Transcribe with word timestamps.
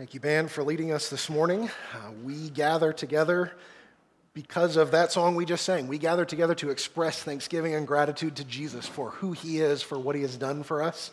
Thank 0.00 0.14
you, 0.14 0.20
band, 0.20 0.50
for 0.50 0.64
leading 0.64 0.92
us 0.92 1.10
this 1.10 1.28
morning. 1.28 1.68
Uh, 1.92 2.10
we 2.24 2.48
gather 2.48 2.90
together 2.90 3.52
because 4.32 4.76
of 4.76 4.92
that 4.92 5.12
song 5.12 5.36
we 5.36 5.44
just 5.44 5.62
sang. 5.62 5.88
We 5.88 5.98
gather 5.98 6.24
together 6.24 6.54
to 6.54 6.70
express 6.70 7.22
thanksgiving 7.22 7.74
and 7.74 7.86
gratitude 7.86 8.36
to 8.36 8.44
Jesus 8.44 8.86
for 8.86 9.10
who 9.10 9.32
he 9.32 9.58
is, 9.58 9.82
for 9.82 9.98
what 9.98 10.16
he 10.16 10.22
has 10.22 10.38
done 10.38 10.62
for 10.62 10.82
us. 10.82 11.10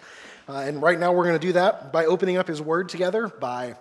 Uh, 0.48 0.60
and 0.60 0.82
right 0.82 0.98
now 0.98 1.12
we're 1.12 1.26
going 1.26 1.38
to 1.38 1.48
do 1.48 1.52
that 1.52 1.92
by 1.92 2.06
opening 2.06 2.38
up 2.38 2.48
his 2.48 2.62
word 2.62 2.88
together, 2.88 3.28
by 3.28 3.76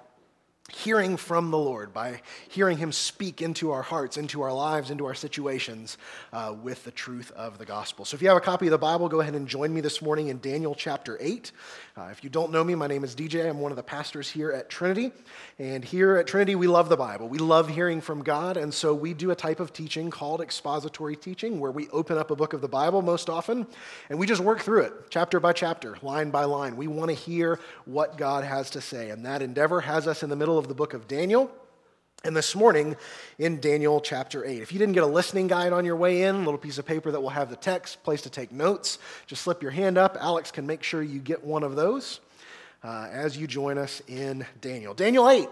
hearing 0.72 1.16
from 1.16 1.50
the 1.50 1.58
Lord, 1.58 1.92
by 1.92 2.20
hearing 2.48 2.78
Him 2.78 2.90
speak 2.90 3.40
into 3.40 3.70
our 3.70 3.82
hearts, 3.82 4.16
into 4.16 4.42
our 4.42 4.52
lives, 4.52 4.90
into 4.90 5.06
our 5.06 5.14
situations 5.14 5.96
uh, 6.32 6.54
with 6.60 6.84
the 6.84 6.90
truth 6.90 7.30
of 7.32 7.58
the 7.58 7.64
gospel. 7.64 8.04
So 8.04 8.16
if 8.16 8.22
you 8.22 8.28
have 8.28 8.36
a 8.36 8.40
copy 8.40 8.66
of 8.66 8.72
the 8.72 8.78
Bible, 8.78 9.08
go 9.08 9.20
ahead 9.20 9.34
and 9.34 9.46
join 9.46 9.72
me 9.72 9.80
this 9.80 10.02
morning 10.02 10.28
in 10.28 10.40
Daniel 10.40 10.74
chapter 10.74 11.16
8. 11.20 11.52
Uh, 11.96 12.08
if 12.10 12.24
you 12.24 12.30
don't 12.30 12.50
know 12.50 12.64
me, 12.64 12.74
my 12.74 12.88
name 12.88 13.04
is 13.04 13.14
DJ. 13.14 13.48
I'm 13.48 13.60
one 13.60 13.70
of 13.72 13.76
the 13.76 13.82
pastors 13.82 14.28
here 14.28 14.50
at 14.50 14.68
Trinity. 14.68 15.12
And 15.58 15.84
here 15.84 16.16
at 16.16 16.26
Trinity, 16.26 16.56
we 16.56 16.66
love 16.66 16.88
the 16.88 16.96
Bible. 16.96 17.28
We 17.28 17.38
love 17.38 17.68
hearing 17.68 18.00
from 18.00 18.22
God. 18.22 18.56
And 18.56 18.74
so 18.74 18.92
we 18.92 19.14
do 19.14 19.30
a 19.30 19.36
type 19.36 19.60
of 19.60 19.72
teaching 19.72 20.10
called 20.10 20.40
expository 20.40 21.16
teaching, 21.16 21.60
where 21.60 21.70
we 21.70 21.88
open 21.90 22.18
up 22.18 22.30
a 22.30 22.36
book 22.36 22.52
of 22.52 22.60
the 22.60 22.68
Bible 22.68 23.02
most 23.02 23.30
often 23.30 23.66
and 24.10 24.18
we 24.18 24.26
just 24.26 24.42
work 24.42 24.60
through 24.60 24.82
it, 24.82 24.92
chapter 25.10 25.38
by 25.40 25.52
chapter, 25.52 25.96
line 26.02 26.30
by 26.30 26.44
line. 26.44 26.76
We 26.76 26.88
want 26.88 27.10
to 27.10 27.14
hear 27.14 27.60
what 27.84 28.18
God 28.18 28.44
has 28.44 28.70
to 28.70 28.80
say. 28.80 29.10
And 29.10 29.24
that 29.24 29.42
endeavor 29.42 29.80
has 29.80 30.06
us 30.06 30.22
in 30.22 30.28
the 30.28 30.36
middle 30.36 30.55
of 30.58 30.68
the 30.68 30.74
book 30.74 30.94
of 30.94 31.08
Daniel. 31.08 31.50
And 32.24 32.36
this 32.36 32.56
morning 32.56 32.96
in 33.38 33.60
Daniel 33.60 34.00
chapter 34.00 34.44
8. 34.44 34.62
If 34.62 34.72
you 34.72 34.78
didn't 34.78 34.94
get 34.94 35.02
a 35.02 35.06
listening 35.06 35.46
guide 35.46 35.72
on 35.72 35.84
your 35.84 35.96
way 35.96 36.22
in, 36.22 36.44
little 36.44 36.58
piece 36.58 36.78
of 36.78 36.86
paper 36.86 37.10
that 37.12 37.20
will 37.20 37.30
have 37.30 37.50
the 37.50 37.56
text, 37.56 38.02
place 38.02 38.22
to 38.22 38.30
take 38.30 38.50
notes, 38.50 38.98
just 39.26 39.42
slip 39.42 39.62
your 39.62 39.70
hand 39.70 39.96
up. 39.96 40.16
Alex 40.20 40.50
can 40.50 40.66
make 40.66 40.82
sure 40.82 41.02
you 41.02 41.20
get 41.20 41.44
one 41.44 41.62
of 41.62 41.76
those 41.76 42.20
uh, 42.82 43.08
as 43.10 43.36
you 43.36 43.46
join 43.46 43.78
us 43.78 44.02
in 44.08 44.46
Daniel. 44.60 44.94
Daniel 44.94 45.28
8 45.28 45.48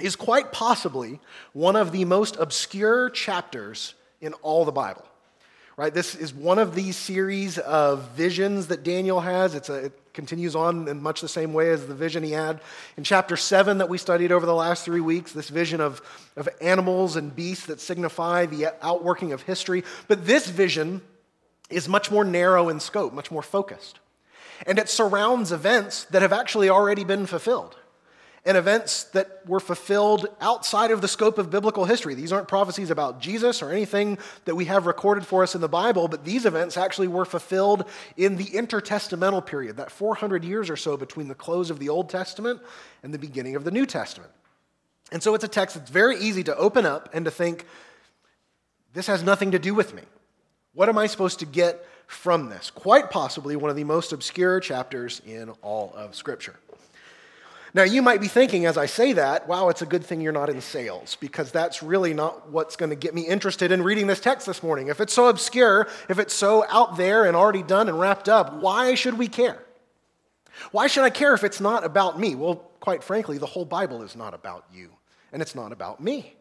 is 0.00 0.16
quite 0.16 0.50
possibly 0.50 1.20
one 1.52 1.76
of 1.76 1.92
the 1.92 2.04
most 2.04 2.36
obscure 2.36 3.10
chapters 3.10 3.94
in 4.20 4.32
all 4.34 4.64
the 4.64 4.72
Bible 4.72 5.06
right? 5.76 5.92
This 5.92 6.14
is 6.14 6.32
one 6.32 6.58
of 6.58 6.74
these 6.74 6.96
series 6.96 7.58
of 7.58 8.08
visions 8.10 8.68
that 8.68 8.82
Daniel 8.82 9.20
has. 9.20 9.54
A, 9.68 9.74
it 9.86 9.92
continues 10.14 10.56
on 10.56 10.88
in 10.88 11.02
much 11.02 11.20
the 11.20 11.28
same 11.28 11.52
way 11.52 11.70
as 11.70 11.86
the 11.86 11.94
vision 11.94 12.22
he 12.22 12.30
had 12.30 12.60
in 12.96 13.04
chapter 13.04 13.36
7 13.36 13.78
that 13.78 13.88
we 13.90 13.98
studied 13.98 14.32
over 14.32 14.46
the 14.46 14.54
last 14.54 14.84
three 14.84 15.00
weeks 15.00 15.32
this 15.32 15.50
vision 15.50 15.80
of, 15.80 16.00
of 16.36 16.48
animals 16.62 17.16
and 17.16 17.36
beasts 17.36 17.66
that 17.66 17.80
signify 17.80 18.46
the 18.46 18.74
outworking 18.80 19.32
of 19.32 19.42
history. 19.42 19.84
But 20.08 20.26
this 20.26 20.48
vision 20.48 21.02
is 21.68 21.88
much 21.88 22.10
more 22.10 22.24
narrow 22.24 22.70
in 22.70 22.80
scope, 22.80 23.12
much 23.12 23.30
more 23.30 23.42
focused. 23.42 23.98
And 24.66 24.78
it 24.78 24.88
surrounds 24.88 25.52
events 25.52 26.04
that 26.04 26.22
have 26.22 26.32
actually 26.32 26.70
already 26.70 27.04
been 27.04 27.26
fulfilled 27.26 27.76
and 28.46 28.56
events 28.56 29.04
that 29.04 29.40
were 29.46 29.58
fulfilled 29.58 30.28
outside 30.40 30.92
of 30.92 31.00
the 31.00 31.08
scope 31.08 31.36
of 31.36 31.50
biblical 31.50 31.84
history. 31.84 32.14
These 32.14 32.32
aren't 32.32 32.46
prophecies 32.46 32.90
about 32.90 33.20
Jesus 33.20 33.60
or 33.60 33.70
anything 33.70 34.18
that 34.44 34.54
we 34.54 34.66
have 34.66 34.86
recorded 34.86 35.26
for 35.26 35.42
us 35.42 35.56
in 35.56 35.60
the 35.60 35.68
Bible, 35.68 36.06
but 36.06 36.24
these 36.24 36.46
events 36.46 36.76
actually 36.76 37.08
were 37.08 37.24
fulfilled 37.24 37.84
in 38.16 38.36
the 38.36 38.44
intertestamental 38.44 39.44
period, 39.44 39.76
that 39.78 39.90
400 39.90 40.44
years 40.44 40.70
or 40.70 40.76
so 40.76 40.96
between 40.96 41.26
the 41.26 41.34
close 41.34 41.70
of 41.70 41.80
the 41.80 41.88
Old 41.88 42.08
Testament 42.08 42.60
and 43.02 43.12
the 43.12 43.18
beginning 43.18 43.56
of 43.56 43.64
the 43.64 43.72
New 43.72 43.84
Testament. 43.84 44.30
And 45.10 45.22
so 45.22 45.34
it's 45.34 45.44
a 45.44 45.48
text 45.48 45.76
that's 45.76 45.90
very 45.90 46.16
easy 46.18 46.44
to 46.44 46.56
open 46.56 46.86
up 46.86 47.10
and 47.12 47.24
to 47.24 47.30
think, 47.30 47.66
this 48.94 49.08
has 49.08 49.22
nothing 49.22 49.50
to 49.50 49.58
do 49.58 49.74
with 49.74 49.92
me. 49.92 50.02
What 50.72 50.88
am 50.88 50.98
I 50.98 51.06
supposed 51.06 51.40
to 51.40 51.46
get 51.46 51.84
from 52.06 52.48
this? 52.48 52.70
Quite 52.70 53.10
possibly 53.10 53.56
one 53.56 53.70
of 53.70 53.76
the 53.76 53.84
most 53.84 54.12
obscure 54.12 54.60
chapters 54.60 55.20
in 55.26 55.50
all 55.62 55.92
of 55.96 56.14
Scripture. 56.14 56.54
Now, 57.76 57.82
you 57.82 58.00
might 58.00 58.22
be 58.22 58.26
thinking 58.26 58.64
as 58.64 58.78
I 58.78 58.86
say 58.86 59.12
that, 59.12 59.46
wow, 59.46 59.68
it's 59.68 59.82
a 59.82 59.86
good 59.86 60.02
thing 60.02 60.22
you're 60.22 60.32
not 60.32 60.48
in 60.48 60.62
sales, 60.62 61.18
because 61.20 61.52
that's 61.52 61.82
really 61.82 62.14
not 62.14 62.50
what's 62.50 62.74
going 62.74 62.88
to 62.88 62.96
get 62.96 63.14
me 63.14 63.26
interested 63.26 63.70
in 63.70 63.82
reading 63.82 64.06
this 64.06 64.18
text 64.18 64.46
this 64.46 64.62
morning. 64.62 64.88
If 64.88 64.98
it's 64.98 65.12
so 65.12 65.28
obscure, 65.28 65.86
if 66.08 66.18
it's 66.18 66.32
so 66.32 66.64
out 66.70 66.96
there 66.96 67.26
and 67.26 67.36
already 67.36 67.62
done 67.62 67.90
and 67.90 68.00
wrapped 68.00 68.30
up, 68.30 68.62
why 68.62 68.94
should 68.94 69.18
we 69.18 69.28
care? 69.28 69.62
Why 70.72 70.86
should 70.86 71.04
I 71.04 71.10
care 71.10 71.34
if 71.34 71.44
it's 71.44 71.60
not 71.60 71.84
about 71.84 72.18
me? 72.18 72.34
Well, 72.34 72.54
quite 72.80 73.04
frankly, 73.04 73.36
the 73.36 73.44
whole 73.44 73.66
Bible 73.66 74.02
is 74.02 74.16
not 74.16 74.32
about 74.32 74.64
you, 74.72 74.88
and 75.30 75.42
it's 75.42 75.54
not 75.54 75.70
about 75.70 76.00
me. 76.00 76.35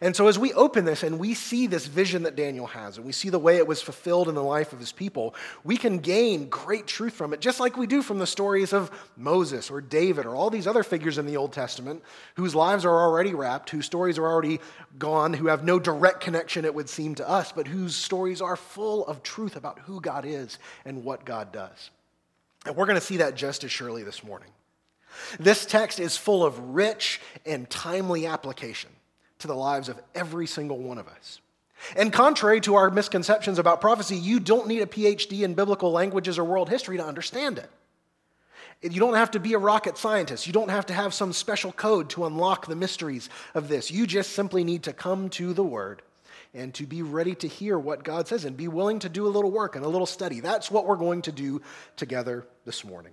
And 0.00 0.14
so, 0.14 0.28
as 0.28 0.38
we 0.38 0.52
open 0.52 0.84
this 0.84 1.02
and 1.02 1.18
we 1.18 1.34
see 1.34 1.66
this 1.66 1.86
vision 1.86 2.22
that 2.22 2.36
Daniel 2.36 2.66
has, 2.66 2.96
and 2.96 3.04
we 3.04 3.12
see 3.12 3.28
the 3.28 3.38
way 3.38 3.56
it 3.56 3.66
was 3.66 3.82
fulfilled 3.82 4.28
in 4.28 4.34
the 4.34 4.42
life 4.42 4.72
of 4.72 4.78
his 4.78 4.92
people, 4.92 5.34
we 5.64 5.76
can 5.76 5.98
gain 5.98 6.48
great 6.48 6.86
truth 6.86 7.14
from 7.14 7.32
it, 7.32 7.40
just 7.40 7.60
like 7.60 7.76
we 7.76 7.86
do 7.86 8.02
from 8.02 8.18
the 8.18 8.26
stories 8.26 8.72
of 8.72 8.90
Moses 9.16 9.70
or 9.70 9.80
David 9.80 10.26
or 10.26 10.34
all 10.34 10.50
these 10.50 10.66
other 10.66 10.82
figures 10.82 11.18
in 11.18 11.26
the 11.26 11.36
Old 11.36 11.52
Testament 11.52 12.02
whose 12.36 12.54
lives 12.54 12.84
are 12.84 13.00
already 13.00 13.34
wrapped, 13.34 13.70
whose 13.70 13.86
stories 13.86 14.18
are 14.18 14.26
already 14.26 14.60
gone, 14.98 15.32
who 15.32 15.48
have 15.48 15.64
no 15.64 15.78
direct 15.78 16.20
connection, 16.20 16.64
it 16.64 16.74
would 16.74 16.88
seem 16.88 17.14
to 17.16 17.28
us, 17.28 17.52
but 17.52 17.66
whose 17.66 17.94
stories 17.94 18.40
are 18.40 18.56
full 18.56 19.06
of 19.06 19.22
truth 19.22 19.56
about 19.56 19.78
who 19.80 20.00
God 20.00 20.24
is 20.24 20.58
and 20.84 21.04
what 21.04 21.24
God 21.24 21.52
does. 21.52 21.90
And 22.66 22.76
we're 22.76 22.86
going 22.86 22.98
to 22.98 23.04
see 23.04 23.18
that 23.18 23.34
just 23.34 23.64
as 23.64 23.70
surely 23.70 24.02
this 24.02 24.22
morning. 24.22 24.50
This 25.38 25.66
text 25.66 25.98
is 25.98 26.16
full 26.16 26.44
of 26.44 26.58
rich 26.58 27.20
and 27.44 27.68
timely 27.68 28.26
application 28.26 28.90
to 29.40 29.48
the 29.48 29.54
lives 29.54 29.88
of 29.88 30.00
every 30.14 30.46
single 30.46 30.78
one 30.78 30.98
of 30.98 31.08
us. 31.08 31.40
And 31.96 32.12
contrary 32.12 32.60
to 32.62 32.74
our 32.74 32.90
misconceptions 32.90 33.58
about 33.58 33.80
prophecy, 33.80 34.16
you 34.16 34.38
don't 34.38 34.68
need 34.68 34.82
a 34.82 34.86
PhD 34.86 35.42
in 35.42 35.54
biblical 35.54 35.92
languages 35.92 36.38
or 36.38 36.44
world 36.44 36.68
history 36.68 36.98
to 36.98 37.04
understand 37.04 37.58
it. 37.58 37.70
You 38.82 39.00
don't 39.00 39.14
have 39.14 39.32
to 39.32 39.40
be 39.40 39.52
a 39.52 39.58
rocket 39.58 39.98
scientist. 39.98 40.46
You 40.46 40.52
don't 40.52 40.70
have 40.70 40.86
to 40.86 40.94
have 40.94 41.12
some 41.12 41.32
special 41.32 41.72
code 41.72 42.08
to 42.10 42.24
unlock 42.24 42.66
the 42.66 42.76
mysteries 42.76 43.28
of 43.54 43.68
this. 43.68 43.90
You 43.90 44.06
just 44.06 44.32
simply 44.32 44.64
need 44.64 44.84
to 44.84 44.92
come 44.92 45.28
to 45.30 45.52
the 45.52 45.64
Word 45.64 46.02
and 46.54 46.72
to 46.74 46.86
be 46.86 47.02
ready 47.02 47.34
to 47.36 47.48
hear 47.48 47.78
what 47.78 48.04
God 48.04 48.26
says 48.26 48.44
and 48.44 48.56
be 48.56 48.68
willing 48.68 48.98
to 49.00 49.08
do 49.08 49.26
a 49.26 49.28
little 49.28 49.50
work 49.50 49.76
and 49.76 49.84
a 49.84 49.88
little 49.88 50.06
study. 50.06 50.40
That's 50.40 50.70
what 50.70 50.86
we're 50.86 50.96
going 50.96 51.22
to 51.22 51.32
do 51.32 51.60
together 51.96 52.46
this 52.64 52.84
morning. 52.84 53.12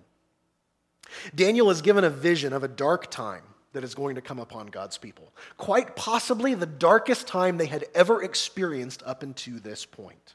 Daniel 1.35 1.69
is 1.69 1.81
given 1.81 2.03
a 2.03 2.09
vision 2.09 2.53
of 2.53 2.63
a 2.63 2.67
dark 2.67 3.11
time 3.11 3.44
that 3.77 3.83
is 3.83 3.93
going 3.93 4.15
to 4.15 4.21
come 4.21 4.39
upon 4.39 4.65
God's 4.65 4.97
people. 4.97 5.31
Quite 5.55 5.95
possibly 5.95 6.55
the 6.55 6.65
darkest 6.65 7.27
time 7.27 7.59
they 7.59 7.67
had 7.67 7.85
ever 7.93 8.23
experienced 8.23 9.03
up 9.05 9.21
until 9.21 9.59
this 9.59 9.85
point. 9.85 10.33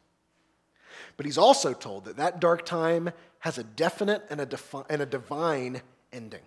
But 1.17 1.27
he's 1.27 1.39
also 1.39 1.73
told 1.73 2.05
that 2.05 2.19
that 2.19 2.39
dark 2.39 2.65
time 2.65 3.11
has 3.41 3.59
a 3.59 3.65
definite 3.65 4.25
and 4.31 4.41
a, 4.41 4.47
defi- 4.47 4.85
and 4.89 5.03
a 5.03 5.07
divine 5.07 5.83
ending. 6.13 6.43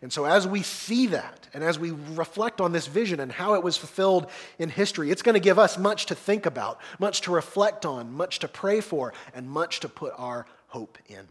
And 0.00 0.10
so, 0.10 0.24
as 0.24 0.48
we 0.48 0.62
see 0.62 1.08
that, 1.08 1.46
and 1.52 1.62
as 1.62 1.78
we 1.78 1.90
reflect 1.90 2.62
on 2.62 2.72
this 2.72 2.86
vision 2.86 3.20
and 3.20 3.30
how 3.30 3.52
it 3.52 3.62
was 3.62 3.76
fulfilled 3.76 4.30
in 4.58 4.70
history, 4.70 5.10
it's 5.10 5.20
going 5.20 5.34
to 5.34 5.40
give 5.40 5.58
us 5.58 5.76
much 5.76 6.06
to 6.06 6.14
think 6.14 6.46
about, 6.46 6.80
much 6.98 7.20
to 7.22 7.32
reflect 7.32 7.84
on, 7.84 8.10
much 8.14 8.38
to 8.38 8.48
pray 8.48 8.80
for, 8.80 9.12
and 9.34 9.46
much 9.46 9.80
to 9.80 9.90
put 9.90 10.14
our 10.16 10.46
hope 10.68 10.96
in. 11.06 11.28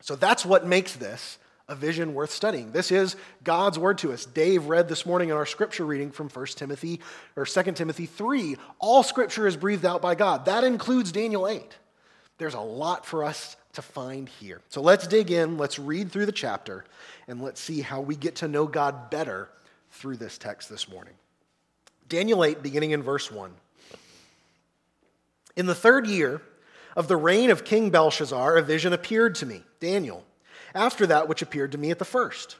So, 0.00 0.16
that's 0.16 0.44
what 0.44 0.66
makes 0.66 0.96
this 0.96 1.38
a 1.72 1.74
vision 1.74 2.12
worth 2.12 2.30
studying. 2.30 2.70
This 2.70 2.92
is 2.92 3.16
God's 3.42 3.78
word 3.78 3.96
to 3.98 4.12
us. 4.12 4.26
Dave 4.26 4.66
read 4.66 4.90
this 4.90 5.06
morning 5.06 5.30
in 5.30 5.36
our 5.36 5.46
scripture 5.46 5.86
reading 5.86 6.10
from 6.10 6.28
1 6.28 6.46
Timothy 6.48 7.00
or 7.34 7.46
2 7.46 7.72
Timothy 7.72 8.04
3. 8.04 8.56
All 8.78 9.02
scripture 9.02 9.46
is 9.46 9.56
breathed 9.56 9.86
out 9.86 10.02
by 10.02 10.14
God. 10.14 10.44
That 10.44 10.64
includes 10.64 11.12
Daniel 11.12 11.48
8. 11.48 11.64
There's 12.36 12.52
a 12.52 12.60
lot 12.60 13.06
for 13.06 13.24
us 13.24 13.56
to 13.72 13.80
find 13.80 14.28
here. 14.28 14.60
So 14.68 14.82
let's 14.82 15.06
dig 15.06 15.30
in, 15.30 15.56
let's 15.56 15.78
read 15.78 16.12
through 16.12 16.26
the 16.26 16.32
chapter, 16.32 16.84
and 17.26 17.40
let's 17.40 17.60
see 17.60 17.80
how 17.80 18.02
we 18.02 18.16
get 18.16 18.36
to 18.36 18.48
know 18.48 18.66
God 18.66 19.08
better 19.08 19.48
through 19.92 20.18
this 20.18 20.36
text 20.36 20.68
this 20.68 20.90
morning. 20.90 21.14
Daniel 22.06 22.44
8, 22.44 22.62
beginning 22.62 22.90
in 22.90 23.02
verse 23.02 23.32
1. 23.32 23.50
In 25.56 25.64
the 25.64 25.74
third 25.74 26.06
year 26.06 26.42
of 26.96 27.08
the 27.08 27.16
reign 27.16 27.48
of 27.48 27.64
King 27.64 27.88
Belshazzar, 27.88 28.58
a 28.58 28.62
vision 28.62 28.92
appeared 28.92 29.36
to 29.36 29.46
me, 29.46 29.62
Daniel 29.80 30.26
after 30.74 31.06
that 31.06 31.28
which 31.28 31.42
appeared 31.42 31.72
to 31.72 31.78
me 31.78 31.90
at 31.90 31.98
the 31.98 32.04
first. 32.04 32.56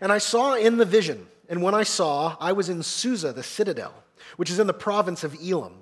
And 0.00 0.12
I 0.12 0.18
saw 0.18 0.54
in 0.54 0.76
the 0.76 0.84
vision, 0.84 1.26
and 1.48 1.62
when 1.62 1.74
I 1.74 1.82
saw, 1.82 2.36
I 2.40 2.52
was 2.52 2.68
in 2.68 2.82
Susa, 2.82 3.32
the 3.32 3.42
citadel, 3.42 3.94
which 4.36 4.50
is 4.50 4.58
in 4.58 4.66
the 4.66 4.72
province 4.72 5.24
of 5.24 5.36
Elam. 5.42 5.74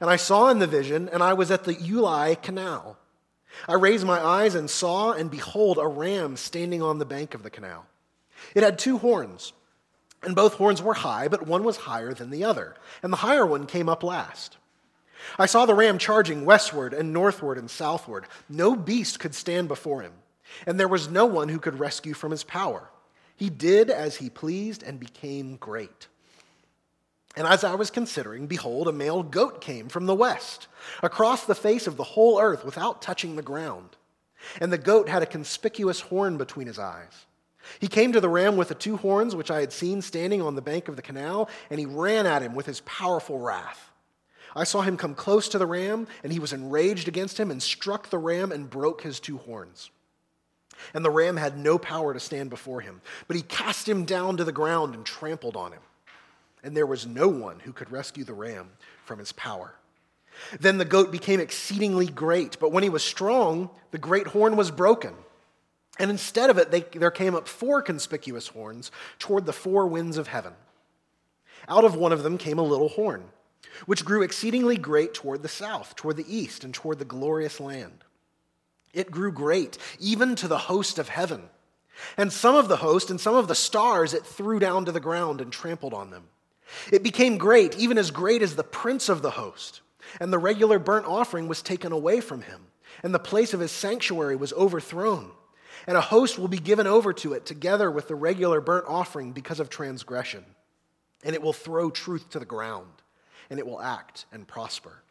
And 0.00 0.10
I 0.10 0.16
saw 0.16 0.50
in 0.50 0.58
the 0.58 0.66
vision, 0.66 1.08
and 1.08 1.22
I 1.22 1.32
was 1.32 1.50
at 1.50 1.64
the 1.64 1.74
Ulai 1.74 2.40
canal. 2.40 2.98
I 3.66 3.74
raised 3.74 4.06
my 4.06 4.22
eyes 4.22 4.54
and 4.54 4.68
saw, 4.68 5.12
and 5.12 5.30
behold, 5.30 5.78
a 5.78 5.86
ram 5.86 6.36
standing 6.36 6.82
on 6.82 6.98
the 6.98 7.06
bank 7.06 7.34
of 7.34 7.42
the 7.42 7.50
canal. 7.50 7.86
It 8.54 8.62
had 8.62 8.78
two 8.78 8.98
horns, 8.98 9.54
and 10.22 10.36
both 10.36 10.54
horns 10.54 10.82
were 10.82 10.94
high, 10.94 11.28
but 11.28 11.46
one 11.46 11.64
was 11.64 11.78
higher 11.78 12.12
than 12.12 12.30
the 12.30 12.44
other, 12.44 12.76
and 13.02 13.12
the 13.12 13.18
higher 13.18 13.46
one 13.46 13.66
came 13.66 13.88
up 13.88 14.02
last. 14.02 14.58
I 15.38 15.46
saw 15.46 15.64
the 15.64 15.74
ram 15.74 15.96
charging 15.96 16.44
westward 16.44 16.92
and 16.92 17.12
northward 17.12 17.56
and 17.56 17.70
southward. 17.70 18.26
No 18.50 18.76
beast 18.76 19.18
could 19.18 19.34
stand 19.34 19.66
before 19.66 20.02
him 20.02 20.12
and 20.64 20.78
there 20.78 20.88
was 20.88 21.10
no 21.10 21.26
one 21.26 21.48
who 21.48 21.58
could 21.58 21.78
rescue 21.78 22.14
from 22.14 22.30
his 22.30 22.44
power. 22.44 22.88
He 23.36 23.50
did 23.50 23.90
as 23.90 24.16
he 24.16 24.30
pleased 24.30 24.82
and 24.82 24.98
became 24.98 25.56
great. 25.56 26.08
And 27.36 27.46
as 27.46 27.64
I 27.64 27.74
was 27.74 27.90
considering, 27.90 28.46
behold, 28.46 28.88
a 28.88 28.92
male 28.92 29.22
goat 29.22 29.60
came 29.60 29.88
from 29.88 30.06
the 30.06 30.14
west, 30.14 30.68
across 31.02 31.44
the 31.44 31.54
face 31.54 31.86
of 31.86 31.98
the 31.98 32.04
whole 32.04 32.40
earth 32.40 32.64
without 32.64 33.02
touching 33.02 33.36
the 33.36 33.42
ground. 33.42 33.90
And 34.60 34.72
the 34.72 34.78
goat 34.78 35.08
had 35.08 35.22
a 35.22 35.26
conspicuous 35.26 36.00
horn 36.00 36.38
between 36.38 36.66
his 36.66 36.78
eyes. 36.78 37.26
He 37.78 37.88
came 37.88 38.12
to 38.12 38.20
the 38.20 38.28
ram 38.28 38.56
with 38.56 38.68
the 38.68 38.74
two 38.74 38.96
horns, 38.96 39.34
which 39.34 39.50
I 39.50 39.60
had 39.60 39.72
seen 39.72 40.00
standing 40.00 40.40
on 40.40 40.54
the 40.54 40.62
bank 40.62 40.88
of 40.88 40.96
the 40.96 41.02
canal, 41.02 41.50
and 41.68 41.78
he 41.78 41.84
ran 41.84 42.24
at 42.26 42.42
him 42.42 42.54
with 42.54 42.64
his 42.64 42.80
powerful 42.80 43.38
wrath. 43.38 43.90
I 44.54 44.64
saw 44.64 44.80
him 44.80 44.96
come 44.96 45.14
close 45.14 45.48
to 45.50 45.58
the 45.58 45.66
ram, 45.66 46.06
and 46.22 46.32
he 46.32 46.38
was 46.38 46.54
enraged 46.54 47.08
against 47.08 47.38
him 47.38 47.50
and 47.50 47.62
struck 47.62 48.08
the 48.08 48.18
ram 48.18 48.52
and 48.52 48.70
broke 48.70 49.02
his 49.02 49.20
two 49.20 49.36
horns. 49.38 49.90
And 50.94 51.04
the 51.04 51.10
ram 51.10 51.36
had 51.36 51.58
no 51.58 51.78
power 51.78 52.14
to 52.14 52.20
stand 52.20 52.50
before 52.50 52.80
him, 52.80 53.00
but 53.26 53.36
he 53.36 53.42
cast 53.42 53.88
him 53.88 54.04
down 54.04 54.36
to 54.36 54.44
the 54.44 54.52
ground 54.52 54.94
and 54.94 55.04
trampled 55.04 55.56
on 55.56 55.72
him. 55.72 55.82
And 56.62 56.76
there 56.76 56.86
was 56.86 57.06
no 57.06 57.28
one 57.28 57.60
who 57.60 57.72
could 57.72 57.90
rescue 57.92 58.24
the 58.24 58.34
ram 58.34 58.70
from 59.04 59.18
his 59.18 59.32
power. 59.32 59.74
Then 60.60 60.78
the 60.78 60.84
goat 60.84 61.10
became 61.10 61.40
exceedingly 61.40 62.06
great, 62.06 62.58
but 62.60 62.72
when 62.72 62.82
he 62.82 62.88
was 62.88 63.02
strong, 63.02 63.70
the 63.90 63.98
great 63.98 64.28
horn 64.28 64.56
was 64.56 64.70
broken. 64.70 65.14
And 65.98 66.10
instead 66.10 66.50
of 66.50 66.58
it, 66.58 66.70
they, 66.70 66.82
there 66.82 67.10
came 67.10 67.34
up 67.34 67.48
four 67.48 67.80
conspicuous 67.82 68.48
horns 68.48 68.90
toward 69.18 69.46
the 69.46 69.52
four 69.52 69.86
winds 69.86 70.18
of 70.18 70.28
heaven. 70.28 70.52
Out 71.68 71.84
of 71.84 71.96
one 71.96 72.12
of 72.12 72.22
them 72.22 72.38
came 72.38 72.58
a 72.58 72.62
little 72.62 72.90
horn, 72.90 73.24
which 73.86 74.04
grew 74.04 74.22
exceedingly 74.22 74.76
great 74.76 75.14
toward 75.14 75.42
the 75.42 75.48
south, 75.48 75.96
toward 75.96 76.16
the 76.16 76.36
east, 76.36 76.64
and 76.64 76.74
toward 76.74 76.98
the 76.98 77.04
glorious 77.04 77.60
land. 77.60 78.04
It 78.96 79.12
grew 79.12 79.30
great, 79.30 79.78
even 80.00 80.34
to 80.36 80.48
the 80.48 80.58
host 80.58 80.98
of 80.98 81.08
heaven. 81.08 81.48
And 82.16 82.32
some 82.32 82.56
of 82.56 82.68
the 82.68 82.76
host 82.76 83.10
and 83.10 83.20
some 83.20 83.36
of 83.36 83.46
the 83.46 83.54
stars 83.54 84.12
it 84.12 84.26
threw 84.26 84.58
down 84.58 84.84
to 84.86 84.92
the 84.92 85.00
ground 85.00 85.40
and 85.40 85.52
trampled 85.52 85.94
on 85.94 86.10
them. 86.10 86.24
It 86.92 87.04
became 87.04 87.38
great, 87.38 87.76
even 87.78 87.96
as 87.96 88.10
great 88.10 88.42
as 88.42 88.56
the 88.56 88.64
prince 88.64 89.08
of 89.08 89.22
the 89.22 89.30
host. 89.30 89.82
And 90.20 90.32
the 90.32 90.38
regular 90.38 90.78
burnt 90.78 91.06
offering 91.06 91.46
was 91.46 91.62
taken 91.62 91.92
away 91.92 92.20
from 92.20 92.42
him, 92.42 92.66
and 93.02 93.14
the 93.14 93.18
place 93.18 93.54
of 93.54 93.60
his 93.60 93.70
sanctuary 93.70 94.34
was 94.34 94.52
overthrown 94.52 95.30
and 95.86 95.96
a 95.96 96.00
host 96.00 96.38
will 96.38 96.48
be 96.48 96.58
given 96.58 96.86
over 96.86 97.12
to 97.12 97.32
it 97.32 97.46
together 97.46 97.90
with 97.90 98.08
the 98.08 98.14
regular 98.14 98.60
burnt 98.60 98.86
offering 98.88 99.32
because 99.32 99.60
of 99.60 99.68
transgression. 99.68 100.44
And 101.24 101.34
it 101.34 101.42
will 101.42 101.52
throw 101.52 101.90
truth 101.90 102.30
to 102.30 102.38
the 102.38 102.44
ground, 102.44 102.90
and 103.50 103.58
it 103.58 103.66
will 103.66 103.80
act 103.80 104.26
and 104.32 104.46
prosper. 104.46 105.02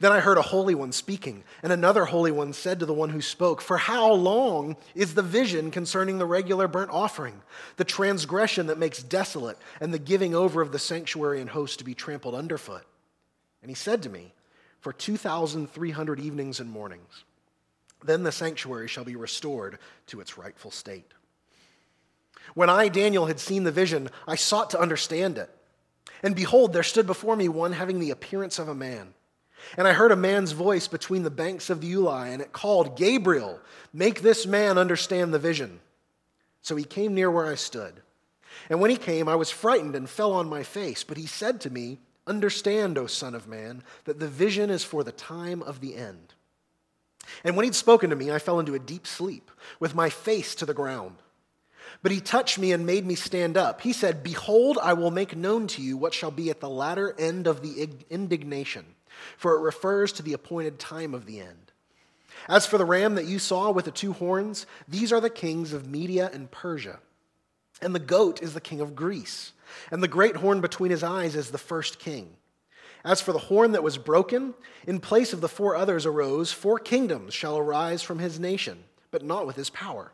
Then 0.00 0.12
I 0.12 0.20
heard 0.20 0.38
a 0.38 0.42
holy 0.42 0.74
one 0.74 0.92
speaking, 0.92 1.44
and 1.62 1.72
another 1.72 2.04
holy 2.04 2.30
one 2.30 2.52
said 2.52 2.80
to 2.80 2.86
the 2.86 2.94
one 2.94 3.10
who 3.10 3.20
spoke, 3.20 3.60
For 3.60 3.78
how 3.78 4.12
long 4.12 4.76
is 4.94 5.14
the 5.14 5.22
vision 5.22 5.70
concerning 5.70 6.18
the 6.18 6.26
regular 6.26 6.68
burnt 6.68 6.90
offering, 6.90 7.42
the 7.76 7.84
transgression 7.84 8.66
that 8.66 8.78
makes 8.78 9.02
desolate, 9.02 9.58
and 9.80 9.92
the 9.92 9.98
giving 9.98 10.34
over 10.34 10.60
of 10.60 10.72
the 10.72 10.78
sanctuary 10.78 11.40
and 11.40 11.50
host 11.50 11.78
to 11.78 11.84
be 11.84 11.94
trampled 11.94 12.34
underfoot? 12.34 12.84
And 13.62 13.70
he 13.70 13.74
said 13.74 14.02
to 14.02 14.08
me, 14.08 14.32
For 14.80 14.92
2,300 14.92 16.20
evenings 16.20 16.60
and 16.60 16.70
mornings. 16.70 17.24
Then 18.04 18.22
the 18.22 18.32
sanctuary 18.32 18.88
shall 18.88 19.04
be 19.04 19.16
restored 19.16 19.78
to 20.08 20.20
its 20.20 20.36
rightful 20.36 20.70
state. 20.70 21.12
When 22.54 22.68
I, 22.68 22.88
Daniel, 22.88 23.26
had 23.26 23.40
seen 23.40 23.64
the 23.64 23.72
vision, 23.72 24.10
I 24.28 24.36
sought 24.36 24.70
to 24.70 24.80
understand 24.80 25.38
it. 25.38 25.50
And 26.22 26.36
behold, 26.36 26.72
there 26.72 26.82
stood 26.82 27.06
before 27.06 27.36
me 27.36 27.48
one 27.48 27.72
having 27.72 28.00
the 28.00 28.10
appearance 28.10 28.58
of 28.58 28.68
a 28.68 28.74
man. 28.74 29.14
And 29.76 29.88
I 29.88 29.92
heard 29.92 30.12
a 30.12 30.16
man's 30.16 30.52
voice 30.52 30.88
between 30.88 31.22
the 31.22 31.30
banks 31.30 31.70
of 31.70 31.80
the 31.80 31.92
Ulai, 31.92 32.32
and 32.32 32.42
it 32.42 32.52
called, 32.52 32.96
Gabriel, 32.96 33.60
make 33.92 34.20
this 34.20 34.46
man 34.46 34.78
understand 34.78 35.32
the 35.32 35.38
vision. 35.38 35.80
So 36.62 36.76
he 36.76 36.84
came 36.84 37.14
near 37.14 37.30
where 37.30 37.46
I 37.46 37.56
stood. 37.56 38.00
And 38.70 38.80
when 38.80 38.90
he 38.90 38.96
came, 38.96 39.28
I 39.28 39.34
was 39.34 39.50
frightened 39.50 39.96
and 39.96 40.08
fell 40.08 40.32
on 40.32 40.48
my 40.48 40.62
face. 40.62 41.04
But 41.04 41.16
he 41.16 41.26
said 41.26 41.60
to 41.62 41.70
me, 41.70 41.98
Understand, 42.26 42.96
O 42.96 43.06
Son 43.06 43.34
of 43.34 43.46
Man, 43.46 43.82
that 44.04 44.18
the 44.18 44.28
vision 44.28 44.70
is 44.70 44.82
for 44.82 45.04
the 45.04 45.12
time 45.12 45.62
of 45.62 45.80
the 45.80 45.94
end. 45.94 46.32
And 47.42 47.56
when 47.56 47.64
he'd 47.64 47.74
spoken 47.74 48.10
to 48.10 48.16
me, 48.16 48.30
I 48.30 48.38
fell 48.38 48.60
into 48.60 48.74
a 48.74 48.78
deep 48.78 49.06
sleep, 49.06 49.50
with 49.78 49.94
my 49.94 50.08
face 50.08 50.54
to 50.56 50.66
the 50.66 50.74
ground. 50.74 51.16
But 52.02 52.12
he 52.12 52.20
touched 52.20 52.58
me 52.58 52.72
and 52.72 52.86
made 52.86 53.06
me 53.06 53.14
stand 53.14 53.56
up. 53.56 53.80
He 53.80 53.92
said, 53.92 54.22
Behold, 54.22 54.78
I 54.82 54.94
will 54.94 55.10
make 55.10 55.36
known 55.36 55.66
to 55.68 55.82
you 55.82 55.96
what 55.96 56.14
shall 56.14 56.30
be 56.30 56.50
at 56.50 56.60
the 56.60 56.68
latter 56.68 57.14
end 57.18 57.46
of 57.46 57.62
the 57.62 57.88
indignation, 58.10 58.84
for 59.36 59.56
it 59.56 59.62
refers 59.62 60.12
to 60.12 60.22
the 60.22 60.32
appointed 60.32 60.78
time 60.78 61.14
of 61.14 61.26
the 61.26 61.40
end. 61.40 61.72
As 62.48 62.66
for 62.66 62.78
the 62.78 62.84
ram 62.84 63.14
that 63.14 63.26
you 63.26 63.38
saw 63.38 63.70
with 63.70 63.86
the 63.86 63.90
two 63.90 64.12
horns, 64.12 64.66
these 64.86 65.12
are 65.12 65.20
the 65.20 65.30
kings 65.30 65.72
of 65.72 65.88
Media 65.88 66.30
and 66.32 66.50
Persia. 66.50 67.00
And 67.80 67.94
the 67.94 68.00
goat 68.00 68.42
is 68.42 68.54
the 68.54 68.60
king 68.60 68.80
of 68.80 68.94
Greece. 68.94 69.52
And 69.90 70.02
the 70.02 70.08
great 70.08 70.36
horn 70.36 70.60
between 70.60 70.90
his 70.90 71.02
eyes 71.02 71.34
is 71.34 71.50
the 71.50 71.58
first 71.58 71.98
king. 71.98 72.36
As 73.04 73.20
for 73.20 73.32
the 73.32 73.38
horn 73.38 73.72
that 73.72 73.82
was 73.82 73.98
broken, 73.98 74.54
in 74.86 74.98
place 75.00 75.32
of 75.32 75.40
the 75.40 75.48
four 75.48 75.76
others 75.76 76.06
arose, 76.06 76.52
four 76.52 76.78
kingdoms 76.78 77.34
shall 77.34 77.58
arise 77.58 78.02
from 78.02 78.18
his 78.18 78.40
nation, 78.40 78.84
but 79.10 79.22
not 79.22 79.46
with 79.46 79.56
his 79.56 79.70
power. 79.70 80.12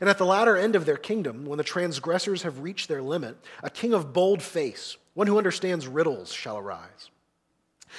And 0.00 0.10
at 0.10 0.18
the 0.18 0.26
latter 0.26 0.56
end 0.56 0.74
of 0.74 0.86
their 0.86 0.96
kingdom, 0.96 1.46
when 1.46 1.58
the 1.58 1.64
transgressors 1.64 2.42
have 2.42 2.60
reached 2.60 2.88
their 2.88 3.02
limit, 3.02 3.36
a 3.62 3.70
king 3.70 3.92
of 3.92 4.12
bold 4.12 4.42
face, 4.42 4.96
one 5.14 5.28
who 5.28 5.38
understands 5.38 5.86
riddles, 5.86 6.32
shall 6.32 6.58
arise. 6.58 7.10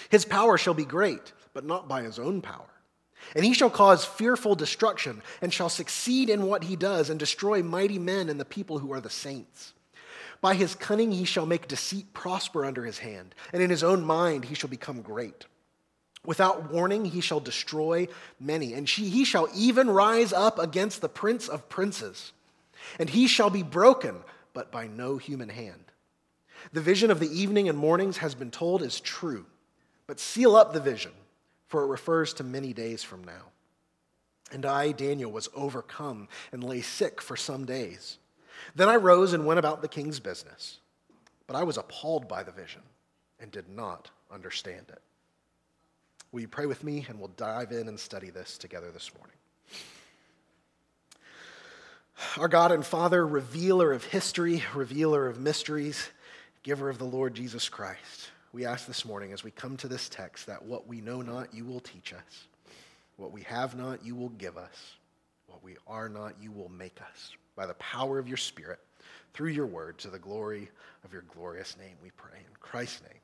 His 0.09 0.25
power 0.25 0.57
shall 0.57 0.73
be 0.73 0.85
great, 0.85 1.33
but 1.53 1.65
not 1.65 1.87
by 1.87 2.01
his 2.01 2.19
own 2.19 2.41
power. 2.41 2.69
And 3.35 3.45
he 3.45 3.53
shall 3.53 3.69
cause 3.69 4.05
fearful 4.05 4.55
destruction, 4.55 5.21
and 5.41 5.53
shall 5.53 5.69
succeed 5.69 6.29
in 6.29 6.47
what 6.47 6.63
he 6.63 6.75
does, 6.75 7.09
and 7.09 7.19
destroy 7.19 7.61
mighty 7.61 7.99
men 7.99 8.29
and 8.29 8.39
the 8.39 8.45
people 8.45 8.79
who 8.79 8.91
are 8.93 9.01
the 9.01 9.09
saints. 9.09 9.73
By 10.41 10.55
his 10.55 10.75
cunning 10.75 11.11
he 11.11 11.25
shall 11.25 11.45
make 11.45 11.67
deceit 11.67 12.13
prosper 12.13 12.65
under 12.65 12.85
his 12.85 12.99
hand, 12.99 13.35
and 13.51 13.61
in 13.61 13.69
his 13.69 13.83
own 13.83 14.03
mind 14.03 14.45
he 14.45 14.55
shall 14.55 14.69
become 14.69 15.01
great. 15.01 15.45
Without 16.25 16.71
warning 16.71 17.05
he 17.05 17.21
shall 17.21 17.39
destroy 17.39 18.07
many, 18.39 18.73
and 18.73 18.87
she, 18.87 19.09
he 19.09 19.25
shall 19.25 19.47
even 19.55 19.89
rise 19.89 20.33
up 20.33 20.59
against 20.59 21.01
the 21.01 21.09
prince 21.09 21.47
of 21.47 21.69
princes. 21.69 22.33
And 22.97 23.09
he 23.09 23.27
shall 23.27 23.49
be 23.49 23.63
broken, 23.63 24.15
but 24.53 24.71
by 24.71 24.87
no 24.87 25.17
human 25.17 25.49
hand. 25.49 25.85
The 26.73 26.81
vision 26.81 27.11
of 27.11 27.19
the 27.19 27.31
evening 27.31 27.69
and 27.69 27.77
mornings 27.77 28.17
has 28.17 28.35
been 28.35 28.51
told 28.51 28.81
is 28.81 28.99
true, 28.99 29.45
but 30.09 30.19
seal 30.19 30.55
up 30.55 30.73
the 30.73 30.79
vision, 30.79 31.11
for 31.67 31.83
it 31.83 31.87
refers 31.87 32.33
to 32.33 32.43
many 32.43 32.73
days 32.73 33.03
from 33.03 33.23
now. 33.23 33.51
And 34.51 34.65
I, 34.65 34.91
Daniel, 34.91 35.31
was 35.31 35.49
overcome 35.53 36.27
and 36.51 36.63
lay 36.63 36.81
sick 36.81 37.21
for 37.21 37.37
some 37.37 37.63
days. 37.63 38.17
Then 38.73 38.89
I 38.89 38.95
rose 38.95 39.33
and 39.33 39.45
went 39.45 39.59
about 39.59 39.83
the 39.83 39.87
king's 39.87 40.19
business. 40.19 40.79
But 41.45 41.57
I 41.57 41.61
was 41.61 41.77
appalled 41.77 42.27
by 42.27 42.41
the 42.41 42.51
vision 42.51 42.81
and 43.39 43.51
did 43.51 43.69
not 43.69 44.09
understand 44.33 44.85
it. 44.89 44.99
Will 46.31 46.41
you 46.41 46.47
pray 46.47 46.65
with 46.65 46.83
me 46.83 47.05
and 47.07 47.19
we'll 47.19 47.27
dive 47.37 47.71
in 47.71 47.87
and 47.87 47.99
study 47.99 48.31
this 48.31 48.57
together 48.57 48.89
this 48.89 49.11
morning? 49.15 49.35
Our 52.39 52.47
God 52.47 52.71
and 52.71 52.83
Father, 52.83 53.27
revealer 53.27 53.93
of 53.93 54.05
history, 54.05 54.63
revealer 54.73 55.27
of 55.27 55.39
mysteries, 55.39 56.09
giver 56.63 56.89
of 56.89 56.97
the 56.97 57.05
Lord 57.05 57.35
Jesus 57.35 57.69
Christ, 57.69 58.31
we 58.51 58.65
ask 58.65 58.87
this 58.87 59.05
morning 59.05 59.31
as 59.33 59.43
we 59.43 59.51
come 59.51 59.77
to 59.77 59.87
this 59.87 60.09
text 60.09 60.47
that 60.47 60.63
what 60.63 60.87
we 60.87 61.01
know 61.01 61.21
not, 61.21 61.53
you 61.53 61.65
will 61.65 61.79
teach 61.79 62.13
us. 62.13 62.47
What 63.17 63.31
we 63.31 63.41
have 63.43 63.75
not, 63.75 64.03
you 64.05 64.15
will 64.15 64.29
give 64.29 64.57
us. 64.57 64.93
What 65.47 65.63
we 65.63 65.77
are 65.87 66.09
not, 66.09 66.33
you 66.41 66.51
will 66.51 66.69
make 66.69 66.99
us 67.01 67.31
by 67.55 67.65
the 67.65 67.73
power 67.75 68.17
of 68.17 68.27
your 68.27 68.37
Spirit 68.37 68.79
through 69.33 69.49
your 69.49 69.65
word 69.65 69.97
to 69.99 70.09
the 70.09 70.19
glory 70.19 70.69
of 71.03 71.13
your 71.13 71.23
glorious 71.33 71.77
name, 71.77 71.95
we 72.01 72.11
pray. 72.11 72.37
In 72.37 72.55
Christ's 72.59 73.01
name, 73.03 73.19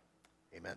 amen. 0.57 0.75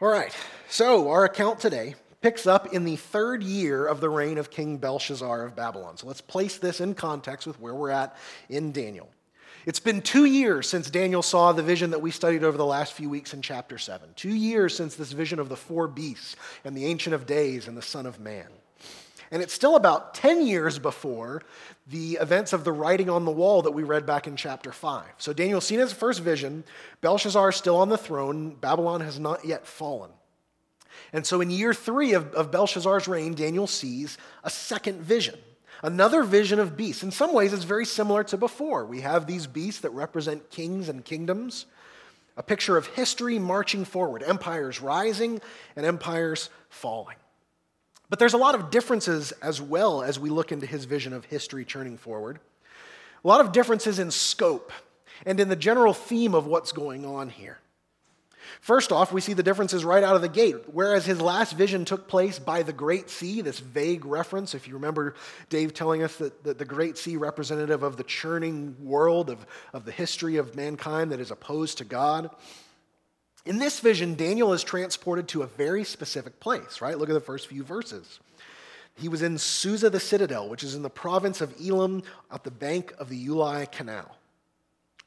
All 0.00 0.08
right, 0.08 0.34
so 0.68 1.08
our 1.10 1.24
account 1.24 1.60
today 1.60 1.94
picks 2.20 2.46
up 2.46 2.72
in 2.72 2.84
the 2.84 2.96
third 2.96 3.42
year 3.42 3.86
of 3.86 4.00
the 4.00 4.10
reign 4.10 4.38
of 4.38 4.50
King 4.50 4.78
Belshazzar 4.78 5.44
of 5.44 5.54
Babylon. 5.54 5.96
So 5.96 6.06
let's 6.06 6.20
place 6.20 6.58
this 6.58 6.80
in 6.80 6.94
context 6.94 7.46
with 7.46 7.60
where 7.60 7.74
we're 7.74 7.90
at 7.90 8.16
in 8.48 8.72
Daniel. 8.72 9.08
It's 9.66 9.80
been 9.80 10.00
two 10.00 10.26
years 10.26 10.68
since 10.68 10.90
Daniel 10.90 11.22
saw 11.22 11.50
the 11.50 11.60
vision 11.60 11.90
that 11.90 12.00
we 12.00 12.12
studied 12.12 12.44
over 12.44 12.56
the 12.56 12.64
last 12.64 12.92
few 12.92 13.10
weeks 13.10 13.34
in 13.34 13.42
chapter 13.42 13.78
7. 13.78 14.10
Two 14.14 14.32
years 14.32 14.76
since 14.76 14.94
this 14.94 15.10
vision 15.10 15.40
of 15.40 15.48
the 15.48 15.56
four 15.56 15.88
beasts 15.88 16.36
and 16.64 16.76
the 16.76 16.86
Ancient 16.86 17.16
of 17.16 17.26
Days 17.26 17.66
and 17.66 17.76
the 17.76 17.82
Son 17.82 18.06
of 18.06 18.20
Man. 18.20 18.46
And 19.32 19.42
it's 19.42 19.52
still 19.52 19.74
about 19.74 20.14
10 20.14 20.46
years 20.46 20.78
before 20.78 21.42
the 21.88 22.12
events 22.20 22.52
of 22.52 22.62
the 22.62 22.70
writing 22.70 23.10
on 23.10 23.24
the 23.24 23.32
wall 23.32 23.62
that 23.62 23.72
we 23.72 23.82
read 23.82 24.06
back 24.06 24.28
in 24.28 24.36
chapter 24.36 24.70
5. 24.70 25.04
So 25.18 25.32
Daniel's 25.32 25.66
seen 25.66 25.80
his 25.80 25.92
first 25.92 26.20
vision. 26.20 26.62
Belshazzar 27.00 27.48
is 27.48 27.56
still 27.56 27.76
on 27.76 27.88
the 27.88 27.98
throne. 27.98 28.50
Babylon 28.54 29.00
has 29.00 29.18
not 29.18 29.44
yet 29.44 29.66
fallen. 29.66 30.12
And 31.12 31.26
so 31.26 31.40
in 31.40 31.50
year 31.50 31.74
three 31.74 32.12
of, 32.12 32.32
of 32.34 32.52
Belshazzar's 32.52 33.08
reign, 33.08 33.34
Daniel 33.34 33.66
sees 33.66 34.16
a 34.44 34.50
second 34.50 35.00
vision. 35.00 35.36
Another 35.82 36.22
vision 36.22 36.58
of 36.58 36.76
beasts. 36.76 37.02
In 37.02 37.10
some 37.10 37.32
ways, 37.32 37.52
it's 37.52 37.64
very 37.64 37.84
similar 37.84 38.24
to 38.24 38.36
before. 38.36 38.84
We 38.84 39.02
have 39.02 39.26
these 39.26 39.46
beasts 39.46 39.80
that 39.82 39.90
represent 39.90 40.50
kings 40.50 40.88
and 40.88 41.04
kingdoms, 41.04 41.66
a 42.36 42.42
picture 42.42 42.76
of 42.76 42.86
history 42.88 43.38
marching 43.38 43.84
forward, 43.84 44.22
empires 44.22 44.80
rising 44.80 45.40
and 45.74 45.86
empires 45.86 46.50
falling. 46.68 47.16
But 48.08 48.18
there's 48.18 48.34
a 48.34 48.38
lot 48.38 48.54
of 48.54 48.70
differences 48.70 49.32
as 49.42 49.60
well 49.60 50.02
as 50.02 50.18
we 50.18 50.30
look 50.30 50.52
into 50.52 50.66
his 50.66 50.84
vision 50.84 51.12
of 51.12 51.24
history 51.24 51.64
turning 51.64 51.96
forward. 51.96 52.38
A 53.24 53.28
lot 53.28 53.40
of 53.40 53.52
differences 53.52 53.98
in 53.98 54.10
scope 54.10 54.72
and 55.24 55.40
in 55.40 55.48
the 55.48 55.56
general 55.56 55.92
theme 55.92 56.34
of 56.34 56.46
what's 56.46 56.72
going 56.72 57.04
on 57.04 57.28
here. 57.28 57.58
First 58.60 58.92
off, 58.92 59.12
we 59.12 59.20
see 59.20 59.32
the 59.32 59.42
differences 59.42 59.84
right 59.84 60.02
out 60.02 60.16
of 60.16 60.22
the 60.22 60.28
gate. 60.28 60.56
Whereas 60.72 61.06
his 61.06 61.20
last 61.20 61.54
vision 61.54 61.84
took 61.84 62.08
place 62.08 62.38
by 62.38 62.62
the 62.62 62.72
Great 62.72 63.10
Sea, 63.10 63.40
this 63.40 63.58
vague 63.58 64.04
reference, 64.04 64.54
if 64.54 64.66
you 64.66 64.74
remember 64.74 65.14
Dave 65.48 65.74
telling 65.74 66.02
us 66.02 66.16
that, 66.16 66.44
that 66.44 66.58
the 66.58 66.64
Great 66.64 66.98
Sea 66.98 67.16
representative 67.16 67.82
of 67.82 67.96
the 67.96 68.04
churning 68.04 68.76
world, 68.80 69.30
of, 69.30 69.46
of 69.72 69.84
the 69.84 69.92
history 69.92 70.36
of 70.36 70.56
mankind 70.56 71.12
that 71.12 71.20
is 71.20 71.30
opposed 71.30 71.78
to 71.78 71.84
God. 71.84 72.30
In 73.44 73.58
this 73.58 73.78
vision, 73.78 74.16
Daniel 74.16 74.52
is 74.52 74.64
transported 74.64 75.28
to 75.28 75.42
a 75.42 75.46
very 75.46 75.84
specific 75.84 76.40
place, 76.40 76.80
right? 76.80 76.98
Look 76.98 77.08
at 77.08 77.14
the 77.14 77.20
first 77.20 77.46
few 77.46 77.62
verses. 77.62 78.18
He 78.96 79.08
was 79.08 79.22
in 79.22 79.38
Susa 79.38 79.90
the 79.90 80.00
citadel, 80.00 80.48
which 80.48 80.64
is 80.64 80.74
in 80.74 80.82
the 80.82 80.90
province 80.90 81.40
of 81.40 81.54
Elam 81.64 82.02
at 82.32 82.44
the 82.44 82.50
bank 82.50 82.94
of 82.98 83.08
the 83.08 83.26
Ulai 83.26 83.70
Canal. 83.70 84.16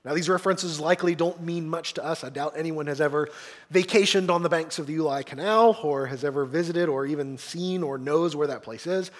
Now, 0.06 0.14
these 0.14 0.30
references 0.30 0.80
likely 0.80 1.14
don't 1.14 1.44
mean 1.44 1.68
much 1.68 1.96
to 1.96 2.04
us. 2.04 2.24
I 2.24 2.30
doubt 2.30 2.54
anyone 2.56 2.88
has 2.88 3.02
ever 3.02 3.28
vacationed 3.74 4.30
on 4.30 4.44
the 4.44 4.50
banks 4.50 4.80
of 4.80 4.88
the 4.88 4.96
Ulai 4.98 5.26
Canal 5.26 5.78
or 5.84 6.06
has 6.06 6.24
ever 6.24 6.46
visited 6.46 6.88
or 6.88 7.06
even 7.06 7.38
seen 7.38 7.84
or 7.84 7.98
knows 7.98 8.34
where 8.34 8.48
that 8.48 8.64
place 8.64 8.88
is. 8.88 9.12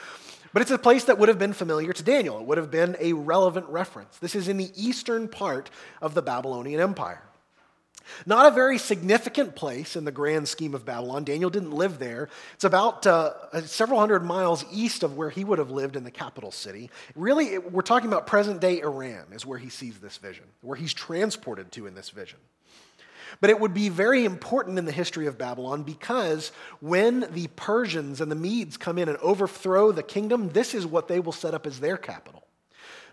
But 0.54 0.62
it's 0.62 0.72
a 0.72 0.78
place 0.78 1.04
that 1.04 1.18
would 1.18 1.30
have 1.30 1.38
been 1.38 1.54
familiar 1.54 1.92
to 1.92 2.04
Daniel. 2.04 2.40
It 2.40 2.46
would 2.46 2.58
have 2.58 2.72
been 2.72 2.96
a 3.00 3.12
relevant 3.14 3.68
reference. 3.68 4.18
This 4.18 4.36
is 4.36 4.48
in 4.48 4.58
the 4.58 4.72
eastern 4.76 5.28
part 5.28 5.70
of 6.02 6.14
the 6.14 6.22
Babylonian 6.22 6.80
Empire. 6.80 7.22
Not 8.26 8.46
a 8.46 8.52
very 8.52 8.78
significant 8.78 9.56
place 9.56 9.96
in 9.96 10.06
the 10.06 10.12
grand 10.12 10.48
scheme 10.48 10.74
of 10.74 10.86
Babylon. 10.86 11.24
Daniel 11.24 11.50
didn't 11.50 11.72
live 11.72 12.00
there. 12.00 12.30
It's 12.54 12.64
about 12.64 13.06
uh, 13.06 13.62
several 13.66 14.00
hundred 14.00 14.24
miles 14.24 14.66
east 14.72 15.04
of 15.04 15.18
where 15.18 15.30
he 15.30 15.44
would 15.44 15.60
have 15.60 15.72
lived 15.72 15.96
in 15.96 16.04
the 16.04 16.12
capital 16.12 16.52
city. 16.52 16.90
Really, 17.16 17.58
we're 17.58 17.82
talking 17.82 18.08
about 18.08 18.28
present 18.28 18.62
day 18.62 18.82
Iran, 18.82 19.26
is 19.32 19.46
where 19.46 19.60
he 19.60 19.70
sees 19.70 20.00
this 20.00 20.18
vision, 20.18 20.46
where 20.62 20.78
he's 20.78 20.94
transported 20.94 21.72
to 21.74 21.88
in 21.88 21.96
this 21.96 22.10
vision. 22.10 22.40
But 23.42 23.50
it 23.50 23.60
would 23.60 23.74
be 23.74 23.90
very 23.90 24.26
important 24.26 24.80
in 24.80 24.86
the 24.86 24.92
history 24.92 25.28
of 25.28 25.38
Babylon 25.38 25.84
because 25.84 26.52
when 26.80 27.28
the 27.32 27.48
Persians 27.56 28.22
and 28.22 28.32
the 28.32 28.36
Medes 28.36 28.78
come 28.78 28.98
in 28.98 29.08
and 29.08 29.18
overthrow 29.20 29.92
the 29.92 30.04
kingdom, 30.04 30.50
this 30.50 30.74
is 30.74 30.86
what 30.86 31.08
they 31.08 31.20
will 31.20 31.32
set 31.32 31.54
up 31.54 31.68
as 31.68 31.80
their 31.80 31.98
capital. 31.98 32.44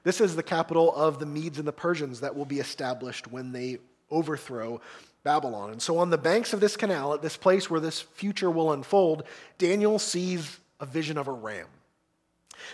This 0.05 0.21
is 0.21 0.37
the 0.37 0.43
capital 0.43 0.95
of 0.95 1.19
the 1.19 1.27
Medes 1.27 1.59
and 1.59 1.67
the 1.67 1.73
Persians 1.73 2.21
that 2.21 2.37
will 2.37 2.45
be 2.45 2.61
established 2.61 3.27
when 3.27 3.53
they 3.53 3.79
overthrow 4.11 4.81
Babylon. 5.23 5.71
And 5.73 5.83
so, 5.83 5.99
on 5.99 6.11
the 6.11 6.19
banks 6.19 6.53
of 6.53 6.61
this 6.61 6.77
canal, 6.77 7.13
at 7.15 7.23
this 7.23 7.37
place 7.37 7.69
where 7.69 7.81
this 7.81 8.01
future 8.01 8.51
will 8.51 8.73
unfold, 8.73 9.25
Daniel 9.59 9.99
sees 9.99 10.59
a 10.79 10.87
vision 10.87 11.19
of 11.19 11.27
a 11.27 11.33
ram. 11.33 11.67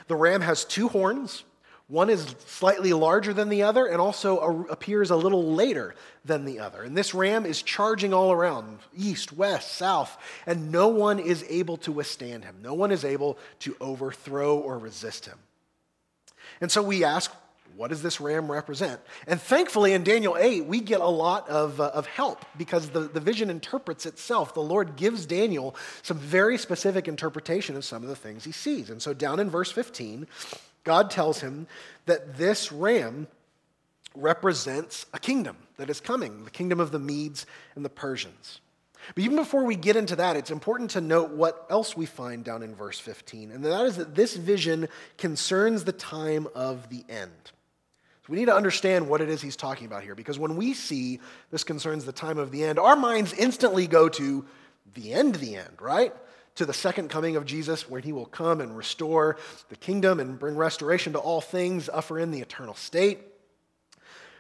The 0.09 0.17
ram 0.17 0.41
has 0.43 0.65
two 0.65 0.89
horns. 0.89 1.45
One 1.89 2.09
is 2.09 2.35
slightly 2.47 2.93
larger 2.93 3.35
than 3.35 3.51
the 3.51 3.65
other 3.65 3.87
and 3.87 4.01
also 4.01 4.67
appears 4.71 5.11
a 5.11 5.17
little 5.17 5.53
later 5.53 5.95
than 6.25 6.45
the 6.45 6.61
other. 6.61 6.83
And 6.83 6.97
this 6.97 7.13
ram 7.13 7.45
is 7.45 7.61
charging 7.61 8.15
all 8.15 8.33
around, 8.33 8.79
east, 8.97 9.33
west, 9.33 9.75
south, 9.75 10.17
and 10.47 10.73
no 10.73 10.89
one 10.89 11.19
is 11.19 11.45
able 11.49 11.77
to 11.79 11.93
withstand 11.93 12.45
him. 12.45 12.57
No 12.63 12.73
one 12.73 12.93
is 12.93 13.05
able 13.05 13.37
to 13.61 13.77
overthrow 13.81 14.59
or 14.59 14.79
resist 14.79 15.27
him. 15.27 15.39
And 16.61 16.73
so 16.73 16.83
we 16.83 17.05
ask, 17.05 17.31
what 17.77 17.89
does 17.89 18.03
this 18.03 18.21
ram 18.21 18.51
represent? 18.51 19.01
And 19.27 19.41
thankfully, 19.41 19.93
in 19.93 20.05
Daniel 20.05 20.37
8, 20.39 20.67
we 20.67 20.81
get 20.81 21.01
a 21.01 21.07
lot 21.07 21.49
of, 21.49 21.81
uh, 21.81 21.91
of 21.95 22.07
help 22.07 22.45
because 22.57 22.91
the, 22.91 23.01
the 23.01 23.21
vision 23.21 23.51
interprets 23.51 24.07
itself. 24.07 24.55
The 24.55 24.61
Lord 24.61 24.97
gives 24.97 25.27
Daniel 25.27 25.75
some 26.03 26.19
very 26.19 26.59
specific 26.59 27.09
interpretation 27.09 27.77
of 27.77 27.85
some 27.85 28.03
of 28.03 28.09
the 28.09 28.17
things 28.17 28.45
he 28.45 28.53
sees. 28.53 28.91
And 28.91 29.01
so, 29.01 29.15
down 29.15 29.41
in 29.41 29.51
verse 29.51 29.71
15, 29.71 30.27
God 30.85 31.11
tells 31.11 31.41
him 31.41 31.67
that 32.07 32.37
this 32.37 32.73
ram 32.73 33.29
represents 34.15 35.07
a 35.15 35.19
kingdom 35.19 35.57
that 35.77 35.89
is 35.89 36.01
coming 36.01 36.45
the 36.45 36.51
kingdom 36.51 36.81
of 36.81 36.91
the 36.91 36.99
Medes 36.99 37.47
and 37.75 37.85
the 37.85 37.91
Persians. 37.91 38.61
But 39.15 39.25
even 39.25 39.37
before 39.37 39.65
we 39.65 39.75
get 39.75 39.97
into 39.97 40.17
that, 40.17 40.37
it's 40.37 40.51
important 40.51 40.91
to 40.93 41.01
note 41.01 41.31
what 41.31 41.67
else 41.71 41.97
we 41.97 42.07
find 42.07 42.45
down 42.45 42.63
in 42.63 42.75
verse 42.75 42.99
15, 42.99 43.51
and 43.51 43.65
that 43.65 43.85
is 43.87 43.97
that 43.97 44.15
this 44.15 44.37
vision 44.37 44.89
concerns 45.19 45.85
the 45.85 45.93
time 45.93 46.47
of 46.55 46.89
the 46.89 47.05
end. 47.09 47.53
So 48.25 48.33
we 48.33 48.39
need 48.39 48.47
to 48.47 48.55
understand 48.55 49.09
what 49.09 49.21
it 49.21 49.29
is 49.29 49.43
he's 49.43 49.57
talking 49.57 49.87
about 49.87 50.05
here, 50.05 50.15
because 50.15 50.39
when 50.39 50.57
we 50.57 50.75
see 50.75 51.19
this 51.51 51.65
concerns 51.65 52.05
the 52.05 52.13
time 52.13 52.39
of 52.39 52.53
the 52.53 52.63
end, 52.63 52.79
our 52.79 52.95
minds 52.95 53.33
instantly 53.33 53.89
go 53.89 54.09
to 54.11 54.47
the 54.95 55.13
end, 55.13 55.35
the 55.37 55.57
end, 55.57 55.81
right? 55.81 56.15
To 56.57 56.67
the 56.67 56.73
second 56.73 57.09
coming 57.09 57.35
of 57.35 57.47
Jesus, 57.47 57.91
where 57.91 58.01
he 58.01 58.13
will 58.13 58.27
come 58.27 58.61
and 58.61 58.77
restore 58.77 59.39
the 59.71 59.77
kingdom 59.77 60.21
and 60.21 60.39
bring 60.39 60.55
restoration 60.55 61.15
to 61.15 61.19
all 61.19 61.41
things, 61.41 61.89
usher 61.89 62.19
in 62.19 62.31
the 62.31 62.41
eternal 62.41 62.75
state. 62.75 63.19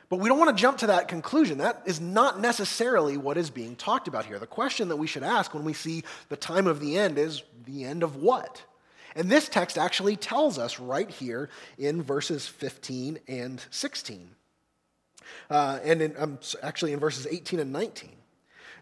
But 0.08 0.20
we 0.20 0.28
don't 0.28 0.38
want 0.38 0.56
to 0.56 0.60
jump 0.60 0.78
to 0.78 0.88
that 0.88 1.08
conclusion. 1.08 1.58
That 1.58 1.82
is 1.86 2.00
not 2.00 2.38
necessarily 2.38 3.16
what 3.16 3.38
is 3.38 3.48
being 3.50 3.74
talked 3.74 4.06
about 4.06 4.26
here. 4.26 4.38
The 4.38 4.46
question 4.46 4.88
that 4.90 4.96
we 4.96 5.06
should 5.06 5.22
ask 5.22 5.54
when 5.54 5.64
we 5.64 5.72
see 5.72 6.04
the 6.28 6.36
time 6.36 6.66
of 6.66 6.80
the 6.80 6.98
end 6.98 7.18
is 7.18 7.42
the 7.64 7.84
end 7.84 8.02
of 8.02 8.14
what? 8.14 8.62
And 9.14 9.30
this 9.30 9.48
text 9.48 9.78
actually 9.78 10.16
tells 10.16 10.58
us 10.58 10.78
right 10.78 11.10
here 11.10 11.50
in 11.78 12.02
verses 12.02 12.46
15 12.46 13.18
and 13.28 13.64
16. 13.70 14.30
Uh, 15.50 15.78
and 15.84 16.02
in, 16.02 16.14
um, 16.18 16.38
actually 16.62 16.92
in 16.92 16.98
verses 16.98 17.26
18 17.26 17.60
and 17.60 17.72
19. 17.72 18.10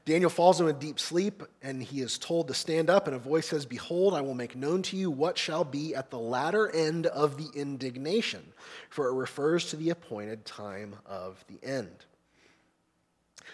Daniel 0.06 0.30
falls 0.30 0.60
into 0.60 0.74
a 0.74 0.78
deep 0.78 0.98
sleep, 0.98 1.42
and 1.62 1.82
he 1.82 2.00
is 2.00 2.16
told 2.16 2.48
to 2.48 2.54
stand 2.54 2.88
up, 2.88 3.06
and 3.06 3.14
a 3.14 3.18
voice 3.18 3.48
says, 3.48 3.66
Behold, 3.66 4.14
I 4.14 4.22
will 4.22 4.34
make 4.34 4.56
known 4.56 4.82
to 4.84 4.96
you 4.96 5.10
what 5.10 5.36
shall 5.36 5.62
be 5.62 5.94
at 5.94 6.10
the 6.10 6.18
latter 6.18 6.74
end 6.74 7.06
of 7.06 7.36
the 7.36 7.48
indignation, 7.54 8.42
for 8.88 9.08
it 9.08 9.14
refers 9.14 9.66
to 9.70 9.76
the 9.76 9.90
appointed 9.90 10.46
time 10.46 10.96
of 11.04 11.44
the 11.48 11.64
end. 11.66 12.06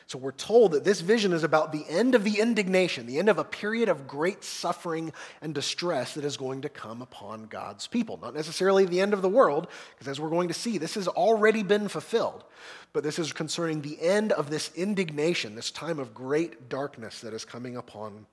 So 0.08 0.18
we're 0.18 0.30
told 0.30 0.70
that 0.72 0.84
this 0.84 1.00
vision 1.00 1.32
is 1.32 1.42
about 1.42 1.72
the 1.72 1.84
end 1.88 2.14
of 2.14 2.22
the 2.22 2.38
indignation, 2.38 3.06
the 3.06 3.18
end 3.18 3.28
of 3.28 3.38
a 3.38 3.44
period 3.44 3.88
of 3.88 4.06
great 4.06 4.44
suffering 4.44 5.12
and 5.42 5.52
distress 5.52 6.14
that 6.14 6.24
is 6.24 6.36
going 6.36 6.60
to 6.60 6.68
come 6.68 7.02
upon 7.02 7.46
God's 7.46 7.88
people. 7.88 8.16
Not 8.22 8.32
necessarily 8.32 8.84
the 8.84 9.00
end 9.00 9.14
of 9.14 9.22
the 9.22 9.28
world, 9.28 9.66
because 9.90 10.06
as 10.06 10.20
we're 10.20 10.30
going 10.30 10.46
to 10.46 10.54
see, 10.54 10.78
this 10.78 10.94
has 10.94 11.08
already 11.08 11.64
been 11.64 11.88
fulfilled. 11.88 12.44
But 12.92 13.02
this 13.02 13.18
is 13.18 13.32
concerning 13.32 13.82
the 13.82 14.00
end 14.00 14.30
of 14.30 14.48
this 14.48 14.70
indignation, 14.76 15.56
this 15.56 15.72
time 15.72 15.98
of 15.98 16.14
great 16.14 16.68
darkness 16.68 17.20
that 17.22 17.34
is 17.34 17.44
coming 17.44 17.76
upon 17.76 18.26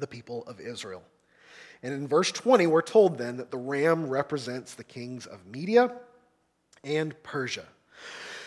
the 0.00 0.08
people 0.08 0.42
of 0.48 0.60
Israel. 0.60 1.04
And 1.84 1.94
in 1.94 2.08
verse 2.08 2.32
20, 2.32 2.66
we're 2.66 2.82
told 2.82 3.18
then 3.18 3.36
that 3.36 3.52
the 3.52 3.58
ram 3.58 4.08
represents 4.08 4.74
the 4.74 4.82
kings 4.82 5.26
of 5.26 5.46
Media 5.46 5.92
and 6.82 7.14
Persia. 7.22 7.66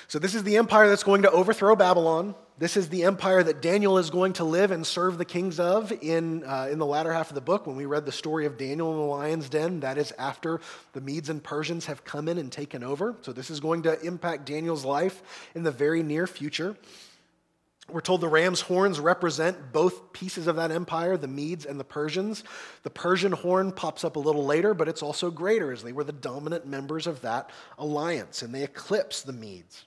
So, 0.09 0.19
this 0.19 0.35
is 0.35 0.43
the 0.43 0.57
empire 0.57 0.89
that's 0.89 1.03
going 1.03 1.21
to 1.21 1.31
overthrow 1.31 1.75
Babylon. 1.75 2.35
This 2.59 2.75
is 2.75 2.89
the 2.89 3.03
empire 3.03 3.43
that 3.43 3.61
Daniel 3.61 3.99
is 3.99 4.09
going 4.09 4.33
to 4.33 4.43
live 4.43 4.71
and 4.71 4.85
serve 4.85 5.19
the 5.19 5.25
kings 5.25 5.59
of 5.59 5.91
in, 5.91 6.43
uh, 6.43 6.69
in 6.71 6.79
the 6.79 6.87
latter 6.87 7.13
half 7.13 7.29
of 7.29 7.35
the 7.35 7.41
book. 7.41 7.67
When 7.67 7.75
we 7.75 7.85
read 7.85 8.07
the 8.07 8.11
story 8.11 8.47
of 8.47 8.57
Daniel 8.57 8.91
in 8.93 8.97
the 8.97 9.03
lion's 9.03 9.47
den, 9.47 9.81
that 9.81 9.99
is 9.99 10.11
after 10.17 10.59
the 10.93 11.01
Medes 11.01 11.29
and 11.29 11.43
Persians 11.43 11.85
have 11.85 12.03
come 12.03 12.27
in 12.27 12.39
and 12.39 12.51
taken 12.51 12.83
over. 12.83 13.15
So, 13.21 13.31
this 13.31 13.51
is 13.51 13.59
going 13.59 13.83
to 13.83 14.01
impact 14.01 14.47
Daniel's 14.47 14.83
life 14.83 15.21
in 15.53 15.61
the 15.61 15.71
very 15.71 16.01
near 16.01 16.25
future. 16.25 16.75
We're 17.89 18.01
told 18.01 18.21
the 18.21 18.27
ram's 18.27 18.61
horns 18.61 18.99
represent 18.99 19.71
both 19.71 20.11
pieces 20.11 20.47
of 20.47 20.55
that 20.55 20.71
empire, 20.71 21.15
the 21.15 21.27
Medes 21.27 21.63
and 21.63 21.79
the 21.79 21.85
Persians. 21.85 22.43
The 22.81 22.89
Persian 22.89 23.33
horn 23.33 23.71
pops 23.71 24.03
up 24.03 24.15
a 24.15 24.19
little 24.19 24.45
later, 24.45 24.73
but 24.73 24.87
it's 24.87 25.03
also 25.03 25.29
greater 25.29 25.71
as 25.71 25.83
they 25.83 25.93
were 25.93 26.03
the 26.03 26.11
dominant 26.11 26.65
members 26.65 27.05
of 27.05 27.21
that 27.21 27.51
alliance 27.77 28.41
and 28.41 28.53
they 28.53 28.63
eclipse 28.63 29.21
the 29.21 29.31
Medes. 29.31 29.85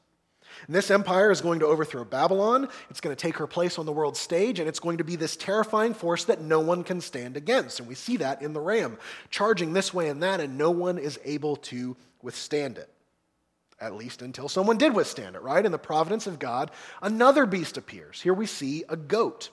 And 0.67 0.77
this 0.77 0.91
empire 0.91 1.31
is 1.31 1.41
going 1.41 1.61
to 1.61 1.67
overthrow 1.67 2.05
Babylon. 2.05 2.69
It's 2.91 3.01
going 3.01 3.15
to 3.15 3.21
take 3.21 3.37
her 3.39 3.47
place 3.47 3.79
on 3.79 3.87
the 3.87 3.93
world 3.93 4.17
stage, 4.17 4.59
and 4.59 4.69
it's 4.69 4.81
going 4.81 4.99
to 4.99 5.05
be 5.05 5.17
this 5.17 5.37
terrifying 5.37 5.95
force 5.95 6.25
that 6.25 6.41
no 6.41 6.61
one 6.61 6.85
can 6.85 7.01
stand 7.01 7.37
against. 7.37 7.81
And 7.81 7.89
we 7.89 7.95
see 7.95 8.19
that 8.19 8.43
in 8.43 8.53
the 8.53 8.61
ram, 8.61 8.99
charging 9.31 9.73
this 9.73 9.95
way 9.95 10.09
and 10.09 10.23
that, 10.23 10.41
and 10.41 10.59
no 10.59 10.71
one 10.71 10.99
is 10.99 11.19
able 11.25 11.57
to 11.57 11.97
withstand 12.23 12.79
it. 12.79 12.89
At 13.81 13.95
least 13.95 14.21
until 14.21 14.49
someone 14.49 14.77
did 14.77 14.95
withstand 14.95 15.37
it, 15.37 15.43
right? 15.43 15.65
In 15.65 15.73
the 15.73 15.79
providence 15.79 16.27
of 16.27 16.39
God, 16.39 16.71
another 17.01 17.47
beast 17.47 17.79
appears. 17.79 18.21
Here 18.21 18.35
we 18.35 18.45
see 18.47 18.85
a 18.89 18.97
goat. 18.97 19.49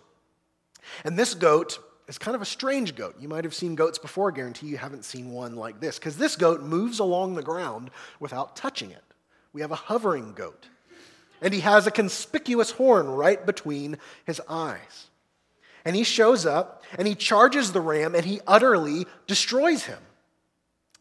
And 1.06 1.18
this 1.18 1.34
goat 1.34 1.80
is 2.10 2.18
kind 2.18 2.36
of 2.36 2.42
a 2.42 2.46
strange 2.46 2.96
goat. 2.96 3.16
You 3.20 3.30
might 3.30 3.46
have 3.46 3.56
seen 3.56 3.76
goats 3.76 3.98
before, 3.98 4.32
I 4.32 4.36
guarantee 4.36 4.68
you 4.68 4.78
haven't 4.78 5.06
seen 5.06 5.32
one 5.32 5.56
like 5.56 5.80
this, 5.80 5.98
because 5.98 6.18
this 6.18 6.36
goat 6.36 6.62
moves 6.62 7.00
along 7.00 7.36
the 7.36 7.44
ground 7.44 7.90
without 8.20 8.56
touching 8.56 8.92
it. 8.92 9.04
We 9.54 9.62
have 9.62 9.72
a 9.72 9.76
hovering 9.76 10.34
goat 10.34 10.68
and 11.42 11.54
he 11.54 11.62
has 11.62 11.88
a 11.88 11.92
conspicuous 11.92 12.72
horn 12.72 13.08
right 13.08 13.46
between 13.46 13.98
his 14.26 14.42
eyes. 14.50 15.08
And 15.86 15.96
he 15.96 16.04
shows 16.04 16.46
up 16.46 16.84
and 16.98 17.08
he 17.08 17.16
charges 17.16 17.72
the 17.72 17.82
ram 17.82 18.16
and 18.16 18.26
he 18.26 18.42
utterly 18.46 19.06
destroys 19.26 19.84
him. 19.84 20.00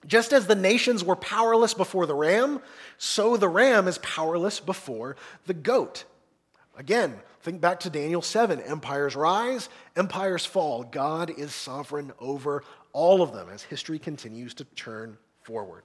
Just 0.07 0.33
as 0.33 0.47
the 0.47 0.55
nations 0.55 1.02
were 1.02 1.16
powerless 1.16 1.75
before 1.75 2.07
the 2.07 2.14
ram, 2.14 2.61
so 2.97 3.37
the 3.37 3.49
ram 3.49 3.88
is 3.88 3.99
powerless 3.99 4.61
before 4.61 5.16
the 5.47 5.55
goat. 5.55 6.05
Again, 6.76 7.19
think 7.43 7.61
back 7.61 7.81
to 7.81 7.90
Daniel 7.90 8.23
7 8.23 8.61
empires 8.61 9.16
rise, 9.16 9.69
empires 9.97 10.47
fall. 10.47 10.85
God 10.85 11.31
is 11.31 11.55
sovereign 11.55 12.12
over 12.21 12.62
all 12.93 13.23
of 13.23 13.33
them 13.33 13.49
as 13.52 13.62
history 13.62 13.99
continues 13.99 14.55
to 14.55 14.64
turn 14.64 15.19
forward. 15.43 15.83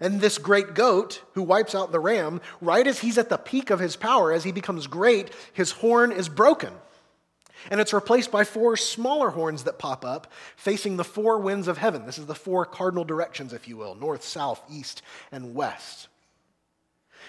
And 0.00 0.20
this 0.20 0.38
great 0.38 0.74
goat 0.74 1.22
who 1.34 1.42
wipes 1.42 1.74
out 1.74 1.92
the 1.92 2.00
ram, 2.00 2.40
right 2.60 2.86
as 2.86 3.00
he's 3.00 3.18
at 3.18 3.28
the 3.28 3.36
peak 3.36 3.70
of 3.70 3.78
his 3.78 3.96
power, 3.96 4.32
as 4.32 4.44
he 4.44 4.52
becomes 4.52 4.86
great, 4.86 5.30
his 5.52 5.72
horn 5.72 6.12
is 6.12 6.28
broken. 6.28 6.72
And 7.70 7.80
it's 7.80 7.92
replaced 7.92 8.32
by 8.32 8.44
four 8.44 8.76
smaller 8.76 9.30
horns 9.30 9.64
that 9.64 9.78
pop 9.78 10.04
up 10.04 10.32
facing 10.56 10.96
the 10.96 11.04
four 11.04 11.38
winds 11.38 11.68
of 11.68 11.78
heaven. 11.78 12.06
This 12.06 12.18
is 12.18 12.26
the 12.26 12.34
four 12.34 12.64
cardinal 12.64 13.04
directions, 13.04 13.52
if 13.52 13.68
you 13.68 13.76
will 13.76 13.94
north, 13.94 14.24
south, 14.24 14.60
east, 14.70 15.02
and 15.30 15.54
west. 15.54 16.08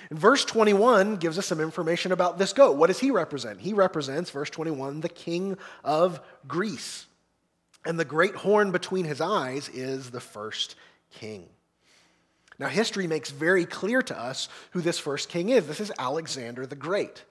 And 0.10 0.17
verse 0.17 0.43
21 0.43 1.17
gives 1.17 1.38
us 1.38 1.46
some 1.46 1.60
information 1.60 2.12
about 2.12 2.38
this 2.38 2.53
goat. 2.53 2.77
What 2.77 2.88
does 2.88 3.00
he 3.00 3.12
represent? 3.12 3.62
He 3.62 3.74
represents, 3.74 4.32
verse 4.32 4.50
21, 4.50 5.01
the 5.01 5.10
king 5.10 5.58
of 5.84 6.20
Greece. 6.48 7.05
And 7.86 8.00
the 8.00 8.05
great 8.05 8.36
horn 8.36 8.72
between 8.72 9.05
his 9.05 9.22
eyes 9.22 9.70
is 9.70 10.10
the 10.10 10.20
first 10.20 10.75
king. 11.12 11.48
Now, 12.60 12.67
history 12.67 13.07
makes 13.07 13.31
very 13.31 13.65
clear 13.65 14.01
to 14.03 14.19
us 14.19 14.50
who 14.72 14.81
this 14.81 15.00
first 15.00 15.29
king 15.29 15.50
is. 15.50 15.67
This 15.67 15.79
is 15.79 15.91
Alexander 15.98 16.65
the 16.65 16.75
Great. 16.75 17.24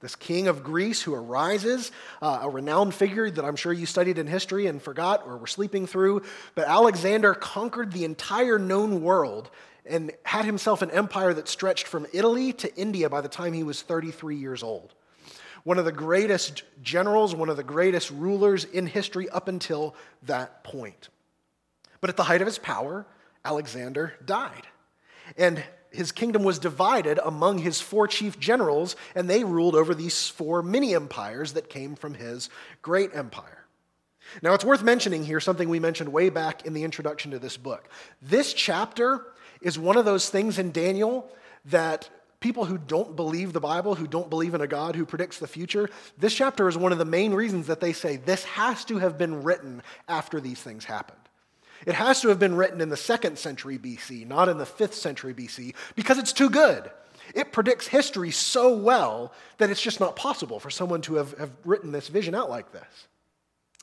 This 0.00 0.16
king 0.16 0.48
of 0.48 0.62
Greece 0.62 1.00
who 1.00 1.14
arises, 1.14 1.90
uh, 2.20 2.40
a 2.42 2.50
renowned 2.50 2.94
figure 2.94 3.30
that 3.30 3.44
I'm 3.44 3.56
sure 3.56 3.72
you 3.72 3.86
studied 3.86 4.18
in 4.18 4.26
history 4.26 4.66
and 4.66 4.82
forgot 4.82 5.22
or 5.26 5.38
were 5.38 5.46
sleeping 5.46 5.86
through. 5.86 6.22
But 6.54 6.68
Alexander 6.68 7.32
conquered 7.34 7.92
the 7.92 8.04
entire 8.04 8.58
known 8.58 9.02
world 9.02 9.50
and 9.86 10.12
had 10.24 10.44
himself 10.44 10.82
an 10.82 10.90
empire 10.90 11.32
that 11.34 11.48
stretched 11.48 11.86
from 11.86 12.06
Italy 12.12 12.52
to 12.54 12.74
India 12.76 13.08
by 13.08 13.20
the 13.20 13.28
time 13.28 13.52
he 13.52 13.62
was 13.62 13.82
33 13.82 14.36
years 14.36 14.62
old. 14.62 14.94
One 15.62 15.78
of 15.78 15.86
the 15.86 15.92
greatest 15.92 16.62
generals, 16.82 17.34
one 17.34 17.48
of 17.48 17.56
the 17.56 17.62
greatest 17.62 18.10
rulers 18.10 18.64
in 18.64 18.86
history 18.86 19.28
up 19.30 19.48
until 19.48 19.94
that 20.24 20.64
point. 20.64 21.08
But 22.02 22.10
at 22.10 22.18
the 22.18 22.24
height 22.24 22.42
of 22.42 22.46
his 22.46 22.58
power, 22.58 23.06
Alexander 23.44 24.14
died. 24.24 24.66
And 25.36 25.62
his 25.90 26.12
kingdom 26.12 26.42
was 26.42 26.58
divided 26.58 27.18
among 27.24 27.58
his 27.58 27.80
four 27.80 28.08
chief 28.08 28.38
generals, 28.38 28.96
and 29.14 29.30
they 29.30 29.44
ruled 29.44 29.74
over 29.74 29.94
these 29.94 30.28
four 30.28 30.62
mini 30.62 30.94
empires 30.94 31.52
that 31.52 31.70
came 31.70 31.94
from 31.94 32.14
his 32.14 32.50
great 32.82 33.14
empire. 33.14 33.64
Now, 34.42 34.54
it's 34.54 34.64
worth 34.64 34.82
mentioning 34.82 35.24
here 35.24 35.40
something 35.40 35.68
we 35.68 35.80
mentioned 35.80 36.12
way 36.12 36.30
back 36.30 36.66
in 36.66 36.74
the 36.74 36.84
introduction 36.84 37.30
to 37.30 37.38
this 37.38 37.56
book. 37.56 37.88
This 38.20 38.52
chapter 38.52 39.26
is 39.60 39.78
one 39.78 39.96
of 39.96 40.04
those 40.04 40.28
things 40.28 40.58
in 40.58 40.72
Daniel 40.72 41.30
that 41.66 42.08
people 42.40 42.64
who 42.64 42.76
don't 42.76 43.16
believe 43.16 43.52
the 43.52 43.60
Bible, 43.60 43.94
who 43.94 44.06
don't 44.06 44.28
believe 44.28 44.54
in 44.54 44.60
a 44.60 44.66
God 44.66 44.96
who 44.96 45.06
predicts 45.06 45.38
the 45.38 45.46
future, 45.46 45.88
this 46.18 46.34
chapter 46.34 46.68
is 46.68 46.76
one 46.76 46.92
of 46.92 46.98
the 46.98 47.04
main 47.04 47.32
reasons 47.32 47.68
that 47.68 47.80
they 47.80 47.92
say 47.92 48.16
this 48.16 48.44
has 48.44 48.84
to 48.86 48.98
have 48.98 49.16
been 49.16 49.42
written 49.42 49.82
after 50.08 50.40
these 50.40 50.60
things 50.60 50.84
happened. 50.84 51.23
It 51.86 51.94
has 51.94 52.20
to 52.22 52.28
have 52.28 52.38
been 52.38 52.54
written 52.54 52.80
in 52.80 52.88
the 52.88 52.96
second 52.96 53.38
century 53.38 53.78
BC, 53.78 54.26
not 54.26 54.48
in 54.48 54.58
the 54.58 54.66
fifth 54.66 54.94
century 54.94 55.34
BC, 55.34 55.74
because 55.94 56.18
it's 56.18 56.32
too 56.32 56.50
good. 56.50 56.90
It 57.34 57.52
predicts 57.52 57.86
history 57.86 58.30
so 58.30 58.76
well 58.76 59.32
that 59.58 59.70
it's 59.70 59.82
just 59.82 60.00
not 60.00 60.16
possible 60.16 60.60
for 60.60 60.70
someone 60.70 61.00
to 61.02 61.14
have, 61.14 61.36
have 61.38 61.50
written 61.64 61.92
this 61.92 62.08
vision 62.08 62.34
out 62.34 62.50
like 62.50 62.72
this. 62.72 63.08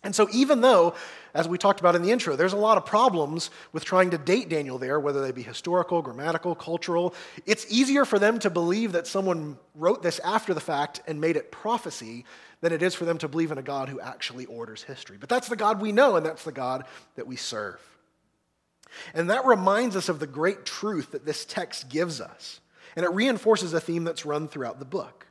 And 0.04 0.16
so, 0.16 0.28
even 0.32 0.62
though, 0.62 0.96
as 1.36 1.48
we 1.48 1.60
talked 1.60 1.80
about 1.80 1.96
in 1.96 2.02
the 2.02 2.10
intro, 2.10 2.36
there's 2.36 2.54
a 2.54 2.58
lot 2.58 2.78
of 2.78 2.86
problems 2.86 3.52
with 3.72 3.86
trying 3.86 4.10
to 4.12 4.18
date 4.18 4.50
Daniel 4.50 4.80
there, 4.80 5.00
whether 5.00 5.22
they 5.22 5.32
be 5.32 5.44
historical, 5.44 6.02
grammatical, 6.02 6.56
cultural, 6.56 7.14
it's 7.46 7.72
easier 7.72 8.04
for 8.04 8.18
them 8.18 8.40
to 8.40 8.50
believe 8.50 8.94
that 8.94 9.06
someone 9.06 9.60
wrote 9.76 10.02
this 10.02 10.18
after 10.20 10.56
the 10.56 10.60
fact 10.60 11.02
and 11.06 11.22
made 11.22 11.36
it 11.36 11.52
prophecy 11.52 12.26
than 12.62 12.74
it 12.74 12.82
is 12.82 12.96
for 12.96 13.06
them 13.06 13.20
to 13.20 13.28
believe 13.28 13.52
in 13.52 13.60
a 13.60 13.64
God 13.64 13.90
who 13.90 14.00
actually 14.00 14.46
orders 14.48 14.82
history. 14.82 15.18
But 15.20 15.30
that's 15.30 15.50
the 15.50 15.56
God 15.56 15.82
we 15.82 15.92
know, 15.92 16.16
and 16.16 16.26
that's 16.26 16.44
the 16.44 16.52
God 16.52 16.86
that 17.16 17.28
we 17.28 17.36
serve. 17.36 17.80
And 19.14 19.30
that 19.30 19.46
reminds 19.46 19.96
us 19.96 20.10
of 20.10 20.20
the 20.20 20.28
great 20.28 20.66
truth 20.66 21.12
that 21.12 21.26
this 21.26 21.46
text 21.46 21.90
gives 21.90 22.20
us, 22.20 22.60
and 22.96 23.06
it 23.06 23.14
reinforces 23.14 23.74
a 23.74 23.80
theme 23.80 24.04
that's 24.04 24.26
run 24.26 24.48
throughout 24.48 24.80
the 24.80 24.86
book. 24.86 25.28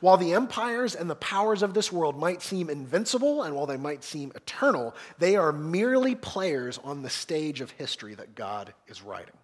While 0.00 0.16
the 0.16 0.32
empires 0.34 0.94
and 0.94 1.10
the 1.10 1.14
powers 1.14 1.62
of 1.62 1.74
this 1.74 1.92
world 1.92 2.18
might 2.18 2.42
seem 2.42 2.70
invincible 2.70 3.42
and 3.42 3.54
while 3.54 3.66
they 3.66 3.76
might 3.76 4.04
seem 4.04 4.32
eternal, 4.34 4.94
they 5.18 5.36
are 5.36 5.52
merely 5.52 6.14
players 6.14 6.78
on 6.82 7.02
the 7.02 7.10
stage 7.10 7.60
of 7.60 7.70
history 7.72 8.14
that 8.14 8.34
God 8.34 8.72
is 8.88 9.02
writing. 9.02 9.36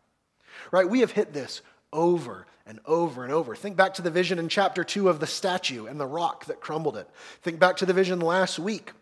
Right? 0.70 0.88
We 0.88 1.00
have 1.00 1.12
hit 1.12 1.32
this 1.32 1.62
over 1.92 2.46
and 2.66 2.80
over 2.84 3.24
and 3.24 3.32
over. 3.32 3.54
Think 3.54 3.76
back 3.76 3.94
to 3.94 4.02
the 4.02 4.10
vision 4.10 4.38
in 4.38 4.48
chapter 4.48 4.84
2 4.84 5.08
of 5.08 5.20
the 5.20 5.26
statue 5.26 5.86
and 5.86 5.98
the 5.98 6.06
rock 6.06 6.46
that 6.46 6.60
crumbled 6.60 6.96
it. 6.96 7.08
Think 7.42 7.58
back 7.58 7.78
to 7.78 7.86
the 7.86 7.94
vision 7.94 8.20
last 8.20 8.58
week 8.58 8.92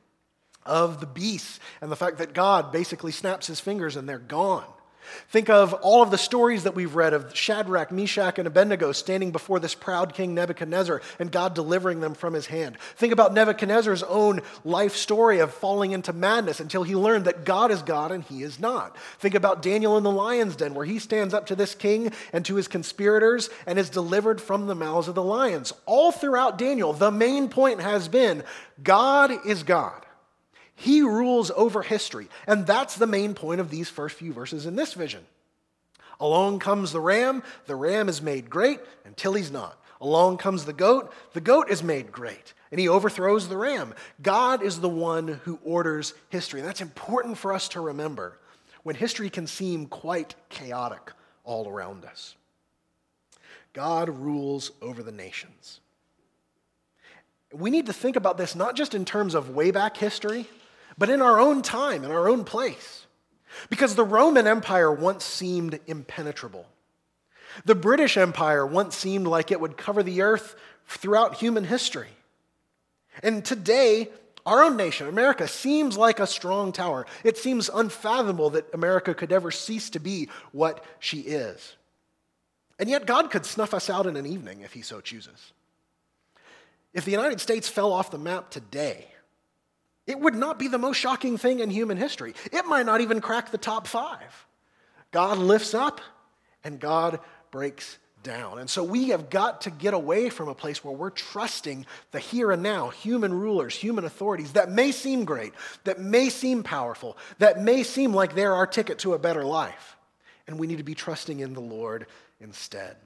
of 0.64 1.01
the 1.01 1.07
beast 1.07 1.61
and 1.81 1.90
the 1.90 1.96
fact 1.96 2.18
that 2.18 2.35
God 2.35 2.72
basically 2.72 3.12
snaps 3.12 3.46
his 3.46 3.61
fingers 3.61 3.96
and 3.96 4.09
they're 4.09 4.18
gone. 4.18 4.64
Think 5.29 5.51
of 5.51 5.73
all 5.75 6.03
of 6.03 6.11
the 6.11 6.19
stories 6.19 6.64
that 6.64 6.75
we've 6.75 6.95
read 6.95 7.12
of 7.12 7.37
Shadrach, 7.37 7.90
Meshach, 7.90 8.38
and 8.38 8.47
Abednego 8.47 8.92
standing 8.92 9.33
before 9.33 9.61
this 9.61 9.75
proud 9.75 10.14
king 10.14 10.35
Nebuchadnezzar 10.35 11.03
and 11.19 11.31
God 11.31 11.55
delivering 11.55 12.01
them 12.01 12.14
from 12.14 12.35
his 12.35 12.47
hand. 12.47 12.79
Think 12.97 13.12
about 13.12 13.35
Nebuchadnezzar's 13.35 14.03
own 14.03 14.40
life 14.64 14.97
story 14.97 15.40
of 15.40 15.53
falling 15.53 15.92
into 15.92 16.12
madness 16.12 16.61
until 16.61 16.83
he 16.83 16.97
learned 16.97 17.25
that 17.25 17.45
God 17.45 17.71
is 17.71 17.83
God 17.83 18.12
and 18.12 18.25
he 18.25 18.42
is 18.42 18.59
not. 18.59 18.97
Think 19.19 19.35
about 19.35 19.62
Daniel 19.62 19.97
in 19.97 20.05
the 20.05 20.11
lion's 20.11 20.57
den, 20.57 20.75
where 20.75 20.87
he 20.87 20.99
stands 20.99 21.35
up 21.35 21.47
to 21.47 21.57
this 21.57 21.75
king 21.75 22.12
and 22.33 22.45
to 22.45 22.55
his 22.55 22.69
conspirators 22.69 23.51
and 23.66 23.79
is 23.79 23.90
delivered 23.90 24.40
from 24.40 24.66
the 24.66 24.75
mouths 24.75 25.09
of 25.09 25.14
the 25.14 25.23
lions. 25.23 25.73
All 25.85 26.12
throughout 26.12 26.59
Daniel, 26.59 26.92
the 26.92 27.11
main 27.11 27.49
point 27.49 27.81
has 27.81 28.09
been 28.09 28.42
God 28.83 29.33
is 29.45 29.62
God. 29.62 30.06
He 30.77 31.01
rules 31.01 31.51
over 31.57 31.83
history. 31.83 32.29
And 32.47 32.67
that's 32.67 32.97
the 32.97 33.07
main 33.07 33.35
point 33.35 33.61
of 33.61 33.71
these 33.71 33.89
first 33.89 34.17
few 34.17 34.33
verses 34.33 34.67
in 34.67 34.77
this 34.77 34.93
vision. 34.93 35.25
Along 36.21 36.59
comes 36.59 36.93
the 36.93 37.01
ram, 37.01 37.43
the 37.67 37.75
ram 37.75 38.09
is 38.09 38.23
made 38.23 38.49
great 38.49 38.81
until 39.05 39.35
he's 39.35 39.51
not. 39.51 39.83
Along 40.01 40.37
comes 40.37 40.65
the 40.65 40.73
goat, 40.75 41.12
the 41.33 41.41
goat 41.41 41.71
is 41.71 41.83
made 41.83 42.12
great, 42.12 42.53
and 42.71 42.79
he 42.79 42.89
overthrows 42.89 43.49
the 43.49 43.57
ram. 43.57 43.95
God 44.23 44.62
is 44.62 44.81
the 44.81 44.89
one 44.89 45.41
who 45.45 45.59
orders 45.65 46.12
history. 46.29 46.61
And 46.61 46.69
that's 46.69 46.83
important 46.83 47.39
for 47.39 47.53
us 47.53 47.69
to 47.71 47.81
remember 47.81 48.39
when 48.83 48.95
history 48.95 49.31
can 49.31 49.47
seem 49.47 49.87
quite 49.87 50.35
chaotic 50.51 51.12
all 51.45 51.69
around 51.69 52.05
us. 52.05 52.37
God 53.73 54.09
rules 54.11 54.73
over 54.83 55.03
the 55.03 55.12
nations. 55.12 55.81
We 57.53 57.71
need 57.71 57.87
to 57.87 57.93
think 57.93 58.17
about 58.17 58.37
this 58.37 58.55
not 58.55 58.77
just 58.77 58.95
in 58.95 59.05
terms 59.07 59.35
of 59.35 59.51
way 59.51 59.71
back 59.71 59.97
history, 59.97 60.47
but 60.98 61.11
in 61.11 61.22
our 61.22 61.38
own 61.38 61.62
time, 61.62 62.04
in 62.04 62.11
our 62.11 62.28
own 62.28 62.44
place. 62.44 63.06
Because 63.70 63.94
the 63.94 64.04
Roman 64.04 64.46
Empire 64.46 64.92
once 64.92 65.24
seemed 65.24 65.78
impenetrable. 65.87 66.66
The 67.64 67.74
British 67.74 68.16
Empire 68.16 68.66
once 68.66 68.96
seemed 68.96 69.26
like 69.26 69.50
it 69.50 69.61
would 69.61 69.76
cover 69.76 70.02
the 70.02 70.22
earth 70.22 70.56
throughout 70.87 71.37
human 71.37 71.64
history. 71.64 72.11
And 73.22 73.44
today, 73.44 74.11
our 74.44 74.62
own 74.62 74.76
nation, 74.76 75.09
America, 75.09 75.48
seems 75.48 75.96
like 75.96 76.20
a 76.20 76.26
strong 76.26 76.70
tower. 76.70 77.06
It 77.24 77.38
seems 77.38 77.70
unfathomable 77.72 78.50
that 78.50 78.72
America 78.74 79.14
could 79.14 79.32
ever 79.32 79.50
cease 79.50 79.90
to 79.90 79.98
be 79.98 80.28
what 80.52 80.85
she 80.98 81.20
is. 81.20 81.76
And 82.78 82.90
yet, 82.90 83.06
God 83.06 83.30
could 83.30 83.46
snuff 83.46 83.72
us 83.72 83.88
out 83.88 84.06
in 84.06 84.16
an 84.16 84.26
evening 84.26 84.61
if 84.61 84.74
He 84.74 84.82
so 84.82 85.00
chooses. 85.00 85.52
If 86.92 87.04
the 87.04 87.11
United 87.11 87.40
States 87.40 87.68
fell 87.68 87.92
off 87.92 88.11
the 88.11 88.18
map 88.18 88.50
today, 88.50 89.09
it 90.07 90.21
would 90.21 90.35
not 90.35 90.59
be 90.59 90.69
the 90.69 90.79
most 90.79 90.97
shocking 90.97 91.37
thing 91.37 91.61
in 91.61 91.71
human 91.71 91.97
history. 91.97 92.35
It 92.53 92.66
might 92.66 92.87
not 92.87 93.01
even 93.01 93.21
crack 93.21 93.51
the 93.51 93.59
top 93.59 93.87
five. 93.87 94.47
God 95.11 95.38
lifts 95.38 95.75
up 95.75 96.01
and 96.62 96.79
God 96.79 97.21
breaks 97.51 97.99
down. 98.23 98.59
And 98.59 98.69
so 98.69 98.83
we 98.83 99.09
have 99.11 99.31
got 99.31 99.62
to 99.62 99.71
get 99.71 99.95
away 99.95 100.31
from 100.31 100.49
a 100.49 100.55
place 100.55 100.85
where 100.85 100.95
we're 100.95 101.11
trusting 101.11 101.87
the 102.11 102.19
here 102.19 102.51
and 102.51 102.62
now, 102.62 102.88
human 102.90 103.33
rulers, 103.33 103.75
human 103.75 104.05
authorities 104.05 104.53
that 104.53 104.71
may 104.71 104.90
seem 104.92 105.25
great, 105.25 105.53
that 105.85 106.01
may 106.01 106.29
seem 106.29 106.62
powerful, 106.62 107.16
that 107.38 107.62
may 107.62 107.83
seem 107.83 108.12
like 108.12 108.35
they're 108.35 108.55
our 108.55 108.66
ticket 108.66 108.99
to 109.01 109.14
a 109.14 109.19
better 109.19 109.45
life. 109.45 109.97
And 110.47 110.59
we 110.59 110.66
need 110.66 110.79
to 110.79 110.85
be 110.85 110.95
trusting 110.95 111.40
in 111.40 111.55
the 111.55 111.61
Lord 111.61 112.07
instead. 112.40 112.97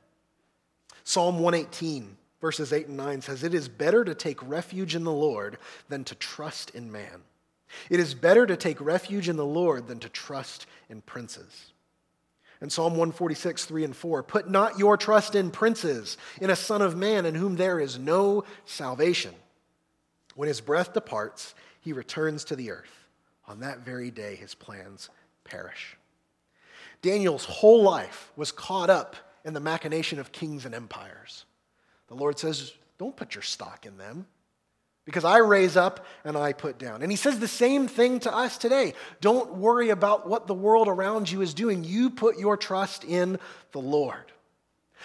Psalm 1.04 1.38
118 1.38 2.16
verses 2.40 2.72
8 2.72 2.88
and 2.88 2.96
9 2.96 3.22
says, 3.22 3.42
It 3.42 3.54
is 3.54 3.68
better 3.68 4.04
to 4.04 4.14
take 4.14 4.46
refuge 4.46 4.94
in 4.94 5.04
the 5.04 5.12
Lord 5.12 5.58
than 5.88 6.04
to 6.04 6.14
trust 6.14 6.70
in 6.70 6.90
man. 6.90 7.22
It 7.88 8.00
is 8.00 8.14
better 8.14 8.46
to 8.46 8.56
take 8.56 8.80
refuge 8.80 9.28
in 9.28 9.36
the 9.36 9.46
Lord 9.46 9.86
than 9.86 10.00
to 10.00 10.08
trust 10.08 10.66
in 10.88 11.02
princes. 11.02 11.72
And 12.60 12.70
Psalm 12.70 12.92
146, 12.92 13.64
3 13.64 13.84
and 13.84 13.96
4 13.96 14.22
Put 14.22 14.50
not 14.50 14.78
your 14.78 14.96
trust 14.96 15.34
in 15.34 15.50
princes, 15.50 16.18
in 16.40 16.50
a 16.50 16.56
son 16.56 16.82
of 16.82 16.96
man 16.96 17.26
in 17.26 17.34
whom 17.34 17.56
there 17.56 17.80
is 17.80 17.98
no 17.98 18.44
salvation. 18.64 19.34
When 20.34 20.48
his 20.48 20.60
breath 20.60 20.92
departs, 20.92 21.54
he 21.80 21.92
returns 21.92 22.44
to 22.44 22.56
the 22.56 22.70
earth. 22.70 23.08
On 23.46 23.60
that 23.60 23.80
very 23.80 24.10
day, 24.10 24.36
his 24.36 24.54
plans 24.54 25.08
perish. 25.44 25.96
Daniel's 27.02 27.46
whole 27.46 27.82
life 27.82 28.30
was 28.36 28.52
caught 28.52 28.90
up 28.90 29.16
in 29.44 29.54
the 29.54 29.60
machination 29.60 30.18
of 30.18 30.32
kings 30.32 30.66
and 30.66 30.74
empires. 30.74 31.46
The 32.10 32.16
Lord 32.16 32.38
says, 32.38 32.74
Don't 32.98 33.16
put 33.16 33.34
your 33.34 33.42
stock 33.42 33.86
in 33.86 33.96
them 33.96 34.26
because 35.06 35.24
I 35.24 35.38
raise 35.38 35.76
up 35.76 36.04
and 36.24 36.36
I 36.36 36.52
put 36.52 36.78
down. 36.78 37.02
And 37.02 37.10
He 37.10 37.16
says 37.16 37.38
the 37.38 37.48
same 37.48 37.88
thing 37.88 38.20
to 38.20 38.34
us 38.34 38.58
today. 38.58 38.92
Don't 39.22 39.54
worry 39.54 39.88
about 39.88 40.28
what 40.28 40.46
the 40.46 40.54
world 40.54 40.88
around 40.88 41.30
you 41.30 41.40
is 41.40 41.54
doing. 41.54 41.84
You 41.84 42.10
put 42.10 42.38
your 42.38 42.58
trust 42.58 43.04
in 43.04 43.38
the 43.72 43.80
Lord. 43.80 44.32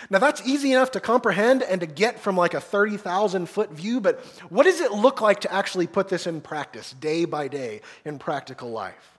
Now, 0.09 0.19
that's 0.19 0.45
easy 0.45 0.73
enough 0.73 0.91
to 0.91 0.99
comprehend 0.99 1.63
and 1.63 1.79
to 1.79 1.87
get 1.87 2.19
from 2.19 2.35
like 2.35 2.53
a 2.53 2.59
30,000 2.59 3.47
foot 3.47 3.71
view, 3.71 4.01
but 4.01 4.19
what 4.49 4.63
does 4.63 4.81
it 4.81 4.91
look 4.91 5.21
like 5.21 5.41
to 5.41 5.53
actually 5.53 5.87
put 5.87 6.09
this 6.09 6.27
in 6.27 6.41
practice 6.41 6.93
day 6.99 7.23
by 7.23 7.47
day 7.47 7.79
in 8.03 8.19
practical 8.19 8.71
life? 8.71 9.17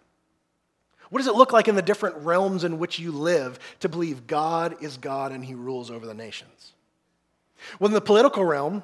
What 1.09 1.21
does 1.21 1.29
it 1.29 1.35
look 1.35 1.53
like 1.53 1.69
in 1.69 1.77
the 1.77 1.83
different 1.83 2.17
realms 2.17 2.63
in 2.63 2.79
which 2.79 2.99
you 2.99 3.11
live 3.11 3.59
to 3.81 3.89
believe 3.89 4.27
God 4.27 4.83
is 4.83 4.99
God 4.99 5.33
and 5.33 5.43
He 5.43 5.55
rules 5.55 5.91
over 5.91 6.05
the 6.05 6.13
nations? 6.13 6.75
Well, 7.79 7.89
in 7.89 7.95
the 7.95 8.01
political 8.01 8.45
realm, 8.45 8.83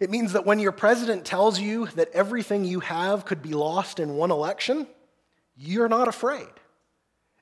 it 0.00 0.10
means 0.10 0.32
that 0.32 0.46
when 0.46 0.58
your 0.58 0.72
president 0.72 1.24
tells 1.24 1.60
you 1.60 1.86
that 1.88 2.10
everything 2.12 2.64
you 2.64 2.80
have 2.80 3.24
could 3.24 3.42
be 3.42 3.52
lost 3.52 4.00
in 4.00 4.16
one 4.16 4.30
election, 4.30 4.86
you're 5.56 5.88
not 5.88 6.08
afraid. 6.08 6.48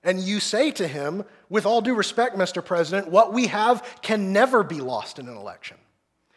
And 0.03 0.21
you 0.21 0.41
say 0.41 0.71
to 0.73 0.87
him, 0.87 1.25
with 1.49 1.67
all 1.67 1.81
due 1.81 1.95
respect, 1.95 2.37
Mr. 2.37 2.65
President, 2.65 3.09
what 3.09 3.33
we 3.33 3.47
have 3.47 3.99
can 4.03 4.33
never 4.33 4.65
be 4.65 4.81
lost 4.81 5.19
in 5.19 5.29
an 5.29 5.37
election. 5.37 5.77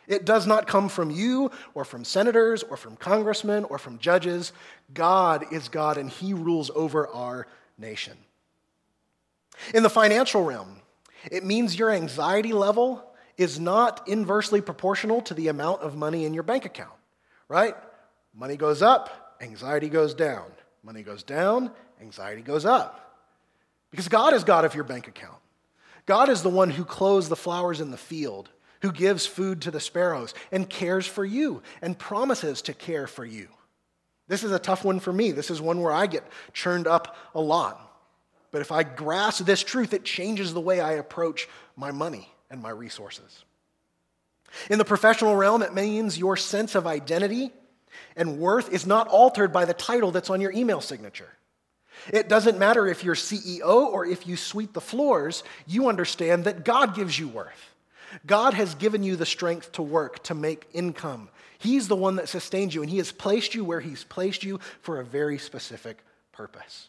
It 0.08 0.26
does 0.26 0.46
not 0.46 0.68
come 0.68 0.90
from 0.90 1.10
you 1.10 1.52
or 1.74 1.86
from 1.86 2.04
senators 2.04 2.64
or 2.64 2.76
from 2.76 2.98
congressmen 2.98 3.64
or 3.66 3.78
from 3.78 3.98
judges. 3.98 4.52
God 4.94 5.46
is 5.52 5.70
God 5.70 5.98
and 5.98 6.10
he 6.10 6.34
rules 6.34 6.70
over 6.76 7.08
our 7.08 7.48
nation. 7.78 8.18
In 9.74 9.84
the 9.84 9.90
financial 9.90 10.44
realm, 10.44 10.82
it 11.32 11.46
means 11.46 11.78
your 11.78 11.92
anxiety 11.92 12.52
level 12.52 13.11
is 13.38 13.60
not 13.60 14.08
inversely 14.08 14.62
proportional 14.62 15.22
to 15.24 15.34
the 15.34 15.48
amount 15.48 15.82
of 15.82 15.96
money 15.96 16.26
in 16.26 16.34
your 16.34 16.44
bank 16.44 16.66
account, 16.66 16.94
right? 17.48 17.76
Money 18.34 18.56
goes 18.56 18.82
up, 18.82 19.38
anxiety 19.42 19.90
goes 19.90 20.14
down. 20.14 20.46
Money 20.84 21.04
goes 21.04 21.24
down, 21.24 21.72
anxiety 22.02 22.42
goes 22.42 22.66
up. 22.66 23.18
Because 23.92 24.08
God 24.08 24.34
is 24.34 24.44
God 24.44 24.66
of 24.66 24.74
your 24.74 24.84
bank 24.84 25.08
account. 25.08 25.38
God 26.06 26.30
is 26.30 26.42
the 26.42 26.50
one 26.50 26.72
who 26.72 26.86
clothes 26.86 27.30
the 27.30 27.36
flowers 27.36 27.82
in 27.82 27.92
the 27.92 27.98
field, 27.98 28.50
who 28.82 28.92
gives 28.92 29.26
food 29.28 29.62
to 29.62 29.72
the 29.72 29.80
sparrows, 29.80 30.34
and 30.52 30.70
cares 30.70 31.06
for 31.06 31.24
you, 31.24 31.62
and 31.82 32.00
promises 32.00 32.62
to 32.64 32.74
care 32.74 33.06
for 33.06 33.26
you. 33.26 33.48
This 34.28 34.44
is 34.44 34.52
a 34.52 34.60
tough 34.60 34.84
one 34.84 35.00
for 35.00 35.14
me. 35.14 35.32
This 35.32 35.52
is 35.52 35.62
one 35.62 35.82
where 35.82 35.92
I 35.92 36.08
get 36.08 36.24
churned 36.54 36.88
up 36.88 37.16
a 37.36 37.42
lot. 37.42 37.80
But 38.50 38.62
if 38.62 38.72
I 38.72 38.84
grasp 38.84 39.46
this 39.46 39.62
truth, 39.62 39.94
it 39.94 40.04
changes 40.04 40.54
the 40.54 40.62
way 40.62 40.80
I 40.82 40.94
approach 40.94 41.48
my 41.76 41.92
money 41.92 42.34
and 42.52 42.62
my 42.62 42.70
resources. 42.70 43.44
In 44.70 44.78
the 44.78 44.86
professional 44.86 45.36
realm, 45.36 45.62
it 45.62 45.74
means 45.74 46.18
your 46.18 46.38
sense 46.38 46.76
of 46.76 46.86
identity 46.86 47.52
and 48.16 48.40
worth 48.40 48.72
is 48.72 48.86
not 48.86 49.08
altered 49.08 49.52
by 49.52 49.66
the 49.66 49.74
title 49.74 50.12
that's 50.12 50.30
on 50.30 50.42
your 50.42 50.52
email 50.52 50.82
signature. 50.82 51.30
It 52.12 52.30
doesn't 52.30 52.58
matter 52.58 52.88
if 52.88 53.04
you're 53.04 53.16
CEO 53.16 53.88
or 53.88 54.06
if 54.06 54.28
you 54.28 54.36
sweep 54.36 54.74
the 54.74 54.82
floors, 54.82 55.44
you 55.68 55.88
understand 55.88 56.46
that 56.46 56.66
God 56.66 56.96
gives 56.96 57.18
you 57.18 57.28
worth. 57.28 57.70
God 58.26 58.54
has 58.54 58.76
given 58.76 59.04
you 59.04 59.16
the 59.16 59.26
strength 59.26 59.72
to 59.74 59.82
work, 59.82 60.24
to 60.24 60.34
make 60.34 60.68
income. 60.74 61.30
He's 61.60 61.88
the 61.88 61.96
one 61.96 62.16
that 62.16 62.28
sustains 62.28 62.74
you, 62.74 62.82
and 62.82 62.90
He 62.90 62.98
has 62.98 63.12
placed 63.12 63.56
you 63.56 63.64
where 63.64 63.80
He's 63.80 64.04
placed 64.04 64.44
you 64.44 64.60
for 64.82 65.00
a 65.00 65.06
very 65.06 65.38
specific 65.38 66.04
purpose. 66.32 66.88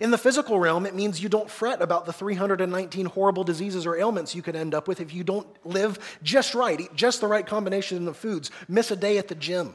In 0.00 0.10
the 0.10 0.18
physical 0.18 0.58
realm, 0.58 0.86
it 0.86 0.94
means 0.94 1.22
you 1.22 1.28
don't 1.28 1.50
fret 1.50 1.82
about 1.82 2.06
the 2.06 2.12
319 2.12 3.06
horrible 3.06 3.44
diseases 3.44 3.86
or 3.86 3.96
ailments 3.96 4.34
you 4.34 4.42
could 4.42 4.56
end 4.56 4.74
up 4.74 4.88
with 4.88 5.00
if 5.00 5.14
you 5.14 5.24
don't 5.24 5.46
live 5.64 6.18
just 6.22 6.54
right, 6.54 6.80
eat 6.80 6.94
just 6.94 7.20
the 7.20 7.26
right 7.26 7.46
combination 7.46 8.06
of 8.08 8.16
foods, 8.16 8.50
miss 8.68 8.90
a 8.90 8.96
day 8.96 9.18
at 9.18 9.28
the 9.28 9.34
gym. 9.34 9.74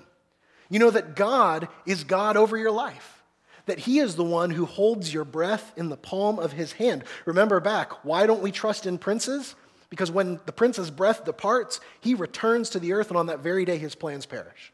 You 0.69 0.80
know 0.80 0.91
that 0.91 1.15
God 1.15 1.67
is 1.86 2.04
God 2.04 2.38
over 2.38 2.58
your 2.58 2.72
life, 2.72 3.24
that 3.65 3.80
He 3.80 4.00
is 4.00 4.15
the 4.15 4.24
one 4.24 4.52
who 4.52 4.65
holds 4.65 5.13
your 5.13 5.26
breath 5.26 5.74
in 5.76 5.89
the 5.89 5.98
palm 5.98 6.39
of 6.39 6.52
His 6.52 6.74
hand. 6.74 7.04
Remember 7.26 7.60
back, 7.60 8.06
why 8.06 8.28
don't 8.28 8.41
we 8.41 8.52
trust 8.52 8.86
in 8.86 8.98
princes? 8.98 9.56
Because 9.89 10.12
when 10.12 10.39
the 10.45 10.52
prince's 10.52 10.91
breath 10.91 11.26
departs, 11.26 11.80
he 12.00 12.13
returns 12.13 12.69
to 12.72 12.80
the 12.80 12.93
earth, 12.93 13.10
and 13.10 13.17
on 13.17 13.26
that 13.28 13.39
very 13.39 13.65
day, 13.65 13.78
his 13.78 13.95
plans 13.95 14.26
perish. 14.26 14.72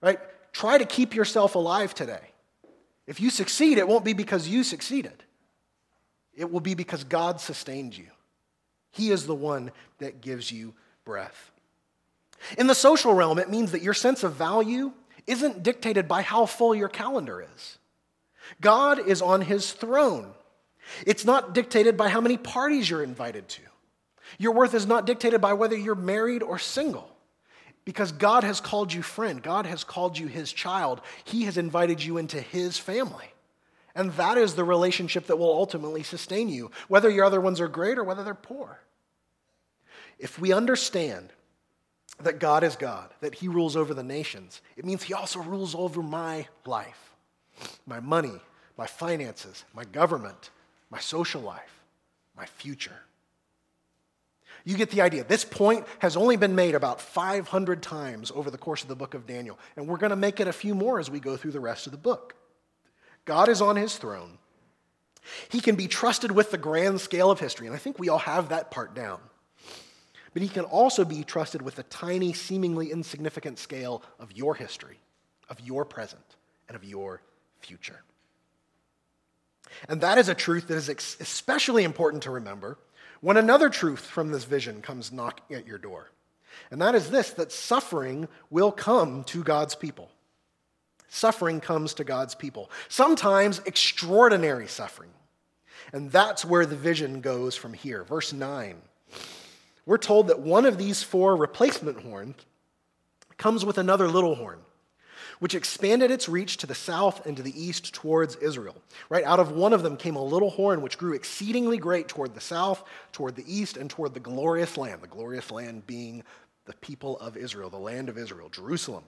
Right? 0.00 0.18
Try 0.52 0.78
to 0.78 0.84
keep 0.84 1.14
yourself 1.14 1.54
alive 1.54 1.94
today. 1.94 2.31
If 3.06 3.20
you 3.20 3.30
succeed, 3.30 3.78
it 3.78 3.88
won't 3.88 4.04
be 4.04 4.12
because 4.12 4.48
you 4.48 4.64
succeeded, 4.64 5.24
it 6.34 6.50
will 6.50 6.60
be 6.60 6.74
because 6.74 7.04
God 7.04 7.40
sustained 7.40 7.96
you. 7.96 8.06
He 8.90 9.10
is 9.10 9.26
the 9.26 9.34
one 9.34 9.70
that 9.98 10.20
gives 10.20 10.52
you 10.52 10.74
breath. 11.04 11.50
In 12.58 12.66
the 12.66 12.74
social 12.74 13.14
realm, 13.14 13.38
it 13.38 13.50
means 13.50 13.72
that 13.72 13.82
your 13.82 13.94
sense 13.94 14.22
of 14.22 14.34
value 14.34 14.92
isn't 15.26 15.62
dictated 15.62 16.08
by 16.08 16.22
how 16.22 16.46
full 16.46 16.74
your 16.74 16.88
calendar 16.88 17.46
is. 17.54 17.78
God 18.60 19.06
is 19.06 19.22
on 19.22 19.40
his 19.40 19.72
throne. 19.72 20.32
It's 21.06 21.24
not 21.24 21.54
dictated 21.54 21.96
by 21.96 22.08
how 22.08 22.20
many 22.20 22.36
parties 22.36 22.90
you're 22.90 23.02
invited 23.02 23.48
to. 23.48 23.62
Your 24.38 24.52
worth 24.52 24.74
is 24.74 24.86
not 24.86 25.06
dictated 25.06 25.40
by 25.40 25.52
whether 25.52 25.76
you're 25.76 25.94
married 25.94 26.42
or 26.42 26.58
single. 26.58 27.11
Because 27.84 28.12
God 28.12 28.44
has 28.44 28.60
called 28.60 28.92
you 28.92 29.02
friend, 29.02 29.42
God 29.42 29.66
has 29.66 29.82
called 29.82 30.16
you 30.16 30.28
his 30.28 30.52
child, 30.52 31.00
he 31.24 31.44
has 31.44 31.58
invited 31.58 32.02
you 32.02 32.16
into 32.16 32.40
his 32.40 32.78
family. 32.78 33.32
And 33.94 34.12
that 34.12 34.38
is 34.38 34.54
the 34.54 34.64
relationship 34.64 35.26
that 35.26 35.38
will 35.38 35.52
ultimately 35.52 36.02
sustain 36.02 36.48
you, 36.48 36.70
whether 36.88 37.10
your 37.10 37.24
other 37.24 37.40
ones 37.40 37.60
are 37.60 37.68
great 37.68 37.98
or 37.98 38.04
whether 38.04 38.24
they're 38.24 38.34
poor. 38.34 38.80
If 40.18 40.38
we 40.38 40.52
understand 40.52 41.30
that 42.22 42.38
God 42.38 42.62
is 42.62 42.76
God, 42.76 43.10
that 43.20 43.34
he 43.34 43.48
rules 43.48 43.76
over 43.76 43.92
the 43.92 44.02
nations, 44.02 44.62
it 44.76 44.84
means 44.84 45.02
he 45.02 45.14
also 45.14 45.40
rules 45.40 45.74
over 45.74 46.02
my 46.02 46.46
life, 46.64 47.12
my 47.86 48.00
money, 48.00 48.40
my 48.78 48.86
finances, 48.86 49.64
my 49.74 49.84
government, 49.84 50.50
my 50.90 51.00
social 51.00 51.42
life, 51.42 51.82
my 52.36 52.46
future. 52.46 53.00
You 54.64 54.76
get 54.76 54.90
the 54.90 55.00
idea. 55.00 55.24
This 55.24 55.44
point 55.44 55.86
has 55.98 56.16
only 56.16 56.36
been 56.36 56.54
made 56.54 56.74
about 56.74 57.00
500 57.00 57.82
times 57.82 58.30
over 58.34 58.50
the 58.50 58.58
course 58.58 58.82
of 58.82 58.88
the 58.88 58.96
book 58.96 59.14
of 59.14 59.26
Daniel, 59.26 59.58
and 59.76 59.88
we're 59.88 59.96
going 59.96 60.10
to 60.10 60.16
make 60.16 60.40
it 60.40 60.46
a 60.46 60.52
few 60.52 60.74
more 60.74 61.00
as 61.00 61.10
we 61.10 61.20
go 61.20 61.36
through 61.36 61.50
the 61.50 61.60
rest 61.60 61.86
of 61.86 61.92
the 61.92 61.98
book. 61.98 62.34
God 63.24 63.48
is 63.48 63.60
on 63.60 63.76
his 63.76 63.96
throne. 63.96 64.38
He 65.48 65.60
can 65.60 65.76
be 65.76 65.88
trusted 65.88 66.32
with 66.32 66.50
the 66.50 66.58
grand 66.58 67.00
scale 67.00 67.30
of 67.30 67.40
history, 67.40 67.66
and 67.66 67.74
I 67.74 67.78
think 67.78 67.98
we 67.98 68.08
all 68.08 68.18
have 68.18 68.48
that 68.48 68.70
part 68.70 68.94
down. 68.94 69.20
But 70.32 70.42
he 70.42 70.48
can 70.48 70.64
also 70.64 71.04
be 71.04 71.24
trusted 71.24 71.62
with 71.62 71.76
the 71.76 71.82
tiny, 71.84 72.32
seemingly 72.32 72.90
insignificant 72.90 73.58
scale 73.58 74.02
of 74.18 74.32
your 74.32 74.54
history, 74.54 74.98
of 75.48 75.60
your 75.60 75.84
present, 75.84 76.24
and 76.68 76.76
of 76.76 76.84
your 76.84 77.20
future. 77.60 78.02
And 79.88 80.00
that 80.00 80.18
is 80.18 80.28
a 80.28 80.34
truth 80.34 80.68
that 80.68 80.76
is 80.76 80.88
especially 80.88 81.84
important 81.84 82.22
to 82.24 82.30
remember 82.30 82.78
when 83.22 83.38
another 83.38 83.70
truth 83.70 84.00
from 84.00 84.30
this 84.30 84.44
vision 84.44 84.82
comes 84.82 85.10
knocking 85.10 85.56
at 85.56 85.66
your 85.66 85.78
door. 85.78 86.10
And 86.70 86.82
that 86.82 86.94
is 86.94 87.08
this 87.08 87.30
that 87.30 87.50
suffering 87.50 88.28
will 88.50 88.70
come 88.70 89.24
to 89.24 89.42
God's 89.42 89.74
people. 89.74 90.10
Suffering 91.08 91.60
comes 91.60 91.94
to 91.94 92.04
God's 92.04 92.34
people, 92.34 92.70
sometimes 92.88 93.60
extraordinary 93.64 94.66
suffering. 94.66 95.10
And 95.92 96.10
that's 96.10 96.44
where 96.44 96.66
the 96.66 96.76
vision 96.76 97.20
goes 97.20 97.56
from 97.56 97.72
here. 97.72 98.04
Verse 98.04 98.32
9. 98.32 98.76
We're 99.84 99.98
told 99.98 100.28
that 100.28 100.40
one 100.40 100.64
of 100.64 100.78
these 100.78 101.02
four 101.02 101.36
replacement 101.36 102.02
horns 102.02 102.36
comes 103.36 103.64
with 103.64 103.78
another 103.78 104.08
little 104.08 104.34
horn 104.34 104.60
which 105.42 105.56
expanded 105.56 106.08
its 106.12 106.28
reach 106.28 106.56
to 106.56 106.68
the 106.68 106.74
south 106.74 107.26
and 107.26 107.36
to 107.36 107.42
the 107.42 107.60
east 107.60 107.92
towards 107.92 108.36
Israel. 108.36 108.76
Right 109.08 109.24
out 109.24 109.40
of 109.40 109.50
one 109.50 109.72
of 109.72 109.82
them 109.82 109.96
came 109.96 110.14
a 110.14 110.22
little 110.22 110.50
horn 110.50 110.82
which 110.82 110.96
grew 110.96 111.14
exceedingly 111.14 111.78
great 111.78 112.06
toward 112.06 112.36
the 112.36 112.40
south, 112.40 112.84
toward 113.10 113.34
the 113.34 113.52
east, 113.52 113.76
and 113.76 113.90
toward 113.90 114.14
the 114.14 114.20
glorious 114.20 114.76
land, 114.76 115.00
the 115.00 115.08
glorious 115.08 115.50
land 115.50 115.84
being 115.84 116.22
the 116.66 116.74
people 116.74 117.18
of 117.18 117.36
Israel, 117.36 117.70
the 117.70 117.76
land 117.76 118.08
of 118.08 118.18
Israel, 118.18 118.50
Jerusalem. 118.50 119.02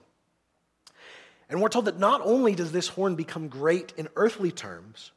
And 1.49 1.61
we're 1.61 1.69
told 1.69 1.85
that 1.85 1.99
not 1.99 2.19
only 2.25 2.53
does 2.53 2.73
this 2.73 2.89
horn 2.89 3.15
become 3.15 3.47
great 3.47 3.93
in 3.95 4.09
earthly 4.17 4.51
terms, 4.51 5.13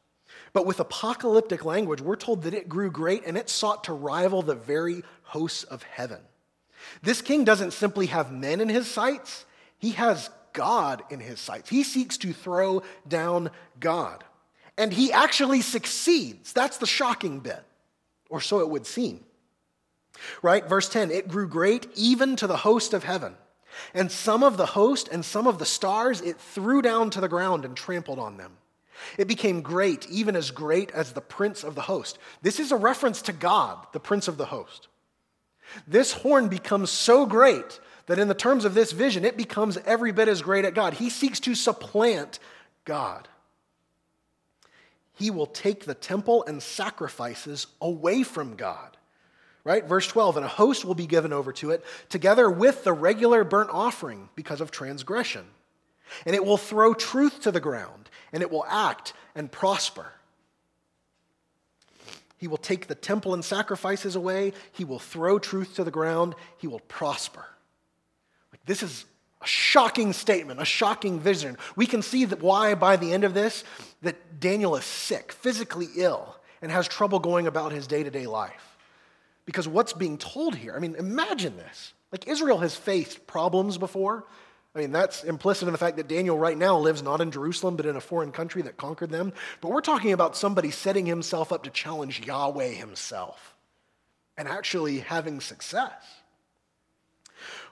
but 0.53 0.65
with 0.65 0.79
apocalyptic 0.79 1.65
language, 1.65 1.99
we're 1.99 2.15
told 2.15 2.43
that 2.43 2.53
it 2.53 2.69
grew 2.69 2.91
great 2.91 3.25
and 3.25 3.37
it 3.37 3.49
sought 3.49 3.83
to 3.83 3.91
rival 3.91 4.41
the 4.41 4.55
very 4.55 5.03
hosts 5.23 5.65
of 5.65 5.83
heaven. 5.83 6.21
This 7.03 7.21
king 7.21 7.43
doesn't 7.43 7.71
simply 7.71 8.05
have 8.05 8.31
men 8.31 8.61
in 8.61 8.69
his 8.69 8.87
sights, 8.87 9.43
he 9.79 9.91
has 9.91 10.29
God 10.53 11.03
in 11.09 11.19
his 11.19 11.39
sights. 11.39 11.69
He 11.69 11.83
seeks 11.83 12.17
to 12.19 12.33
throw 12.33 12.83
down 13.07 13.51
God. 13.79 14.23
And 14.77 14.93
he 14.93 15.11
actually 15.11 15.61
succeeds. 15.61 16.53
That's 16.53 16.77
the 16.77 16.87
shocking 16.87 17.39
bit, 17.39 17.63
or 18.29 18.39
so 18.39 18.59
it 18.61 18.69
would 18.69 18.85
seem. 18.85 19.25
Right? 20.41 20.67
Verse 20.67 20.89
10 20.89 21.11
it 21.11 21.27
grew 21.27 21.47
great 21.47 21.87
even 21.95 22.35
to 22.37 22.47
the 22.47 22.57
host 22.57 22.93
of 22.93 23.03
heaven. 23.03 23.35
And 23.93 24.11
some 24.11 24.43
of 24.43 24.57
the 24.57 24.65
host 24.65 25.09
and 25.09 25.23
some 25.23 25.47
of 25.47 25.59
the 25.59 25.65
stars 25.65 26.21
it 26.21 26.39
threw 26.39 26.81
down 26.81 27.09
to 27.11 27.21
the 27.21 27.27
ground 27.27 27.65
and 27.65 27.75
trampled 27.75 28.19
on 28.19 28.37
them. 28.37 28.57
It 29.17 29.27
became 29.27 29.61
great, 29.61 30.09
even 30.09 30.35
as 30.35 30.51
great 30.51 30.91
as 30.91 31.13
the 31.13 31.21
prince 31.21 31.63
of 31.63 31.75
the 31.75 31.81
host. 31.81 32.17
This 32.41 32.59
is 32.59 32.71
a 32.71 32.77
reference 32.77 33.21
to 33.23 33.33
God, 33.33 33.85
the 33.93 33.99
prince 33.99 34.27
of 34.27 34.37
the 34.37 34.45
host. 34.45 34.87
This 35.87 36.11
horn 36.11 36.47
becomes 36.47 36.89
so 36.89 37.25
great 37.25 37.79
that 38.09 38.17
in 38.17 38.27
the 38.27 38.33
terms 38.33 38.65
of 38.65 38.73
this 38.73 38.91
vision, 38.91 39.23
it 39.23 39.37
becomes 39.37 39.77
every 39.85 40.11
bit 40.11 40.27
as 40.27 40.41
great 40.41 40.65
at 40.65 40.73
God. 40.73 40.95
He 40.95 41.11
seeks 41.11 41.39
to 41.41 41.53
supplant 41.53 42.39
God. 42.83 43.27
He 45.13 45.29
will 45.29 45.45
take 45.45 45.85
the 45.85 45.93
temple 45.93 46.43
and 46.45 46.61
sacrifices 46.61 47.67
away 47.79 48.23
from 48.23 48.55
God, 48.55 48.97
Right? 49.63 49.85
Verse 49.85 50.07
12, 50.07 50.37
and 50.37 50.45
a 50.45 50.49
host 50.49 50.85
will 50.85 50.95
be 50.95 51.05
given 51.05 51.31
over 51.31 51.51
to 51.53 51.69
it, 51.69 51.85
together 52.07 52.49
with 52.49 52.83
the 52.83 52.93
regular 52.93 53.43
burnt 53.43 53.69
offering 53.71 54.29
because 54.33 54.61
of 54.61 54.71
transgression. 54.71 55.45
And 56.25 56.35
it 56.35 56.43
will 56.43 56.57
throw 56.57 56.95
truth 56.95 57.41
to 57.41 57.51
the 57.51 57.59
ground, 57.59 58.09
and 58.33 58.41
it 58.41 58.49
will 58.49 58.65
act 58.67 59.13
and 59.35 59.51
prosper. 59.51 60.13
He 62.37 62.47
will 62.47 62.57
take 62.57 62.87
the 62.87 62.95
temple 62.95 63.35
and 63.35 63.45
sacrifices 63.45 64.15
away. 64.15 64.53
He 64.71 64.85
will 64.85 64.97
throw 64.97 65.37
truth 65.37 65.75
to 65.75 65.83
the 65.83 65.91
ground. 65.91 66.33
He 66.57 66.65
will 66.65 66.79
prosper. 66.79 67.45
This 68.69 68.83
is 68.83 69.05
a 69.41 69.47
shocking 69.47 70.13
statement, 70.13 70.61
a 70.61 70.65
shocking 70.65 71.19
vision. 71.19 71.57
We 71.75 71.87
can 71.87 72.03
see 72.03 72.25
that 72.25 72.43
why 72.43 72.75
by 72.75 72.97
the 72.97 73.11
end 73.11 73.23
of 73.23 73.33
this 73.33 73.63
that 74.03 74.39
Daniel 74.39 74.75
is 74.75 74.85
sick, 74.85 75.31
physically 75.31 75.87
ill, 75.95 76.35
and 76.61 76.71
has 76.71 76.87
trouble 76.87 77.17
going 77.17 77.47
about 77.47 77.71
his 77.71 77.87
day-to-day 77.87 78.27
life. 78.27 78.77
Because 79.45 79.67
what's 79.67 79.93
being 79.93 80.19
told 80.19 80.53
here, 80.53 80.75
I 80.75 80.79
mean, 80.79 80.93
imagine 80.93 81.57
this. 81.57 81.93
Like 82.11 82.27
Israel 82.27 82.59
has 82.59 82.75
faced 82.75 83.25
problems 83.25 83.79
before. 83.79 84.25
I 84.75 84.79
mean, 84.81 84.91
that's 84.91 85.23
implicit 85.23 85.67
in 85.67 85.71
the 85.71 85.79
fact 85.79 85.97
that 85.97 86.07
Daniel 86.07 86.37
right 86.37 86.57
now 86.57 86.77
lives 86.77 87.01
not 87.01 87.21
in 87.21 87.31
Jerusalem, 87.31 87.75
but 87.75 87.87
in 87.87 87.95
a 87.95 88.01
foreign 88.01 88.31
country 88.31 88.61
that 88.61 88.77
conquered 88.77 89.09
them. 89.09 89.33
But 89.61 89.71
we're 89.71 89.81
talking 89.81 90.11
about 90.11 90.37
somebody 90.37 90.69
setting 90.69 91.07
himself 91.07 91.51
up 91.51 91.63
to 91.63 91.71
challenge 91.71 92.23
Yahweh 92.23 92.73
himself 92.73 93.55
and 94.37 94.47
actually 94.47 94.99
having 94.99 95.41
success. 95.41 96.18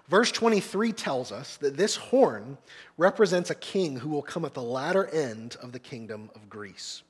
Verse 0.08 0.32
23 0.32 0.94
tells 0.94 1.32
us 1.32 1.58
that 1.58 1.76
this 1.76 1.98
horn 1.98 2.58
represents 2.98 3.50
a 3.50 3.56
king 3.56 3.98
who 3.98 4.10
will 4.10 4.22
come 4.22 4.46
at 4.46 4.54
the 4.54 4.62
latter 4.62 5.06
end 5.06 5.58
of 5.62 5.74
the 5.74 5.80
kingdom 5.80 6.30
of 6.34 6.50
Greece. 6.50 7.04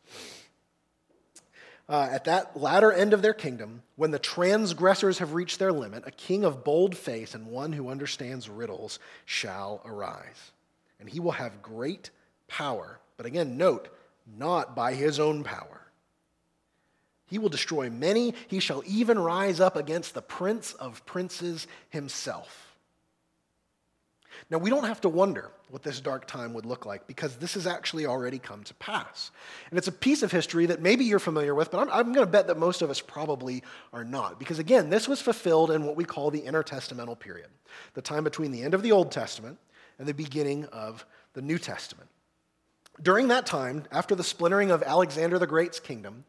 Uh, 1.89 2.09
at 2.11 2.25
that 2.25 2.57
latter 2.59 2.91
end 2.91 3.13
of 3.13 3.21
their 3.21 3.33
kingdom, 3.33 3.81
when 3.95 4.11
the 4.11 4.19
transgressors 4.19 5.19
have 5.19 5.33
reached 5.33 5.59
their 5.59 5.71
limit, 5.71 6.03
a 6.05 6.11
king 6.11 6.43
of 6.43 6.63
bold 6.63 6.97
face 6.97 7.33
and 7.33 7.47
one 7.47 7.71
who 7.71 7.89
understands 7.89 8.49
riddles 8.49 8.99
shall 9.25 9.81
arise. 9.85 10.51
And 10.99 11.07
he 11.07 11.19
will 11.19 11.31
have 11.31 11.61
great 11.61 12.09
power. 12.47 12.99
But 13.15 13.25
again, 13.25 13.57
note, 13.57 13.87
not 14.25 14.75
by 14.75 14.95
his 14.95 15.19
own 15.19 15.43
power. 15.43 15.81
He 17.27 17.37
will 17.37 17.49
destroy 17.49 17.89
many. 17.89 18.33
He 18.47 18.59
shall 18.59 18.83
even 18.85 19.19
rise 19.19 19.59
up 19.59 19.75
against 19.75 20.13
the 20.13 20.21
prince 20.21 20.73
of 20.73 21.05
princes 21.05 21.67
himself. 21.89 22.66
Now, 24.49 24.57
we 24.57 24.69
don't 24.69 24.85
have 24.85 25.01
to 25.01 25.09
wonder 25.09 25.51
what 25.69 25.83
this 25.83 25.99
dark 25.99 26.27
time 26.27 26.53
would 26.53 26.65
look 26.65 26.85
like 26.85 27.07
because 27.07 27.35
this 27.35 27.55
has 27.55 27.67
actually 27.67 28.05
already 28.05 28.39
come 28.39 28.63
to 28.63 28.73
pass. 28.75 29.31
And 29.69 29.77
it's 29.77 29.87
a 29.87 29.91
piece 29.91 30.23
of 30.23 30.31
history 30.31 30.65
that 30.67 30.81
maybe 30.81 31.05
you're 31.05 31.19
familiar 31.19 31.53
with, 31.53 31.71
but 31.71 31.79
I'm, 31.79 31.89
I'm 31.91 32.13
going 32.13 32.25
to 32.25 32.31
bet 32.31 32.47
that 32.47 32.57
most 32.57 32.81
of 32.81 32.89
us 32.89 33.01
probably 33.01 33.63
are 33.91 34.03
not. 34.03 34.39
Because 34.39 34.59
again, 34.59 34.89
this 34.89 35.07
was 35.07 35.21
fulfilled 35.21 35.71
in 35.71 35.83
what 35.83 35.95
we 35.95 36.05
call 36.05 36.31
the 36.31 36.41
intertestamental 36.41 37.19
period, 37.19 37.49
the 37.93 38.01
time 38.01 38.23
between 38.23 38.51
the 38.51 38.63
end 38.63 38.73
of 38.73 38.81
the 38.81 38.91
Old 38.91 39.11
Testament 39.11 39.57
and 39.99 40.07
the 40.07 40.13
beginning 40.13 40.65
of 40.65 41.05
the 41.33 41.41
New 41.41 41.57
Testament. 41.57 42.09
During 43.01 43.27
that 43.27 43.45
time, 43.45 43.83
after 43.91 44.15
the 44.15 44.23
splintering 44.23 44.71
of 44.71 44.81
Alexander 44.81 45.37
the 45.37 45.47
Great's 45.47 45.79
kingdom, 45.79 46.25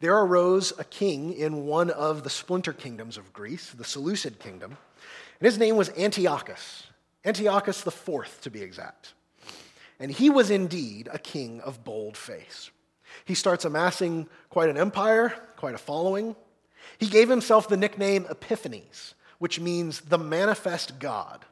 there 0.00 0.16
arose 0.16 0.72
a 0.78 0.84
king 0.84 1.34
in 1.34 1.66
one 1.66 1.90
of 1.90 2.24
the 2.24 2.30
splinter 2.30 2.72
kingdoms 2.72 3.16
of 3.16 3.32
Greece, 3.32 3.70
the 3.70 3.84
Seleucid 3.84 4.38
kingdom, 4.38 4.76
and 5.38 5.46
his 5.46 5.58
name 5.58 5.76
was 5.76 5.90
Antiochus. 5.90 6.84
Antiochus 7.24 7.86
IV, 7.86 8.40
to 8.42 8.50
be 8.50 8.62
exact. 8.62 9.12
And 9.98 10.10
he 10.10 10.30
was 10.30 10.50
indeed 10.50 11.08
a 11.12 11.18
king 11.18 11.60
of 11.60 11.84
bold 11.84 12.16
face. 12.16 12.70
He 13.26 13.34
starts 13.34 13.64
amassing 13.64 14.28
quite 14.48 14.70
an 14.70 14.78
empire, 14.78 15.34
quite 15.56 15.74
a 15.74 15.78
following. 15.78 16.34
He 16.98 17.06
gave 17.06 17.28
himself 17.28 17.68
the 17.68 17.76
nickname 17.76 18.26
Epiphanes, 18.30 19.14
which 19.38 19.60
means 19.60 20.00
the 20.00 20.18
manifest 20.18 20.98
God. 20.98 21.44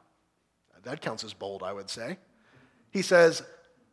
That 0.83 1.01
counts 1.01 1.23
as 1.23 1.33
bold, 1.33 1.61
I 1.61 1.73
would 1.73 1.89
say. 1.89 2.17
He 2.89 3.03
says, 3.03 3.43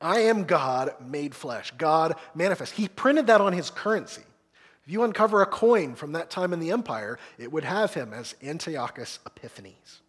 I 0.00 0.20
am 0.20 0.44
God 0.44 0.94
made 1.04 1.34
flesh, 1.34 1.72
God 1.76 2.14
manifest. 2.34 2.74
He 2.74 2.88
printed 2.88 3.26
that 3.26 3.40
on 3.40 3.52
his 3.52 3.70
currency. 3.70 4.22
If 4.84 4.92
you 4.92 5.02
uncover 5.02 5.42
a 5.42 5.46
coin 5.46 5.94
from 5.94 6.12
that 6.12 6.30
time 6.30 6.52
in 6.52 6.60
the 6.60 6.70
empire, 6.70 7.18
it 7.38 7.52
would 7.52 7.64
have 7.64 7.92
him 7.92 8.14
as 8.14 8.36
Antiochus 8.42 9.18
Epiphanes 9.26 10.00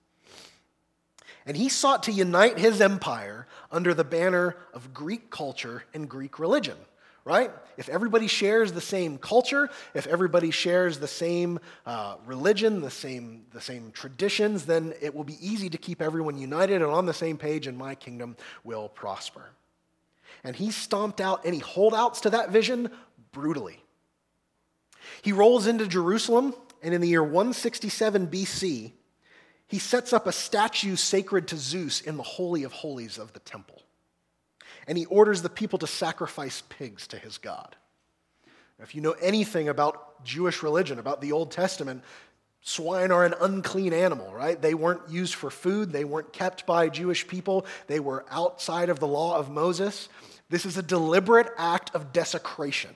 and 1.47 1.55
he 1.55 1.69
sought 1.69 2.03
to 2.03 2.11
unite 2.11 2.59
his 2.59 2.81
empire 2.81 3.47
under 3.71 3.93
the 3.93 4.03
banner 4.03 4.57
of 4.73 4.93
Greek 4.93 5.29
culture 5.31 5.85
and 5.93 6.09
Greek 6.09 6.39
religion, 6.39 6.75
right? 7.23 7.51
If 7.77 7.87
everybody 7.87 8.27
shares 8.27 8.73
the 8.73 8.81
same 8.81 9.17
culture, 9.17 9.69
if 9.93 10.07
everybody 10.07 10.51
shares 10.51 10.99
the 10.99 11.07
same 11.07 11.59
uh, 11.85 12.17
religion, 12.25 12.81
the 12.81 12.91
same, 12.91 13.45
the 13.53 13.61
same 13.61 13.91
traditions, 13.91 14.65
then 14.65 14.93
it 15.01 15.15
will 15.15 15.23
be 15.23 15.37
easy 15.39 15.69
to 15.69 15.77
keep 15.77 16.01
everyone 16.01 16.37
united 16.37 16.81
and 16.81 16.91
on 16.91 17.05
the 17.05 17.13
same 17.13 17.37
page, 17.37 17.65
and 17.65 17.77
my 17.77 17.95
kingdom 17.95 18.35
will 18.65 18.89
prosper. 18.89 19.45
And 20.43 20.53
he 20.53 20.69
stomped 20.69 21.21
out 21.21 21.45
any 21.45 21.59
holdouts 21.59 22.21
to 22.21 22.29
that 22.31 22.49
vision 22.49 22.91
brutally. 23.31 23.81
He 25.21 25.31
rolls 25.31 25.65
into 25.65 25.87
Jerusalem, 25.87 26.53
and 26.83 26.93
in 26.93 26.99
the 26.99 27.07
year 27.07 27.23
167 27.23 28.27
BC, 28.27 28.91
he 29.67 29.79
sets 29.79 30.13
up 30.13 30.27
a 30.27 30.31
statue 30.31 30.95
sacred 30.95 31.47
to 31.49 31.57
Zeus 31.57 32.01
in 32.01 32.17
the 32.17 32.23
Holy 32.23 32.63
of 32.63 32.71
Holies 32.71 33.17
of 33.17 33.33
the 33.33 33.39
temple. 33.39 33.81
And 34.87 34.97
he 34.97 35.05
orders 35.05 35.41
the 35.41 35.49
people 35.49 35.79
to 35.79 35.87
sacrifice 35.87 36.63
pigs 36.69 37.07
to 37.07 37.17
his 37.17 37.37
God. 37.37 37.75
Now, 38.79 38.83
if 38.83 38.95
you 38.95 39.01
know 39.01 39.15
anything 39.21 39.67
about 39.67 40.23
Jewish 40.23 40.63
religion, 40.63 40.99
about 40.99 41.19
the 41.19 41.33
Old 41.33 41.51
Testament, 41.51 42.03
swine 42.61 43.11
are 43.11 43.25
an 43.25 43.33
unclean 43.41 43.91
animal, 43.91 44.31
right? 44.33 44.61
They 44.61 44.73
weren't 44.73 45.09
used 45.09 45.35
for 45.35 45.49
food, 45.49 45.91
they 45.91 46.05
weren't 46.05 46.31
kept 46.31 46.65
by 46.65 46.87
Jewish 46.87 47.27
people, 47.27 47.65
they 47.87 47.99
were 47.99 48.25
outside 48.29 48.89
of 48.89 48.99
the 48.99 49.07
law 49.07 49.37
of 49.37 49.49
Moses. 49.49 50.07
This 50.49 50.65
is 50.65 50.77
a 50.77 50.83
deliberate 50.83 51.49
act 51.57 51.93
of 51.93 52.13
desecration 52.13 52.95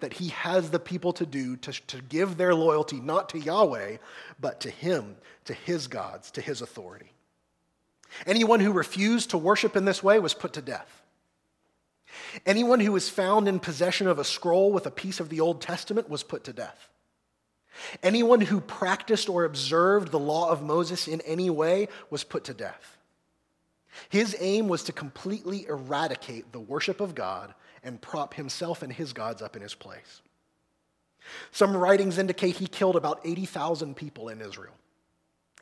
that 0.00 0.14
he 0.14 0.28
has 0.28 0.70
the 0.70 0.78
people 0.78 1.12
to 1.14 1.26
do 1.26 1.56
to, 1.56 1.72
to 1.86 2.00
give 2.02 2.36
their 2.36 2.54
loyalty 2.54 3.00
not 3.00 3.28
to 3.30 3.38
Yahweh, 3.38 3.98
but 4.40 4.60
to 4.60 4.70
him, 4.70 5.16
to 5.44 5.54
his 5.54 5.86
gods, 5.86 6.30
to 6.32 6.40
his 6.40 6.62
authority. 6.62 7.12
Anyone 8.26 8.60
who 8.60 8.72
refused 8.72 9.30
to 9.30 9.38
worship 9.38 9.76
in 9.76 9.84
this 9.84 10.02
way 10.02 10.18
was 10.18 10.34
put 10.34 10.52
to 10.54 10.62
death. 10.62 11.02
Anyone 12.44 12.80
who 12.80 12.92
was 12.92 13.08
found 13.08 13.48
in 13.48 13.60
possession 13.60 14.06
of 14.06 14.18
a 14.18 14.24
scroll 14.24 14.72
with 14.72 14.86
a 14.86 14.90
piece 14.90 15.20
of 15.20 15.28
the 15.28 15.40
Old 15.40 15.60
Testament 15.60 16.08
was 16.08 16.22
put 16.22 16.44
to 16.44 16.52
death. 16.52 16.88
Anyone 18.02 18.40
who 18.40 18.60
practiced 18.60 19.28
or 19.28 19.44
observed 19.44 20.10
the 20.10 20.18
law 20.18 20.50
of 20.50 20.62
Moses 20.62 21.06
in 21.06 21.20
any 21.22 21.50
way 21.50 21.88
was 22.10 22.24
put 22.24 22.44
to 22.44 22.54
death. 22.54 22.98
His 24.08 24.36
aim 24.38 24.68
was 24.68 24.82
to 24.84 24.92
completely 24.92 25.66
eradicate 25.66 26.52
the 26.52 26.60
worship 26.60 27.00
of 27.00 27.14
God 27.14 27.54
and 27.82 28.00
prop 28.00 28.34
himself 28.34 28.82
and 28.82 28.92
his 28.92 29.12
gods 29.12 29.42
up 29.42 29.56
in 29.56 29.62
his 29.62 29.74
place. 29.74 30.22
Some 31.52 31.76
writings 31.76 32.18
indicate 32.18 32.56
he 32.56 32.66
killed 32.66 32.96
about 32.96 33.20
80,000 33.24 33.94
people 33.94 34.28
in 34.28 34.40
Israel. 34.40 34.74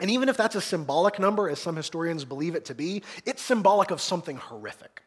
And 0.00 0.10
even 0.10 0.28
if 0.28 0.36
that's 0.36 0.54
a 0.54 0.60
symbolic 0.60 1.18
number, 1.18 1.48
as 1.48 1.58
some 1.58 1.76
historians 1.76 2.24
believe 2.24 2.54
it 2.54 2.66
to 2.66 2.74
be, 2.74 3.02
it's 3.26 3.42
symbolic 3.42 3.90
of 3.90 4.00
something 4.00 4.36
horrific. 4.36 5.02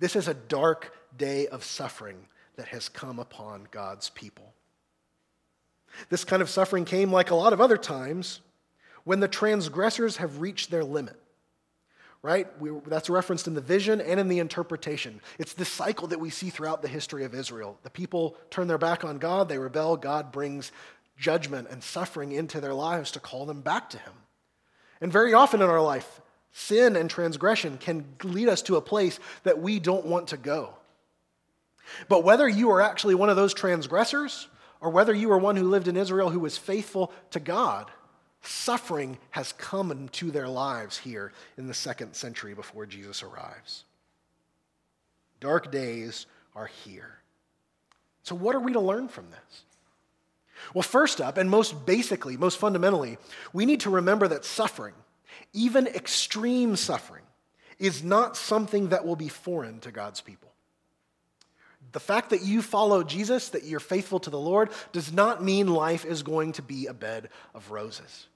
This 0.00 0.16
is 0.16 0.26
a 0.26 0.34
dark 0.34 0.92
day 1.16 1.46
of 1.46 1.62
suffering 1.62 2.26
that 2.56 2.68
has 2.68 2.88
come 2.88 3.18
upon 3.18 3.68
God's 3.70 4.10
people. 4.10 4.52
This 6.08 6.24
kind 6.24 6.42
of 6.42 6.50
suffering 6.50 6.84
came, 6.84 7.12
like 7.12 7.30
a 7.30 7.36
lot 7.36 7.52
of 7.52 7.60
other 7.60 7.76
times, 7.76 8.40
when 9.04 9.20
the 9.20 9.28
transgressors 9.28 10.16
have 10.16 10.40
reached 10.40 10.70
their 10.70 10.82
limit 10.82 11.20
right? 12.24 12.48
We, 12.58 12.70
that's 12.86 13.10
referenced 13.10 13.46
in 13.46 13.52
the 13.52 13.60
vision 13.60 14.00
and 14.00 14.18
in 14.18 14.28
the 14.28 14.38
interpretation. 14.38 15.20
It's 15.38 15.52
this 15.52 15.68
cycle 15.68 16.08
that 16.08 16.18
we 16.18 16.30
see 16.30 16.48
throughout 16.48 16.80
the 16.80 16.88
history 16.88 17.24
of 17.24 17.34
Israel. 17.34 17.78
The 17.82 17.90
people 17.90 18.38
turn 18.48 18.66
their 18.66 18.78
back 18.78 19.04
on 19.04 19.18
God, 19.18 19.50
they 19.50 19.58
rebel, 19.58 19.98
God 19.98 20.32
brings 20.32 20.72
judgment 21.18 21.68
and 21.70 21.84
suffering 21.84 22.32
into 22.32 22.62
their 22.62 22.72
lives 22.72 23.10
to 23.10 23.20
call 23.20 23.44
them 23.44 23.60
back 23.60 23.90
to 23.90 23.98
Him. 23.98 24.14
And 25.02 25.12
very 25.12 25.34
often 25.34 25.60
in 25.60 25.68
our 25.68 25.82
life, 25.82 26.22
sin 26.50 26.96
and 26.96 27.10
transgression 27.10 27.76
can 27.76 28.06
lead 28.22 28.48
us 28.48 28.62
to 28.62 28.76
a 28.76 28.80
place 28.80 29.20
that 29.42 29.60
we 29.60 29.78
don't 29.78 30.06
want 30.06 30.28
to 30.28 30.38
go. 30.38 30.72
But 32.08 32.24
whether 32.24 32.48
you 32.48 32.70
are 32.70 32.80
actually 32.80 33.16
one 33.16 33.28
of 33.28 33.36
those 33.36 33.52
transgressors, 33.52 34.48
or 34.80 34.88
whether 34.88 35.12
you 35.12 35.30
are 35.30 35.38
one 35.38 35.56
who 35.56 35.68
lived 35.68 35.88
in 35.88 35.96
Israel 35.98 36.30
who 36.30 36.40
was 36.40 36.56
faithful 36.56 37.12
to 37.32 37.40
God, 37.40 37.90
suffering 38.46 39.18
has 39.30 39.52
come 39.52 39.90
into 39.90 40.30
their 40.30 40.48
lives 40.48 40.98
here 40.98 41.32
in 41.56 41.66
the 41.66 41.74
second 41.74 42.14
century 42.14 42.54
before 42.54 42.86
Jesus 42.86 43.22
arrives. 43.22 43.84
Dark 45.40 45.70
days 45.70 46.26
are 46.54 46.66
here. 46.84 47.18
So, 48.22 48.34
what 48.34 48.54
are 48.54 48.60
we 48.60 48.72
to 48.72 48.80
learn 48.80 49.08
from 49.08 49.30
this? 49.30 49.64
Well, 50.72 50.82
first 50.82 51.20
up, 51.20 51.36
and 51.36 51.50
most 51.50 51.84
basically, 51.84 52.36
most 52.36 52.58
fundamentally, 52.58 53.18
we 53.52 53.66
need 53.66 53.80
to 53.80 53.90
remember 53.90 54.28
that 54.28 54.44
suffering, 54.44 54.94
even 55.52 55.86
extreme 55.86 56.76
suffering, 56.76 57.24
is 57.78 58.02
not 58.02 58.36
something 58.36 58.88
that 58.88 59.04
will 59.04 59.16
be 59.16 59.28
foreign 59.28 59.80
to 59.80 59.90
God's 59.90 60.20
people. 60.20 60.50
The 61.92 62.00
fact 62.00 62.30
that 62.30 62.42
you 62.42 62.62
follow 62.62 63.02
Jesus, 63.02 63.50
that 63.50 63.64
you're 63.64 63.80
faithful 63.80 64.20
to 64.20 64.30
the 64.30 64.38
Lord, 64.38 64.70
does 64.92 65.12
not 65.12 65.44
mean 65.44 65.66
life 65.66 66.04
is 66.04 66.22
going 66.22 66.52
to 66.52 66.62
be 66.62 66.86
a 66.86 66.94
bed 66.94 67.28
of 67.54 67.70
roses. 67.70 68.26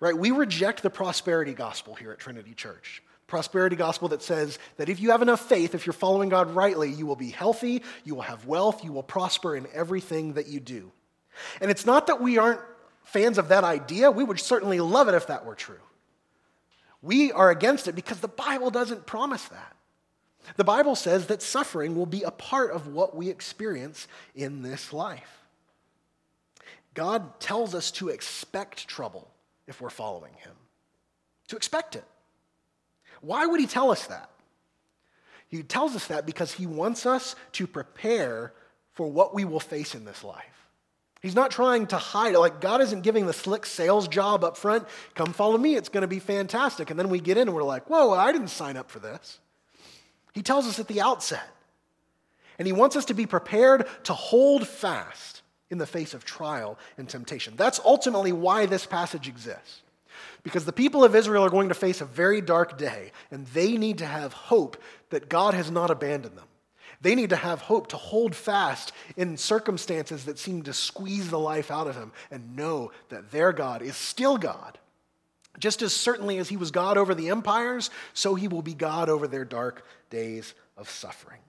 Right? 0.00 0.16
We 0.16 0.30
reject 0.30 0.82
the 0.82 0.90
prosperity 0.90 1.52
gospel 1.52 1.94
here 1.94 2.12
at 2.12 2.18
Trinity 2.18 2.54
Church. 2.54 3.02
Prosperity 3.26 3.74
gospel 3.74 4.08
that 4.08 4.22
says 4.22 4.58
that 4.76 4.88
if 4.88 5.00
you 5.00 5.10
have 5.10 5.22
enough 5.22 5.48
faith, 5.48 5.74
if 5.74 5.84
you're 5.84 5.92
following 5.92 6.28
God 6.28 6.54
rightly, 6.54 6.90
you 6.90 7.06
will 7.06 7.16
be 7.16 7.30
healthy, 7.30 7.82
you 8.04 8.14
will 8.14 8.22
have 8.22 8.46
wealth, 8.46 8.84
you 8.84 8.92
will 8.92 9.02
prosper 9.02 9.56
in 9.56 9.66
everything 9.74 10.34
that 10.34 10.46
you 10.46 10.60
do. 10.60 10.92
And 11.60 11.70
it's 11.70 11.84
not 11.84 12.06
that 12.06 12.20
we 12.20 12.38
aren't 12.38 12.60
fans 13.02 13.38
of 13.38 13.48
that 13.48 13.64
idea. 13.64 14.10
We 14.10 14.24
would 14.24 14.38
certainly 14.38 14.80
love 14.80 15.08
it 15.08 15.14
if 15.14 15.26
that 15.26 15.44
were 15.44 15.56
true. 15.56 15.80
We 17.02 17.32
are 17.32 17.50
against 17.50 17.88
it 17.88 17.94
because 17.94 18.20
the 18.20 18.28
Bible 18.28 18.70
doesn't 18.70 19.06
promise 19.06 19.44
that. 19.46 19.76
The 20.56 20.64
Bible 20.64 20.94
says 20.94 21.26
that 21.26 21.42
suffering 21.42 21.96
will 21.96 22.06
be 22.06 22.22
a 22.22 22.30
part 22.30 22.70
of 22.70 22.88
what 22.88 23.16
we 23.16 23.28
experience 23.28 24.06
in 24.34 24.62
this 24.62 24.92
life. 24.92 25.40
God 26.94 27.40
tells 27.40 27.74
us 27.74 27.90
to 27.92 28.08
expect 28.08 28.86
trouble 28.88 29.28
if 29.66 29.80
we're 29.80 29.90
following 29.90 30.32
Him, 30.34 30.52
to 31.48 31.56
expect 31.56 31.96
it. 31.96 32.04
Why 33.20 33.46
would 33.46 33.60
He 33.60 33.66
tell 33.66 33.90
us 33.90 34.06
that? 34.06 34.30
He 35.48 35.62
tells 35.62 35.94
us 35.94 36.06
that 36.08 36.26
because 36.26 36.52
He 36.52 36.66
wants 36.66 37.06
us 37.06 37.36
to 37.52 37.66
prepare 37.66 38.52
for 38.92 39.10
what 39.10 39.34
we 39.34 39.44
will 39.44 39.60
face 39.60 39.94
in 39.94 40.04
this 40.04 40.24
life. 40.24 40.56
He's 41.22 41.34
not 41.34 41.50
trying 41.50 41.86
to 41.88 41.96
hide 41.96 42.34
it. 42.34 42.38
Like, 42.38 42.60
God 42.60 42.80
isn't 42.80 43.02
giving 43.02 43.26
the 43.26 43.32
slick 43.32 43.66
sales 43.66 44.06
job 44.06 44.44
up 44.44 44.56
front. 44.56 44.86
Come 45.14 45.32
follow 45.32 45.58
me, 45.58 45.74
it's 45.74 45.88
going 45.88 46.02
to 46.02 46.08
be 46.08 46.18
fantastic. 46.18 46.90
And 46.90 46.98
then 46.98 47.08
we 47.08 47.20
get 47.20 47.36
in 47.36 47.48
and 47.48 47.54
we're 47.54 47.62
like, 47.62 47.88
whoa, 47.90 48.12
I 48.12 48.32
didn't 48.32 48.48
sign 48.48 48.76
up 48.76 48.90
for 48.90 48.98
this. 48.98 49.38
He 50.34 50.42
tells 50.42 50.66
us 50.66 50.78
at 50.78 50.88
the 50.88 51.00
outset. 51.00 51.48
And 52.58 52.66
he 52.66 52.72
wants 52.72 52.96
us 52.96 53.06
to 53.06 53.14
be 53.14 53.26
prepared 53.26 53.86
to 54.04 54.14
hold 54.14 54.66
fast 54.68 55.42
in 55.70 55.78
the 55.78 55.86
face 55.86 56.14
of 56.14 56.24
trial 56.24 56.78
and 56.96 57.08
temptation. 57.08 57.54
That's 57.56 57.80
ultimately 57.84 58.32
why 58.32 58.66
this 58.66 58.86
passage 58.86 59.28
exists. 59.28 59.82
Because 60.42 60.64
the 60.64 60.72
people 60.72 61.04
of 61.04 61.14
Israel 61.14 61.44
are 61.44 61.50
going 61.50 61.68
to 61.68 61.74
face 61.74 62.00
a 62.00 62.06
very 62.06 62.40
dark 62.40 62.78
day, 62.78 63.12
and 63.30 63.46
they 63.48 63.76
need 63.76 63.98
to 63.98 64.06
have 64.06 64.32
hope 64.32 64.76
that 65.10 65.28
God 65.28 65.54
has 65.54 65.70
not 65.70 65.90
abandoned 65.90 66.36
them. 66.36 66.46
They 67.00 67.14
need 67.14 67.30
to 67.30 67.36
have 67.36 67.60
hope 67.60 67.88
to 67.88 67.96
hold 67.96 68.34
fast 68.34 68.92
in 69.16 69.36
circumstances 69.36 70.24
that 70.24 70.38
seem 70.38 70.62
to 70.62 70.72
squeeze 70.72 71.28
the 71.28 71.38
life 71.38 71.70
out 71.70 71.86
of 71.86 71.94
them 71.94 72.12
and 72.30 72.56
know 72.56 72.90
that 73.10 73.30
their 73.30 73.52
God 73.52 73.82
is 73.82 73.96
still 73.96 74.38
God 74.38 74.78
just 75.58 75.82
as 75.82 75.94
certainly 75.94 76.38
as 76.38 76.48
he 76.48 76.56
was 76.56 76.70
God 76.70 76.98
over 76.98 77.14
the 77.14 77.30
empires, 77.30 77.90
so 78.14 78.34
he 78.34 78.48
will 78.48 78.62
be 78.62 78.74
God 78.74 79.08
over 79.08 79.26
their 79.26 79.44
dark 79.44 79.84
days 80.10 80.54
of 80.76 80.90
suffering. 80.90 81.40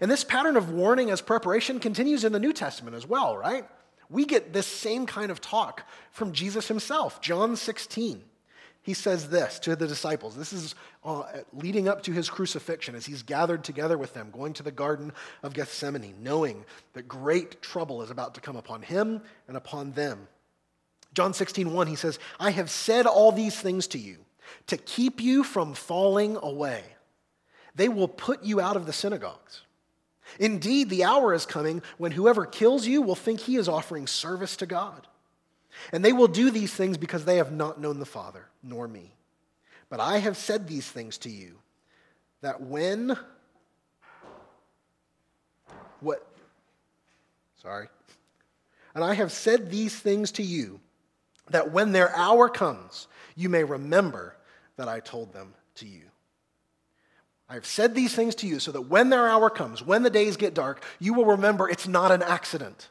And 0.00 0.10
this 0.10 0.24
pattern 0.24 0.56
of 0.56 0.70
warning 0.70 1.10
as 1.10 1.20
preparation 1.20 1.80
continues 1.80 2.24
in 2.24 2.32
the 2.32 2.40
New 2.40 2.52
Testament 2.52 2.96
as 2.96 3.06
well, 3.06 3.36
right? 3.36 3.66
We 4.08 4.24
get 4.24 4.52
this 4.52 4.66
same 4.66 5.06
kind 5.06 5.30
of 5.30 5.40
talk 5.40 5.88
from 6.10 6.32
Jesus 6.32 6.68
himself. 6.68 7.20
John 7.20 7.56
16. 7.56 8.22
He 8.84 8.94
says 8.94 9.28
this 9.28 9.60
to 9.60 9.76
the 9.76 9.86
disciples. 9.86 10.36
This 10.36 10.52
is 10.52 10.74
uh, 11.04 11.22
leading 11.52 11.88
up 11.88 12.02
to 12.02 12.12
his 12.12 12.28
crucifixion 12.28 12.96
as 12.96 13.06
he's 13.06 13.22
gathered 13.22 13.62
together 13.62 13.96
with 13.96 14.12
them, 14.12 14.30
going 14.32 14.54
to 14.54 14.64
the 14.64 14.72
Garden 14.72 15.12
of 15.44 15.54
Gethsemane, 15.54 16.16
knowing 16.20 16.64
that 16.94 17.06
great 17.06 17.62
trouble 17.62 18.02
is 18.02 18.10
about 18.10 18.34
to 18.34 18.40
come 18.40 18.56
upon 18.56 18.82
him 18.82 19.22
and 19.46 19.56
upon 19.56 19.92
them. 19.92 20.26
John 21.14 21.32
16, 21.32 21.72
1, 21.72 21.86
he 21.86 21.94
says, 21.94 22.18
I 22.40 22.50
have 22.50 22.70
said 22.70 23.06
all 23.06 23.30
these 23.30 23.58
things 23.58 23.86
to 23.88 23.98
you 23.98 24.18
to 24.66 24.76
keep 24.76 25.20
you 25.20 25.44
from 25.44 25.74
falling 25.74 26.36
away. 26.42 26.82
They 27.74 27.88
will 27.88 28.08
put 28.08 28.42
you 28.42 28.60
out 28.60 28.76
of 28.76 28.86
the 28.86 28.92
synagogues. 28.92 29.62
Indeed, 30.38 30.88
the 30.88 31.04
hour 31.04 31.34
is 31.34 31.46
coming 31.46 31.82
when 31.98 32.12
whoever 32.12 32.46
kills 32.46 32.86
you 32.86 33.02
will 33.02 33.14
think 33.14 33.40
he 33.40 33.56
is 33.56 33.68
offering 33.68 34.06
service 34.06 34.56
to 34.56 34.66
God. 34.66 35.06
And 35.92 36.04
they 36.04 36.12
will 36.12 36.28
do 36.28 36.50
these 36.50 36.72
things 36.72 36.98
because 36.98 37.24
they 37.24 37.36
have 37.36 37.52
not 37.52 37.80
known 37.80 37.98
the 37.98 38.06
Father, 38.06 38.46
nor 38.62 38.86
me. 38.86 39.14
But 39.88 40.00
I 40.00 40.18
have 40.18 40.36
said 40.36 40.68
these 40.68 40.86
things 40.88 41.18
to 41.18 41.30
you 41.30 41.58
that 42.40 42.60
when 42.60 43.16
what 46.00 46.26
sorry 47.62 47.86
and 48.94 49.04
I 49.04 49.14
have 49.14 49.32
said 49.32 49.70
these 49.70 49.94
things 49.94 50.32
to 50.32 50.42
you 50.42 50.80
that 51.50 51.72
when 51.72 51.92
their 51.92 52.14
hour 52.14 52.48
comes, 52.48 53.08
you 53.36 53.48
may 53.48 53.64
remember 53.64 54.36
that 54.76 54.88
I 54.88 55.00
told 55.00 55.32
them 55.32 55.54
to 55.76 55.86
you. 55.86 56.11
I 57.48 57.54
have 57.54 57.66
said 57.66 57.94
these 57.94 58.14
things 58.14 58.34
to 58.36 58.46
you 58.46 58.60
so 58.60 58.72
that 58.72 58.82
when 58.82 59.10
their 59.10 59.28
hour 59.28 59.50
comes, 59.50 59.82
when 59.82 60.02
the 60.02 60.10
days 60.10 60.36
get 60.36 60.54
dark, 60.54 60.82
you 60.98 61.14
will 61.14 61.26
remember 61.26 61.68
it's 61.68 61.88
not 61.88 62.10
an 62.10 62.22
accident. 62.22 62.88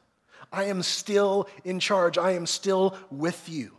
I 0.51 0.65
am 0.65 0.83
still 0.83 1.47
in 1.63 1.79
charge. 1.79 2.17
I 2.17 2.31
am 2.31 2.45
still 2.45 2.95
with 3.09 3.49
you. 3.49 3.71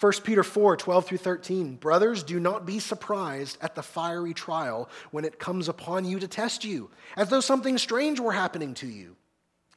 1 0.00 0.12
Peter 0.24 0.42
4 0.42 0.76
12 0.76 1.06
through 1.06 1.18
13. 1.18 1.76
Brothers, 1.76 2.22
do 2.22 2.40
not 2.40 2.66
be 2.66 2.78
surprised 2.78 3.58
at 3.60 3.74
the 3.74 3.82
fiery 3.82 4.34
trial 4.34 4.88
when 5.12 5.24
it 5.24 5.38
comes 5.38 5.68
upon 5.68 6.04
you 6.04 6.18
to 6.18 6.28
test 6.28 6.64
you, 6.64 6.90
as 7.16 7.28
though 7.28 7.40
something 7.40 7.78
strange 7.78 8.18
were 8.18 8.32
happening 8.32 8.74
to 8.74 8.86
you. 8.86 9.16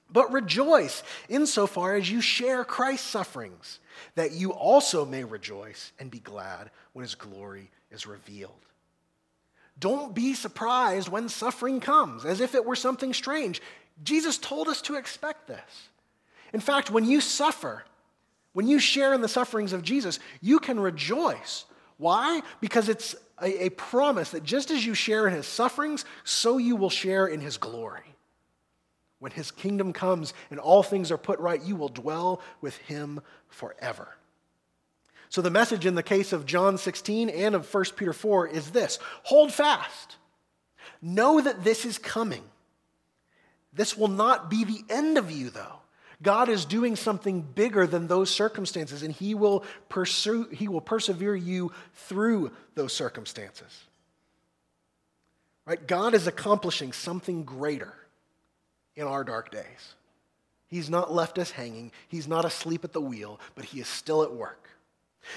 But 0.09 0.31
rejoice 0.31 1.03
insofar 1.29 1.95
as 1.95 2.09
you 2.09 2.21
share 2.21 2.63
Christ's 2.63 3.07
sufferings 3.07 3.79
that 4.15 4.31
you 4.31 4.53
also 4.53 5.05
may 5.05 5.23
rejoice 5.23 5.91
and 5.99 6.09
be 6.09 6.19
glad 6.19 6.71
when 6.93 7.03
his 7.03 7.15
glory 7.15 7.69
is 7.91 8.07
revealed. 8.07 8.66
Don't 9.79 10.15
be 10.15 10.33
surprised 10.33 11.09
when 11.09 11.29
suffering 11.29 11.79
comes, 11.79 12.25
as 12.25 12.41
if 12.41 12.55
it 12.55 12.65
were 12.65 12.75
something 12.75 13.13
strange. 13.13 13.61
Jesus 14.03 14.37
told 14.37 14.67
us 14.67 14.81
to 14.83 14.95
expect 14.95 15.47
this. 15.47 15.89
In 16.53 16.59
fact, 16.59 16.89
when 16.89 17.05
you 17.05 17.21
suffer, 17.21 17.83
when 18.53 18.67
you 18.67 18.79
share 18.79 19.13
in 19.13 19.21
the 19.21 19.27
sufferings 19.27 19.73
of 19.73 19.83
Jesus, 19.83 20.19
you 20.41 20.59
can 20.59 20.79
rejoice. 20.79 21.65
Why? 21.97 22.41
Because 22.59 22.89
it's 22.89 23.15
a, 23.41 23.65
a, 23.65 23.69
promise 23.69 24.31
that 24.31 24.43
just 24.43 24.71
as 24.71 24.85
you 24.85 24.93
share 24.93 25.27
in 25.27 25.33
his 25.33 25.45
sufferings, 25.45 26.05
so 26.23 26.57
you 26.57 26.75
will 26.75 26.89
share 26.89 27.27
in 27.27 27.39
his 27.39 27.57
glory. 27.57 28.01
When 29.19 29.31
his 29.31 29.51
kingdom 29.51 29.93
comes 29.93 30.33
and 30.49 30.59
all 30.59 30.83
things 30.83 31.11
are 31.11 31.17
put 31.17 31.39
right, 31.39 31.61
you 31.61 31.75
will 31.75 31.89
dwell 31.89 32.41
with 32.61 32.77
him 32.77 33.21
forever. 33.47 34.09
So, 35.29 35.41
the 35.41 35.49
message 35.49 35.85
in 35.85 35.95
the 35.95 36.03
case 36.03 36.31
of 36.31 36.45
John 36.45 36.77
16 36.77 37.29
and 37.29 37.55
of 37.55 37.71
1 37.71 37.83
Peter 37.95 38.13
4 38.13 38.47
is 38.47 38.71
this 38.71 38.99
hold 39.23 39.53
fast. 39.53 40.15
Know 41.01 41.41
that 41.41 41.63
this 41.63 41.85
is 41.85 41.97
coming. 41.97 42.43
This 43.73 43.97
will 43.97 44.07
not 44.07 44.49
be 44.49 44.63
the 44.63 44.83
end 44.89 45.17
of 45.17 45.29
you, 45.29 45.49
though. 45.49 45.79
God 46.21 46.49
is 46.49 46.65
doing 46.65 46.95
something 46.95 47.41
bigger 47.41 47.85
than 47.85 48.07
those 48.07 48.31
circumstances, 48.31 49.03
and 49.03 49.13
He 49.13 49.35
will, 49.35 49.63
pursue, 49.89 50.47
he 50.51 50.67
will 50.67 50.81
persevere 50.81 51.35
you 51.35 51.71
through 51.93 52.51
those 52.73 52.93
circumstances. 52.93 53.83
Right? 55.65 55.85
God 55.85 56.13
is 56.13 56.25
accomplishing 56.25 56.93
something 56.93 57.43
greater 57.43 57.93
in 58.95 59.05
our 59.05 59.23
dark 59.23 59.51
days. 59.51 59.95
He's 60.67 60.89
not 60.89 61.13
left 61.13 61.37
us 61.37 61.51
hanging, 61.51 61.91
He's 62.07 62.27
not 62.27 62.45
asleep 62.45 62.83
at 62.83 62.93
the 62.93 63.01
wheel, 63.01 63.39
but 63.53 63.65
He 63.65 63.79
is 63.79 63.87
still 63.87 64.23
at 64.23 64.33
work. 64.33 64.69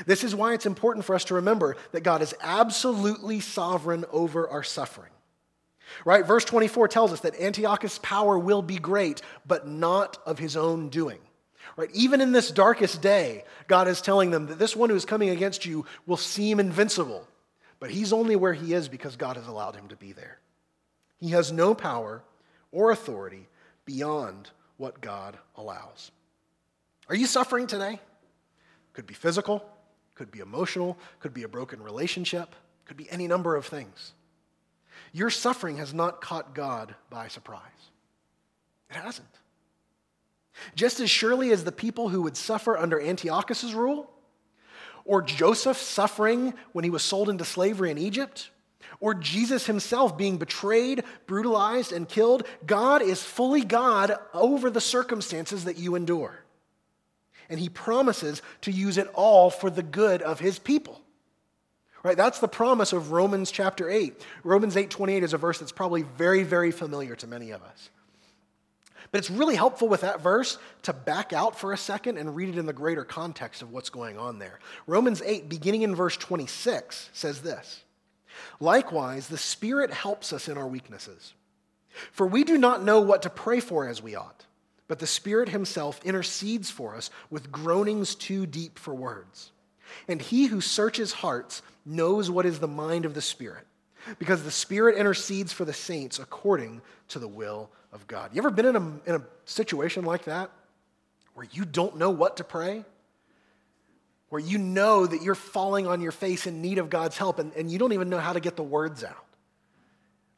This 0.07 0.25
is 0.25 0.35
why 0.35 0.55
it's 0.55 0.67
important 0.67 1.05
for 1.05 1.15
us 1.15 1.25
to 1.25 1.35
remember 1.35 1.77
that 1.93 2.03
God 2.03 2.23
is 2.23 2.35
absolutely 2.41 3.41
sovereign 3.41 4.05
over 4.13 4.49
our 4.49 4.63
suffering. 4.63 5.11
Right? 6.05 6.27
Verse 6.27 6.45
24 6.45 6.89
tells 6.89 7.13
us 7.13 7.21
that 7.21 7.41
Antiochus' 7.41 7.99
power 8.03 8.39
will 8.39 8.63
be 8.63 8.79
great, 8.79 9.23
but 9.47 9.67
not 9.67 10.19
of 10.25 10.39
his 10.39 10.57
own 10.57 10.89
doing. 10.89 11.19
Right? 11.77 11.91
Even 11.93 12.21
in 12.21 12.33
this 12.33 12.51
darkest 12.51 13.03
day, 13.03 13.45
God 13.67 13.89
is 13.89 14.01
telling 14.01 14.31
them 14.31 14.47
that 14.47 14.59
this 14.59 14.77
one 14.77 14.91
who 14.91 14.97
is 14.97 15.05
coming 15.05 15.31
against 15.31 15.67
you 15.67 15.87
will 16.07 16.17
seem 16.17 16.61
invincible, 16.61 17.27
but 17.79 17.91
he's 17.91 18.13
only 18.13 18.37
where 18.37 18.53
he 18.53 18.73
is 18.73 18.89
because 18.89 19.17
God 19.17 19.37
has 19.37 19.47
allowed 19.47 19.77
him 19.77 19.89
to 19.89 19.97
be 19.97 20.13
there. 20.13 20.39
He 21.19 21.31
has 21.31 21.53
no 21.53 21.75
power 21.75 22.23
or 22.73 22.91
authority 22.91 23.49
beyond 23.85 24.51
what 24.77 25.01
God 25.01 25.37
allows. 25.57 26.11
Are 27.09 27.15
you 27.15 27.27
suffering 27.27 27.67
today? 27.67 28.01
Could 28.93 29.07
be 29.07 29.15
physical, 29.15 29.65
could 30.21 30.31
be 30.31 30.41
emotional, 30.41 30.99
could 31.19 31.33
be 31.33 31.45
a 31.45 31.49
broken 31.49 31.83
relationship, 31.83 32.55
could 32.85 32.99
be 32.99 33.11
any 33.11 33.27
number 33.27 33.57
of 33.57 33.65
things. 33.65 34.13
Your 35.15 35.31
suffering 35.31 35.79
has 35.79 35.95
not 35.95 36.21
caught 36.21 36.55
God 36.55 36.95
by 37.09 37.29
surprise. 37.29 37.63
It 38.91 38.97
hasn't. 38.97 39.27
Just 40.75 41.01
as 41.01 41.09
surely 41.09 41.53
as 41.53 41.65
the 41.65 41.73
people 41.73 42.11
who 42.11 42.21
would 42.21 42.37
suffer 42.37 42.77
under 42.77 43.01
Antiochus' 43.01 43.73
rule, 43.73 44.11
or 45.07 45.23
Joseph 45.23 45.79
suffering 45.79 46.53
when 46.73 46.85
he 46.85 46.91
was 46.91 47.03
sold 47.03 47.31
into 47.31 47.47
slavery 47.47 47.91
in 47.91 47.97
Egypt, 47.97 48.51
or 49.01 49.15
Jesus 49.15 49.65
himself 49.65 50.19
being 50.19 50.37
betrayed, 50.37 51.03
brutalized, 51.27 51.93
and 51.93 52.07
killed, 52.07 52.47
God 52.67 53.01
is 53.01 53.23
fully 53.23 53.65
God 53.65 54.19
over 54.35 54.69
the 54.69 54.83
circumstances 54.83 55.65
that 55.65 55.79
you 55.79 55.95
endure. 55.95 56.45
And 57.51 57.61
he 57.61 57.69
promises 57.69 58.41
to 58.63 58.71
use 58.71 58.97
it 58.97 59.11
all 59.13 59.51
for 59.51 59.69
the 59.69 59.83
good 59.83 60.23
of 60.23 60.41
his 60.41 60.59
people. 60.59 61.01
Right? 62.03 62.17
That's 62.17 62.39
the 62.39 62.49
promise 62.49 62.95
of 62.95 63.11
Romans 63.11 63.51
chapter 63.51 63.91
8. 63.91 64.25
Romans 64.43 64.77
8:28 64.77 65.23
is 65.23 65.35
a 65.35 65.39
verse 65.39 65.59
that's 65.59 65.73
probably 65.73 66.03
very 66.03 66.45
very 66.45 66.71
familiar 66.71 67.15
to 67.17 67.27
many 67.27 67.51
of 67.51 67.63
us. 67.63 67.91
But 69.13 69.19
it's 69.19 69.31
really 69.31 69.57
helpful 69.57 69.89
with 69.89 70.03
that 70.03 70.21
verse 70.21 70.57
to 70.83 70.93
back 70.93 71.33
out 71.33 71.59
for 71.59 71.73
a 71.73 71.77
second 71.77 72.17
and 72.17 72.37
read 72.37 72.51
it 72.51 72.59
in 72.59 72.67
the 72.67 72.73
greater 72.73 73.05
context 73.05 73.61
of 73.61 73.73
what's 73.73 73.91
going 73.91 74.17
on 74.17 74.39
there. 74.39 74.61
Romans 74.87 75.21
8 75.23 75.49
beginning 75.49 75.83
in 75.83 75.95
verse 75.95 76.17
26 76.17 77.11
says 77.13 77.43
this. 77.43 77.83
Likewise, 78.61 79.27
the 79.29 79.37
Spirit 79.37 79.93
helps 79.93 80.33
us 80.33 80.49
in 80.49 80.57
our 80.57 80.69
weaknesses. 80.69 81.35
For 82.13 82.27
we 82.27 82.45
do 82.45 82.57
not 82.57 82.85
know 82.85 83.01
what 83.01 83.23
to 83.23 83.31
pray 83.31 83.61
for 83.61 83.89
as 83.89 84.01
we 84.01 84.15
ought, 84.15 84.47
but 84.91 84.99
the 84.99 85.07
Spirit 85.07 85.51
himself 85.51 86.01
intercedes 86.05 86.69
for 86.69 86.97
us 86.97 87.11
with 87.31 87.53
groanings 87.53 88.17
too 88.17 88.45
deep 88.45 88.77
for 88.77 88.93
words. 88.93 89.53
And 90.09 90.21
he 90.21 90.47
who 90.47 90.61
searches 90.61 91.13
hearts 91.13 91.63
knows 91.87 92.29
what 92.29 92.45
is 92.45 92.59
the 92.59 92.67
mind 92.67 93.05
of 93.05 93.15
the 93.15 93.23
Spirit, 93.23 93.69
because 94.19 94.43
the 94.43 94.51
Spirit 94.51 94.99
intercedes 94.99 95.53
for 95.53 95.65
the 95.65 95.73
saints 95.73 96.19
according 96.19 96.83
to 97.07 97.21
the 97.21 97.29
will 97.29 97.71
of 97.93 98.05
God. 98.09 98.31
You 98.35 98.41
ever 98.41 98.51
been 98.51 98.67
in 98.67 98.75
a, 98.75 98.81
in 99.07 99.15
a 99.15 99.23
situation 99.45 100.05
like 100.05 100.25
that 100.25 100.51
where 101.35 101.47
you 101.53 101.65
don't 101.65 101.97
know 101.97 102.11
what 102.11 102.39
to 102.39 102.45
pray? 102.45 102.85
Where 104.29 104.41
you 104.41 104.59
know 104.59 105.07
that 105.07 105.23
you're 105.23 105.37
falling 105.37 105.87
on 105.87 106.01
your 106.01 106.11
face 106.11 106.49
in 106.49 106.63
need 106.63 106.79
of 106.79 106.91
God's 106.91 107.17
help 107.17 107.39
and, 107.39 107.53
and 107.55 107.71
you 107.71 107.79
don't 107.79 107.93
even 107.93 108.09
know 108.09 108.19
how 108.19 108.33
to 108.33 108.41
get 108.41 108.57
the 108.57 108.65
words 108.65 109.05
out. 109.05 109.25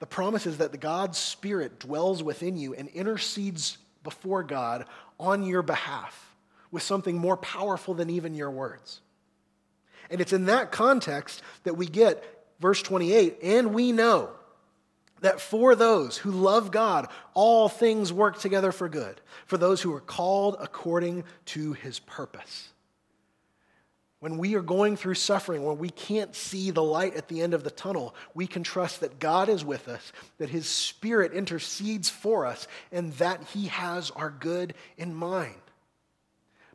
The 0.00 0.06
promise 0.06 0.44
is 0.44 0.58
that 0.58 0.72
the 0.72 0.78
God's 0.78 1.16
Spirit 1.16 1.78
dwells 1.78 2.22
within 2.22 2.58
you 2.58 2.74
and 2.74 2.88
intercedes 2.88 3.78
before 4.02 4.42
God 4.42 4.86
on 5.18 5.42
your 5.42 5.62
behalf 5.62 6.34
with 6.70 6.82
something 6.82 7.18
more 7.18 7.36
powerful 7.36 7.94
than 7.94 8.10
even 8.10 8.34
your 8.34 8.50
words. 8.50 9.00
And 10.10 10.20
it's 10.20 10.32
in 10.32 10.46
that 10.46 10.72
context 10.72 11.42
that 11.64 11.76
we 11.76 11.86
get 11.86 12.22
verse 12.60 12.82
28 12.82 13.38
and 13.42 13.74
we 13.74 13.92
know 13.92 14.30
that 15.20 15.40
for 15.40 15.74
those 15.74 16.18
who 16.18 16.30
love 16.30 16.70
God, 16.70 17.08
all 17.32 17.68
things 17.68 18.12
work 18.12 18.38
together 18.40 18.72
for 18.72 18.88
good, 18.88 19.20
for 19.46 19.56
those 19.56 19.80
who 19.80 19.94
are 19.94 20.00
called 20.00 20.56
according 20.60 21.24
to 21.46 21.72
his 21.74 21.98
purpose. 22.00 22.71
When 24.22 24.38
we 24.38 24.54
are 24.54 24.62
going 24.62 24.96
through 24.96 25.14
suffering, 25.14 25.64
when 25.64 25.78
we 25.78 25.90
can't 25.90 26.32
see 26.36 26.70
the 26.70 26.80
light 26.80 27.16
at 27.16 27.26
the 27.26 27.40
end 27.40 27.54
of 27.54 27.64
the 27.64 27.72
tunnel, 27.72 28.14
we 28.34 28.46
can 28.46 28.62
trust 28.62 29.00
that 29.00 29.18
God 29.18 29.48
is 29.48 29.64
with 29.64 29.88
us, 29.88 30.12
that 30.38 30.48
his 30.48 30.68
spirit 30.68 31.32
intercedes 31.32 32.08
for 32.08 32.46
us, 32.46 32.68
and 32.92 33.12
that 33.14 33.42
he 33.52 33.66
has 33.66 34.12
our 34.12 34.30
good 34.30 34.74
in 34.96 35.12
mind. 35.12 35.60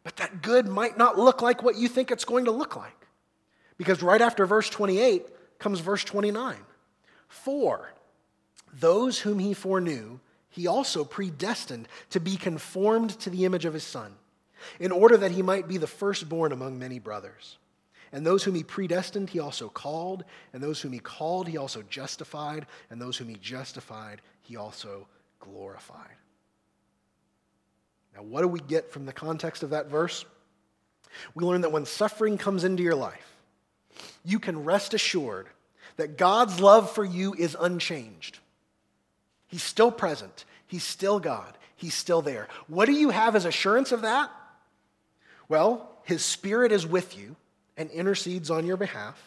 But 0.04 0.18
that 0.18 0.42
good 0.42 0.68
might 0.68 0.98
not 0.98 1.18
look 1.18 1.42
like 1.42 1.64
what 1.64 1.78
you 1.78 1.88
think 1.88 2.12
it's 2.12 2.26
going 2.26 2.44
to 2.46 2.52
look 2.52 2.76
like. 2.76 3.08
Because 3.78 4.04
right 4.04 4.22
after 4.22 4.46
verse 4.46 4.70
28 4.70 5.26
comes 5.58 5.80
verse 5.80 6.04
29. 6.04 6.58
For 7.30 7.94
those 8.74 9.20
whom 9.20 9.40
he 9.40 9.54
foreknew, 9.54 10.20
he 10.50 10.68
also 10.68 11.06
predestined 11.06 11.88
to 12.10 12.20
be 12.20 12.36
conformed 12.36 13.12
to 13.22 13.30
the 13.30 13.46
image 13.46 13.64
of 13.64 13.74
his 13.74 13.86
Son, 13.86 14.16
in 14.80 14.92
order 14.92 15.18
that 15.18 15.32
he 15.32 15.42
might 15.42 15.68
be 15.68 15.78
the 15.78 15.88
firstborn 15.88 16.52
among 16.52 16.80
many 16.80 17.00
brothers. 17.00 17.58
And 18.12 18.26
those 18.26 18.44
whom 18.44 18.56
he 18.56 18.64
predestined, 18.64 19.30
he 19.30 19.40
also 19.40 19.70
called. 19.70 20.24
And 20.54 20.64
those 20.64 20.80
whom 20.80 20.94
he 20.94 21.00
called, 21.00 21.48
he 21.48 21.58
also 21.58 21.82
justified. 21.84 22.66
And 22.90 23.02
those 23.02 23.18
whom 23.18 23.30
he 23.30 23.36
justified, 23.36 24.22
he 24.42 24.56
also 24.56 25.08
glorified. 25.40 26.16
Now, 28.16 28.24
what 28.24 28.42
do 28.42 28.48
we 28.48 28.60
get 28.60 28.92
from 28.92 29.06
the 29.06 29.14
context 29.14 29.62
of 29.62 29.72
that 29.72 29.90
verse? 29.90 30.26
We 31.36 31.44
learn 31.44 31.62
that 31.62 31.72
when 31.72 31.86
suffering 31.86 32.38
comes 32.38 32.64
into 32.64 32.84
your 32.84 32.96
life, 32.96 33.36
you 34.24 34.40
can 34.40 34.64
rest 34.64 34.94
assured 34.94 35.48
that 35.98 36.18
God's 36.18 36.60
love 36.60 36.92
for 36.92 37.04
you 37.04 37.34
is 37.34 37.56
unchanged. 37.60 38.40
He's 39.48 39.64
still 39.64 39.92
present, 39.92 40.46
He's 40.66 40.84
still 40.84 41.20
God, 41.20 41.58
He's 41.76 41.94
still 41.94 42.22
there. 42.22 42.48
What 42.68 42.86
do 42.86 42.94
you 42.94 43.10
have 43.10 43.36
as 43.36 43.46
assurance 43.46 43.92
of 43.92 44.02
that? 44.02 44.32
Well, 45.50 45.90
His 46.04 46.24
Spirit 46.24 46.72
is 46.72 46.86
with 46.86 47.18
you 47.18 47.36
and 47.76 47.90
intercedes 47.92 48.50
on 48.50 48.66
your 48.66 48.78
behalf. 48.78 49.22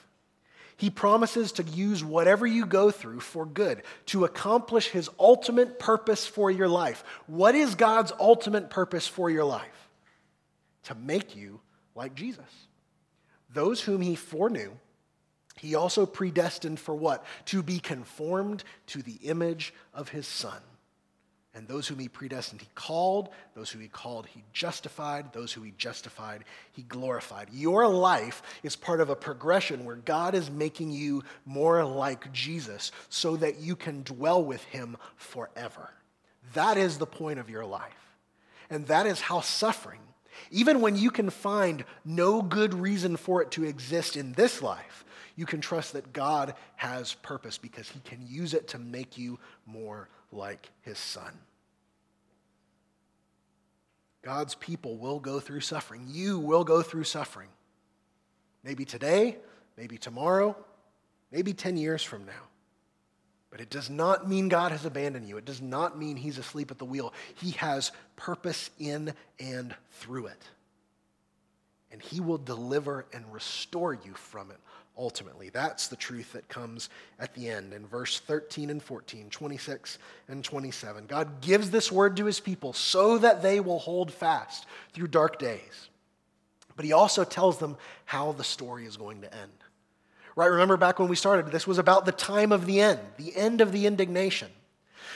He 0.76 0.90
promises 0.90 1.52
to 1.52 1.62
use 1.62 2.02
whatever 2.02 2.46
you 2.46 2.64
go 2.64 2.90
through 2.90 3.20
for 3.20 3.44
good, 3.44 3.82
to 4.06 4.24
accomplish 4.24 4.88
His 4.88 5.10
ultimate 5.18 5.78
purpose 5.78 6.26
for 6.26 6.50
your 6.50 6.68
life. 6.68 7.04
What 7.26 7.54
is 7.54 7.74
God's 7.74 8.12
ultimate 8.18 8.70
purpose 8.70 9.06
for 9.06 9.30
your 9.30 9.44
life? 9.44 9.88
To 10.84 10.94
make 10.94 11.36
you 11.36 11.60
like 11.94 12.14
Jesus. 12.14 12.44
Those 13.52 13.82
whom 13.82 14.00
He 14.00 14.14
foreknew, 14.14 14.72
he 15.60 15.74
also 15.74 16.06
predestined 16.06 16.80
for 16.80 16.94
what? 16.94 17.22
To 17.46 17.62
be 17.62 17.80
conformed 17.80 18.64
to 18.86 19.02
the 19.02 19.18
image 19.22 19.74
of 19.92 20.08
his 20.08 20.26
son. 20.26 20.58
And 21.60 21.68
those 21.68 21.86
whom 21.86 21.98
he 21.98 22.08
predestined, 22.08 22.62
he 22.62 22.68
called. 22.74 23.28
Those 23.54 23.68
who 23.68 23.80
he 23.80 23.88
called, 23.88 24.24
he 24.24 24.42
justified. 24.54 25.30
Those 25.34 25.52
who 25.52 25.60
he 25.60 25.74
justified, 25.76 26.44
he 26.72 26.80
glorified. 26.84 27.48
Your 27.52 27.86
life 27.86 28.40
is 28.62 28.76
part 28.76 29.02
of 29.02 29.10
a 29.10 29.14
progression 29.14 29.84
where 29.84 29.96
God 29.96 30.34
is 30.34 30.50
making 30.50 30.90
you 30.90 31.22
more 31.44 31.84
like 31.84 32.32
Jesus 32.32 32.92
so 33.10 33.36
that 33.36 33.58
you 33.58 33.76
can 33.76 34.02
dwell 34.04 34.42
with 34.42 34.64
him 34.64 34.96
forever. 35.16 35.90
That 36.54 36.78
is 36.78 36.96
the 36.96 37.04
point 37.04 37.38
of 37.38 37.50
your 37.50 37.66
life. 37.66 38.16
And 38.70 38.86
that 38.86 39.04
is 39.04 39.20
how 39.20 39.42
suffering, 39.42 40.00
even 40.50 40.80
when 40.80 40.96
you 40.96 41.10
can 41.10 41.28
find 41.28 41.84
no 42.06 42.40
good 42.40 42.72
reason 42.72 43.18
for 43.18 43.42
it 43.42 43.50
to 43.50 43.64
exist 43.64 44.16
in 44.16 44.32
this 44.32 44.62
life, 44.62 45.04
you 45.36 45.44
can 45.44 45.60
trust 45.60 45.92
that 45.92 46.14
God 46.14 46.54
has 46.76 47.12
purpose 47.12 47.58
because 47.58 47.90
he 47.90 48.00
can 48.00 48.26
use 48.26 48.54
it 48.54 48.68
to 48.68 48.78
make 48.78 49.18
you 49.18 49.38
more 49.66 50.08
like 50.32 50.70
his 50.80 50.98
son. 50.98 51.32
God's 54.22 54.54
people 54.54 54.96
will 54.96 55.18
go 55.18 55.40
through 55.40 55.60
suffering. 55.60 56.06
You 56.08 56.38
will 56.38 56.64
go 56.64 56.82
through 56.82 57.04
suffering. 57.04 57.48
Maybe 58.62 58.84
today, 58.84 59.38
maybe 59.76 59.96
tomorrow, 59.96 60.56
maybe 61.32 61.54
10 61.54 61.76
years 61.76 62.02
from 62.02 62.26
now. 62.26 62.48
But 63.50 63.60
it 63.60 63.70
does 63.70 63.90
not 63.90 64.28
mean 64.28 64.48
God 64.48 64.70
has 64.70 64.84
abandoned 64.84 65.26
you. 65.26 65.36
It 65.36 65.44
does 65.44 65.60
not 65.60 65.98
mean 65.98 66.16
he's 66.16 66.38
asleep 66.38 66.70
at 66.70 66.78
the 66.78 66.84
wheel. 66.84 67.12
He 67.34 67.52
has 67.52 67.90
purpose 68.16 68.70
in 68.78 69.14
and 69.40 69.74
through 69.90 70.26
it. 70.26 70.42
And 71.90 72.00
he 72.00 72.20
will 72.20 72.38
deliver 72.38 73.06
and 73.12 73.24
restore 73.32 73.94
you 73.94 74.14
from 74.14 74.50
it 74.52 74.58
ultimately. 75.00 75.48
That's 75.48 75.88
the 75.88 75.96
truth 75.96 76.34
that 76.34 76.48
comes 76.48 76.90
at 77.18 77.34
the 77.34 77.48
end 77.48 77.72
in 77.72 77.86
verse 77.86 78.20
13 78.20 78.68
and 78.68 78.82
14, 78.82 79.30
26 79.30 79.98
and 80.28 80.44
27. 80.44 81.06
God 81.06 81.40
gives 81.40 81.70
this 81.70 81.90
word 81.90 82.18
to 82.18 82.26
his 82.26 82.38
people 82.38 82.74
so 82.74 83.16
that 83.18 83.42
they 83.42 83.58
will 83.58 83.78
hold 83.78 84.12
fast 84.12 84.66
through 84.92 85.08
dark 85.08 85.38
days. 85.38 85.88
But 86.76 86.84
he 86.84 86.92
also 86.92 87.24
tells 87.24 87.58
them 87.58 87.76
how 88.04 88.32
the 88.32 88.44
story 88.44 88.84
is 88.84 88.96
going 88.96 89.22
to 89.22 89.34
end. 89.34 89.50
Right? 90.36 90.46
Remember 90.46 90.76
back 90.76 90.98
when 90.98 91.08
we 91.08 91.16
started, 91.16 91.50
this 91.50 91.66
was 91.66 91.78
about 91.78 92.04
the 92.04 92.12
time 92.12 92.52
of 92.52 92.66
the 92.66 92.80
end, 92.80 93.00
the 93.16 93.34
end 93.34 93.60
of 93.60 93.72
the 93.72 93.86
indignation. 93.86 94.48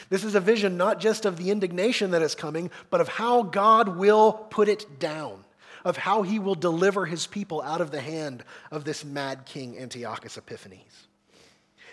This 0.09 0.25
is 0.25 0.35
a 0.35 0.41
vision 0.41 0.77
not 0.77 0.99
just 0.99 1.25
of 1.25 1.37
the 1.37 1.51
indignation 1.51 2.11
that 2.11 2.23
is 2.23 2.35
coming, 2.35 2.71
but 2.91 3.01
of 3.01 3.09
how 3.09 3.43
God 3.43 3.97
will 3.97 4.33
put 4.33 4.69
it 4.69 4.99
down 4.99 5.45
of 5.85 5.97
how 5.97 6.23
he 6.23 6.39
will 6.39 6.55
deliver 6.55 7.07
his 7.07 7.27
people 7.27 7.61
out 7.63 7.81
of 7.81 7.91
the 7.91 8.01
hand 8.01 8.43
of 8.71 8.85
this 8.85 9.05
mad 9.05 9.45
king 9.45 9.79
Antiochus 9.79 10.37
Epiphanes. 10.37 11.09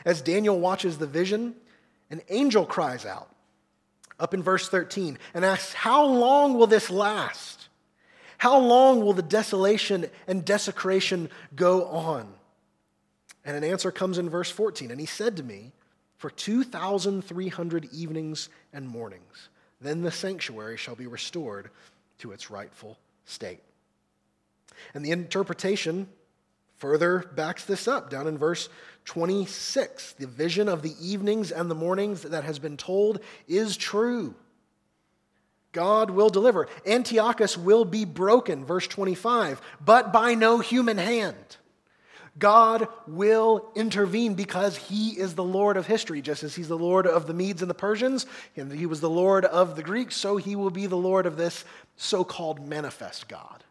As 0.06 0.22
Daniel 0.22 0.60
watches 0.60 0.98
the 0.98 1.08
vision, 1.08 1.56
an 2.10 2.22
angel 2.30 2.66
cries 2.66 3.06
out 3.06 3.30
up 4.20 4.34
in 4.34 4.44
verse 4.44 4.70
13 4.70 5.18
and 5.34 5.44
asks, 5.44 5.74
How 5.74 6.06
long 6.06 6.54
will 6.54 6.68
this 6.68 6.90
last? 6.90 7.68
How 8.38 8.58
long 8.58 9.02
will 9.02 9.14
the 9.14 9.22
desolation 9.22 10.08
and 10.28 10.46
desecration 10.46 11.30
go 11.56 11.86
on? 11.86 12.32
And 13.44 13.58
an 13.58 13.64
answer 13.64 13.92
comes 13.92 14.18
in 14.18 14.30
verse 14.30 14.50
14. 14.50 14.92
And 14.92 15.00
he 15.00 15.06
said 15.06 15.38
to 15.38 15.44
me, 15.44 15.72
For 16.18 16.30
2,300 16.30 17.90
evenings 17.92 18.50
and 18.72 18.88
mornings, 18.88 19.50
then 19.80 20.02
the 20.02 20.12
sanctuary 20.12 20.78
shall 20.78 20.96
be 20.96 21.08
restored 21.08 21.70
to 22.20 22.32
its 22.32 22.52
rightful 22.52 22.98
state. 23.26 23.62
And 24.94 25.04
the 25.04 25.12
interpretation 25.12 26.08
further 26.82 27.20
backs 27.36 27.64
this 27.66 27.88
up 27.88 28.10
down 28.10 28.26
in 28.26 28.40
verse 28.40 28.68
26. 29.06 30.14
The 30.14 30.26
vision 30.26 30.68
of 30.68 30.82
the 30.82 30.96
evenings 31.00 31.52
and 31.52 31.70
the 31.70 31.76
mornings 31.76 32.24
that 32.24 32.44
has 32.44 32.58
been 32.58 32.76
told 32.76 33.20
is 33.48 33.78
true. 33.78 34.34
God 35.74 36.10
will 36.10 36.30
deliver. 36.30 36.68
Antiochus 36.86 37.56
will 37.56 37.86
be 37.86 38.04
broken, 38.04 38.66
verse 38.66 38.88
25, 38.88 39.62
but 39.84 40.12
by 40.12 40.34
no 40.34 40.58
human 40.58 40.98
hand. 40.98 41.36
God 42.40 42.88
will 43.08 43.70
intervene 43.76 44.34
because 44.34 44.76
he 44.76 45.10
is 45.12 45.36
the 45.36 45.44
Lord 45.44 45.78
of 45.78 45.86
history, 45.86 46.22
just 46.22 46.44
as 46.44 46.56
he's 46.56 46.68
the 46.68 46.78
Lord 46.78 47.06
of 47.06 47.28
the 47.28 47.34
Medes 47.34 47.62
and 47.62 47.70
the 47.70 47.76
Persians, 47.76 48.26
and 48.56 48.72
he 48.72 48.86
was 48.86 49.02
the 49.02 49.10
Lord 49.10 49.46
of 49.46 49.76
the 49.76 49.84
Greeks, 49.84 50.16
so 50.16 50.38
he 50.38 50.56
will 50.56 50.72
be 50.72 50.88
the 50.88 50.98
Lord 50.98 51.26
of 51.26 51.38
this 51.38 51.64
so 51.96 52.24
called 52.24 52.66
manifest 52.66 53.28
God 53.28 53.64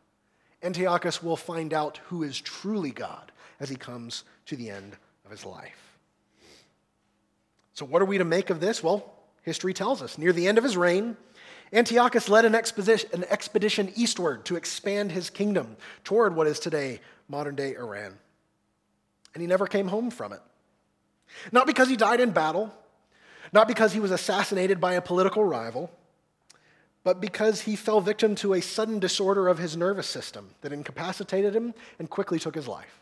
Antiochus 0.62 1.22
will 1.22 1.36
find 1.36 1.72
out 1.72 2.00
who 2.04 2.22
is 2.22 2.40
truly 2.40 2.90
God 2.90 3.32
as 3.58 3.68
he 3.68 3.76
comes 3.76 4.24
to 4.46 4.56
the 4.56 4.70
end 4.70 4.96
of 5.24 5.30
his 5.30 5.44
life. 5.44 5.98
So, 7.74 7.86
what 7.86 8.02
are 8.02 8.06
we 8.06 8.18
to 8.18 8.24
make 8.24 8.50
of 8.50 8.60
this? 8.60 8.82
Well, 8.82 9.10
history 9.42 9.72
tells 9.72 10.02
us. 10.02 10.18
Near 10.18 10.32
the 10.32 10.46
end 10.46 10.58
of 10.58 10.64
his 10.64 10.76
reign, 10.76 11.16
Antiochus 11.72 12.28
led 12.28 12.44
an 12.44 12.54
expedition, 12.54 13.08
an 13.12 13.24
expedition 13.30 13.92
eastward 13.94 14.44
to 14.46 14.56
expand 14.56 15.12
his 15.12 15.30
kingdom 15.30 15.76
toward 16.04 16.34
what 16.34 16.46
is 16.46 16.58
today 16.58 17.00
modern 17.28 17.54
day 17.54 17.74
Iran. 17.74 18.18
And 19.34 19.40
he 19.40 19.46
never 19.46 19.66
came 19.66 19.88
home 19.88 20.10
from 20.10 20.32
it. 20.32 20.40
Not 21.52 21.66
because 21.66 21.88
he 21.88 21.96
died 21.96 22.20
in 22.20 22.32
battle, 22.32 22.74
not 23.52 23.68
because 23.68 23.92
he 23.92 24.00
was 24.00 24.10
assassinated 24.10 24.80
by 24.80 24.94
a 24.94 25.00
political 25.00 25.44
rival, 25.44 25.90
but 27.02 27.20
because 27.20 27.62
he 27.62 27.76
fell 27.76 28.00
victim 28.00 28.34
to 28.36 28.54
a 28.54 28.60
sudden 28.60 28.98
disorder 28.98 29.48
of 29.48 29.58
his 29.58 29.76
nervous 29.76 30.06
system 30.06 30.50
that 30.60 30.72
incapacitated 30.72 31.54
him 31.54 31.74
and 31.98 32.10
quickly 32.10 32.38
took 32.38 32.54
his 32.54 32.68
life. 32.68 33.00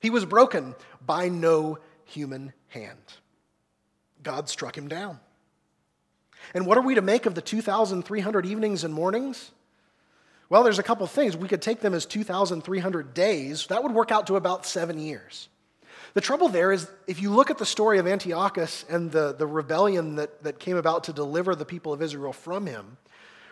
He 0.00 0.10
was 0.10 0.24
broken 0.26 0.74
by 1.04 1.28
no 1.28 1.78
human 2.04 2.52
hand. 2.68 2.98
God 4.22 4.48
struck 4.48 4.76
him 4.76 4.88
down. 4.88 5.18
And 6.52 6.66
what 6.66 6.76
are 6.76 6.82
we 6.82 6.94
to 6.94 7.02
make 7.02 7.24
of 7.24 7.34
the 7.34 7.40
2,300 7.40 8.44
evenings 8.44 8.84
and 8.84 8.92
mornings? 8.92 9.50
Well, 10.50 10.62
there's 10.62 10.78
a 10.78 10.82
couple 10.82 11.06
things. 11.06 11.36
We 11.36 11.48
could 11.48 11.62
take 11.62 11.80
them 11.80 11.94
as 11.94 12.04
2,300 12.04 13.14
days. 13.14 13.66
That 13.68 13.82
would 13.82 13.92
work 13.92 14.12
out 14.12 14.26
to 14.26 14.36
about 14.36 14.66
seven 14.66 14.98
years. 14.98 15.48
The 16.14 16.20
trouble 16.20 16.48
there 16.48 16.70
is, 16.70 16.88
if 17.08 17.20
you 17.20 17.30
look 17.30 17.50
at 17.50 17.58
the 17.58 17.66
story 17.66 17.98
of 17.98 18.06
Antiochus 18.06 18.84
and 18.88 19.10
the, 19.10 19.32
the 19.32 19.46
rebellion 19.46 20.14
that, 20.14 20.44
that 20.44 20.60
came 20.60 20.76
about 20.76 21.04
to 21.04 21.12
deliver 21.12 21.56
the 21.56 21.64
people 21.64 21.92
of 21.92 22.00
Israel 22.00 22.32
from 22.32 22.66
him, 22.66 22.96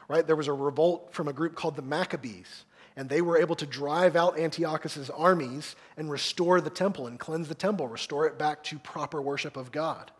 right, 0.08 0.24
there 0.24 0.36
was 0.36 0.46
a 0.46 0.52
revolt 0.52 1.12
from 1.12 1.26
a 1.26 1.32
group 1.32 1.56
called 1.56 1.74
the 1.74 1.82
Maccabees, 1.82 2.64
and 2.96 3.08
they 3.08 3.20
were 3.20 3.36
able 3.36 3.56
to 3.56 3.66
drive 3.66 4.14
out 4.14 4.38
Antiochus's 4.38 5.10
armies 5.10 5.74
and 5.96 6.08
restore 6.08 6.60
the 6.60 6.70
temple 6.70 7.08
and 7.08 7.18
cleanse 7.18 7.48
the 7.48 7.54
temple, 7.54 7.88
restore 7.88 8.26
it 8.26 8.38
back 8.38 8.62
to 8.64 8.78
proper 8.78 9.20
worship 9.20 9.56
of 9.56 9.72
God. 9.72 10.12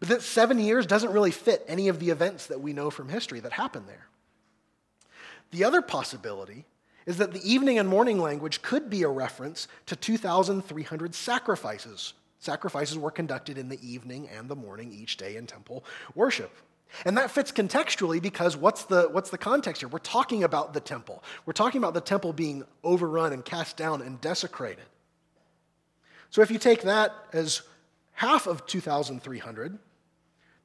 But 0.00 0.10
that 0.10 0.22
seven 0.22 0.58
years 0.58 0.86
doesn't 0.86 1.12
really 1.12 1.30
fit 1.30 1.64
any 1.66 1.88
of 1.88 1.98
the 1.98 2.10
events 2.10 2.46
that 2.48 2.60
we 2.60 2.74
know 2.74 2.90
from 2.90 3.08
history 3.08 3.40
that 3.40 3.52
happened 3.52 3.86
there. 3.88 4.06
The 5.50 5.64
other 5.64 5.80
possibility 5.80 6.66
is 7.06 7.18
that 7.18 7.32
the 7.32 7.50
evening 7.50 7.78
and 7.78 7.88
morning 7.88 8.18
language 8.18 8.62
could 8.62 8.88
be 8.88 9.02
a 9.02 9.08
reference 9.08 9.68
to 9.86 9.96
2,300 9.96 11.14
sacrifices. 11.14 12.14
Sacrifices 12.38 12.98
were 12.98 13.10
conducted 13.10 13.58
in 13.58 13.68
the 13.68 13.78
evening 13.86 14.28
and 14.28 14.48
the 14.48 14.56
morning 14.56 14.92
each 14.92 15.16
day 15.16 15.36
in 15.36 15.46
temple 15.46 15.84
worship. 16.14 16.50
And 17.04 17.16
that 17.16 17.30
fits 17.30 17.50
contextually 17.52 18.20
because 18.20 18.56
what's 18.56 18.84
the, 18.84 19.08
what's 19.10 19.30
the 19.30 19.38
context 19.38 19.80
here? 19.80 19.88
We're 19.88 19.98
talking 19.98 20.44
about 20.44 20.74
the 20.74 20.80
temple. 20.80 21.22
We're 21.46 21.54
talking 21.54 21.78
about 21.78 21.94
the 21.94 22.00
temple 22.00 22.32
being 22.32 22.64
overrun 22.84 23.32
and 23.32 23.44
cast 23.44 23.76
down 23.76 24.02
and 24.02 24.20
desecrated. 24.20 24.84
So 26.30 26.42
if 26.42 26.50
you 26.50 26.58
take 26.58 26.82
that 26.82 27.12
as 27.32 27.62
half 28.12 28.46
of 28.46 28.66
2,300, 28.66 29.78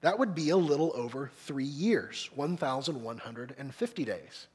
that 0.01 0.19
would 0.19 0.35
be 0.35 0.49
a 0.49 0.57
little 0.57 0.91
over 0.95 1.31
three 1.45 1.63
years, 1.63 2.29
1,150 2.35 4.05
days. 4.05 4.47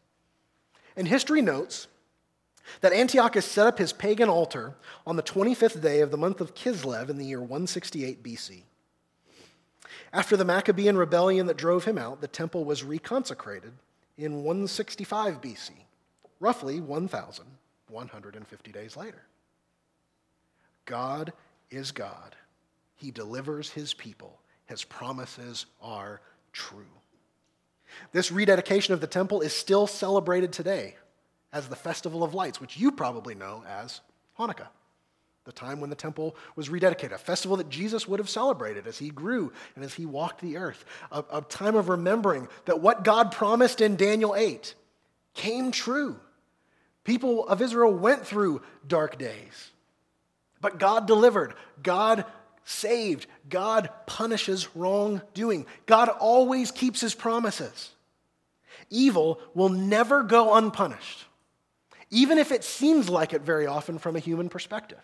And 0.97 1.09
history 1.09 1.43
notes 1.43 1.89
that 2.81 2.93
Antiochus 2.93 3.45
set 3.45 3.67
up 3.67 3.79
his 3.79 3.93
pagan 3.93 4.29
altar 4.29 4.75
on 5.07 5.17
the 5.17 5.23
25th 5.23 5.81
day 5.81 6.01
of 6.01 6.11
the 6.11 6.17
month 6.17 6.41
of 6.41 6.55
Kislev 6.55 7.09
in 7.09 7.19
the 7.19 7.27
year 7.27 7.41
168 7.41 8.23
BC. 8.23 8.63
After 10.13 10.37
the 10.37 10.45
Maccabean 10.45 10.97
rebellion 10.97 11.47
that 11.47 11.57
drove 11.57 11.85
him 11.85 11.99
out, 11.99 12.21
the 12.21 12.29
temple 12.29 12.65
was 12.65 12.83
reconsecrated 12.83 13.73
in 14.19 14.45
165 14.45 15.41
BC, 15.41 15.71
roughly 16.39 16.81
1,150 16.81 18.73
days 18.73 18.97
later. 18.97 19.23
God 20.85 21.33
is 21.71 21.93
God. 21.93 22.37
He 22.97 23.11
delivers 23.11 23.71
his 23.71 23.95
people. 23.95 24.39
His 24.67 24.85
promises 24.85 25.67
are 25.81 26.21
true. 26.53 26.85
This 28.13 28.33
rededication 28.33 28.95
of 28.95 29.01
the 29.01 29.07
temple 29.07 29.41
is 29.41 29.53
still 29.53 29.87
celebrated 29.87 30.53
today 30.53 30.97
as 31.53 31.69
the 31.69 31.77
Festival 31.77 32.25
of 32.25 32.35
Lights, 32.35 32.61
which 32.61 32.77
you 32.77 32.93
probably 32.93 33.35
know 33.35 33.63
as 33.69 34.01
Hanukkah, 34.39 34.69
the 35.45 35.53
time 35.53 35.81
when 35.81 35.91
the 35.91 35.97
temple 35.97 36.37
was 36.57 36.69
rededicated, 36.69 37.13
a 37.13 37.19
festival 37.19 37.57
that 37.57 37.69
Jesus 37.69 38.07
would 38.07 38.21
have 38.21 38.29
celebrated 38.29 38.87
as 38.87 38.99
he 38.99 39.11
grew 39.11 39.53
and 39.75 39.85
as 39.85 39.95
he 39.95 40.07
walked 40.07 40.41
the 40.41 40.57
earth, 40.57 40.85
a, 41.11 41.25
a 41.33 41.43
time 41.43 41.75
of 41.75 41.89
remembering 41.89 42.49
that 42.65 42.81
what 42.81 43.05
God 43.05 43.33
promised 43.33 43.81
in 43.81 43.97
Daniel 43.97 44.35
8 44.35 44.75
came 45.35 45.73
true. 45.73 46.19
People 47.05 47.47
of 47.49 47.61
Israel 47.61 47.93
went 47.93 48.25
through 48.25 48.63
dark 48.87 49.19
days, 49.19 49.73
but 50.61 50.79
God 50.79 51.07
delivered. 51.07 51.55
God 51.83 52.25
saved. 52.65 53.27
God 53.49 53.91
punishes 54.07 54.75
wrongdoing. 54.77 55.67
God 55.87 56.09
always 56.09 56.71
keeps 56.71 57.01
his 57.01 57.15
promises. 57.15 57.91
Evil 58.91 59.41
will 59.55 59.69
never 59.69 60.23
go 60.23 60.55
unpunished, 60.55 61.25
even 62.11 62.39
if 62.39 62.53
it 62.53 62.65
seems 62.65 63.09
like 63.09 63.33
it 63.33 63.43
very 63.43 63.67
often 63.67 63.99
from 63.99 64.17
a 64.17 64.21
human 64.21 64.49
perspective. 64.49 65.01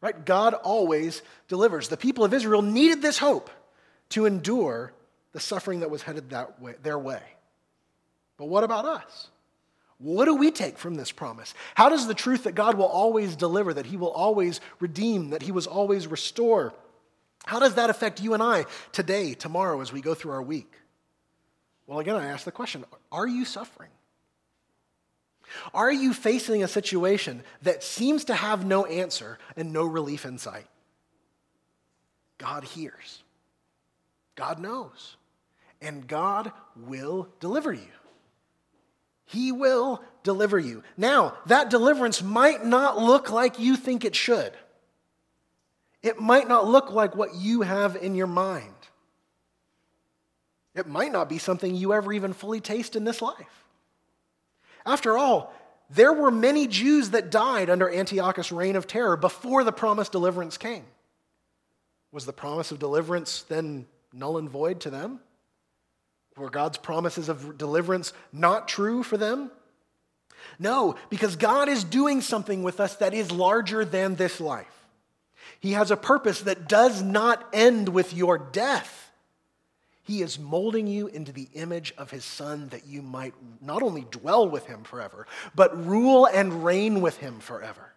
Right? 0.00 0.24
God 0.24 0.54
always 0.54 1.22
delivers. 1.48 1.88
The 1.88 1.96
people 1.96 2.24
of 2.24 2.32
Israel 2.32 2.62
needed 2.62 3.02
this 3.02 3.18
hope 3.18 3.50
to 4.10 4.26
endure 4.26 4.92
the 5.32 5.40
suffering 5.40 5.80
that 5.80 5.90
was 5.90 6.02
headed 6.02 6.30
that 6.30 6.60
way, 6.62 6.74
their 6.82 6.98
way. 6.98 7.22
But 8.36 8.46
what 8.46 8.64
about 8.64 8.84
us? 8.84 9.28
What 9.98 10.26
do 10.26 10.36
we 10.36 10.50
take 10.50 10.78
from 10.78 10.94
this 10.94 11.10
promise? 11.10 11.54
How 11.74 11.88
does 11.88 12.06
the 12.06 12.14
truth 12.14 12.44
that 12.44 12.54
God 12.54 12.76
will 12.76 12.86
always 12.86 13.34
deliver, 13.34 13.74
that 13.74 13.86
He 13.86 13.96
will 13.96 14.12
always 14.12 14.60
redeem, 14.78 15.30
that 15.30 15.42
He 15.42 15.52
will 15.52 15.66
always 15.66 16.06
restore, 16.06 16.72
how 17.44 17.58
does 17.58 17.74
that 17.74 17.90
affect 17.90 18.20
you 18.20 18.34
and 18.34 18.42
I 18.42 18.66
today, 18.92 19.34
tomorrow, 19.34 19.80
as 19.80 19.92
we 19.92 20.00
go 20.00 20.14
through 20.14 20.32
our 20.32 20.42
week? 20.42 20.70
Well, 21.86 21.98
again, 21.98 22.16
I 22.16 22.26
ask 22.26 22.44
the 22.44 22.52
question 22.52 22.84
are 23.10 23.26
you 23.26 23.44
suffering? 23.44 23.90
Are 25.72 25.90
you 25.90 26.12
facing 26.12 26.62
a 26.62 26.68
situation 26.68 27.42
that 27.62 27.82
seems 27.82 28.26
to 28.26 28.34
have 28.34 28.66
no 28.66 28.84
answer 28.84 29.38
and 29.56 29.72
no 29.72 29.84
relief 29.84 30.26
in 30.26 30.36
sight? 30.36 30.66
God 32.36 32.64
hears, 32.64 33.22
God 34.34 34.58
knows, 34.58 35.16
and 35.80 36.06
God 36.06 36.52
will 36.76 37.28
deliver 37.40 37.72
you. 37.72 37.97
He 39.28 39.52
will 39.52 40.02
deliver 40.22 40.58
you. 40.58 40.82
Now, 40.96 41.36
that 41.46 41.68
deliverance 41.68 42.22
might 42.22 42.64
not 42.64 42.98
look 42.98 43.30
like 43.30 43.58
you 43.58 43.76
think 43.76 44.04
it 44.04 44.16
should. 44.16 44.52
It 46.02 46.18
might 46.18 46.48
not 46.48 46.66
look 46.66 46.90
like 46.90 47.14
what 47.14 47.34
you 47.34 47.60
have 47.60 47.94
in 47.96 48.14
your 48.14 48.26
mind. 48.26 48.72
It 50.74 50.86
might 50.86 51.12
not 51.12 51.28
be 51.28 51.36
something 51.36 51.74
you 51.74 51.92
ever 51.92 52.10
even 52.12 52.32
fully 52.32 52.60
taste 52.60 52.96
in 52.96 53.04
this 53.04 53.20
life. 53.20 53.64
After 54.86 55.18
all, 55.18 55.52
there 55.90 56.14
were 56.14 56.30
many 56.30 56.66
Jews 56.66 57.10
that 57.10 57.30
died 57.30 57.68
under 57.68 57.90
Antiochus' 57.90 58.50
reign 58.50 58.76
of 58.76 58.86
terror 58.86 59.16
before 59.18 59.62
the 59.62 59.72
promised 59.72 60.12
deliverance 60.12 60.56
came. 60.56 60.86
Was 62.12 62.24
the 62.24 62.32
promise 62.32 62.72
of 62.72 62.78
deliverance 62.78 63.42
then 63.42 63.86
null 64.10 64.38
and 64.38 64.48
void 64.48 64.80
to 64.80 64.90
them? 64.90 65.20
Were 66.38 66.50
God's 66.50 66.78
promises 66.78 67.28
of 67.28 67.58
deliverance 67.58 68.12
not 68.32 68.68
true 68.68 69.02
for 69.02 69.16
them? 69.16 69.50
No, 70.58 70.96
because 71.10 71.36
God 71.36 71.68
is 71.68 71.84
doing 71.84 72.20
something 72.20 72.62
with 72.62 72.80
us 72.80 72.96
that 72.96 73.14
is 73.14 73.30
larger 73.30 73.84
than 73.84 74.14
this 74.14 74.40
life. 74.40 74.86
He 75.60 75.72
has 75.72 75.90
a 75.90 75.96
purpose 75.96 76.42
that 76.42 76.68
does 76.68 77.02
not 77.02 77.46
end 77.52 77.88
with 77.88 78.14
your 78.14 78.38
death. 78.38 79.10
He 80.02 80.22
is 80.22 80.38
molding 80.38 80.86
you 80.86 81.08
into 81.08 81.32
the 81.32 81.48
image 81.54 81.92
of 81.98 82.10
his 82.10 82.24
son 82.24 82.68
that 82.70 82.86
you 82.86 83.02
might 83.02 83.34
not 83.60 83.82
only 83.82 84.06
dwell 84.10 84.48
with 84.48 84.66
him 84.66 84.84
forever, 84.84 85.26
but 85.54 85.86
rule 85.86 86.26
and 86.26 86.64
reign 86.64 87.00
with 87.00 87.18
him 87.18 87.40
forever. 87.40 87.92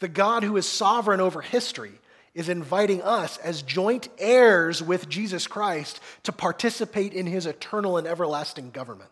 The 0.00 0.08
God 0.08 0.42
who 0.42 0.56
is 0.56 0.66
sovereign 0.66 1.20
over 1.20 1.42
history 1.42 1.92
is 2.38 2.48
inviting 2.48 3.02
us 3.02 3.36
as 3.38 3.62
joint 3.62 4.08
heirs 4.16 4.80
with 4.80 5.08
Jesus 5.08 5.48
Christ 5.48 5.98
to 6.22 6.30
participate 6.30 7.12
in 7.12 7.26
his 7.26 7.46
eternal 7.46 7.96
and 7.96 8.06
everlasting 8.06 8.70
government. 8.70 9.10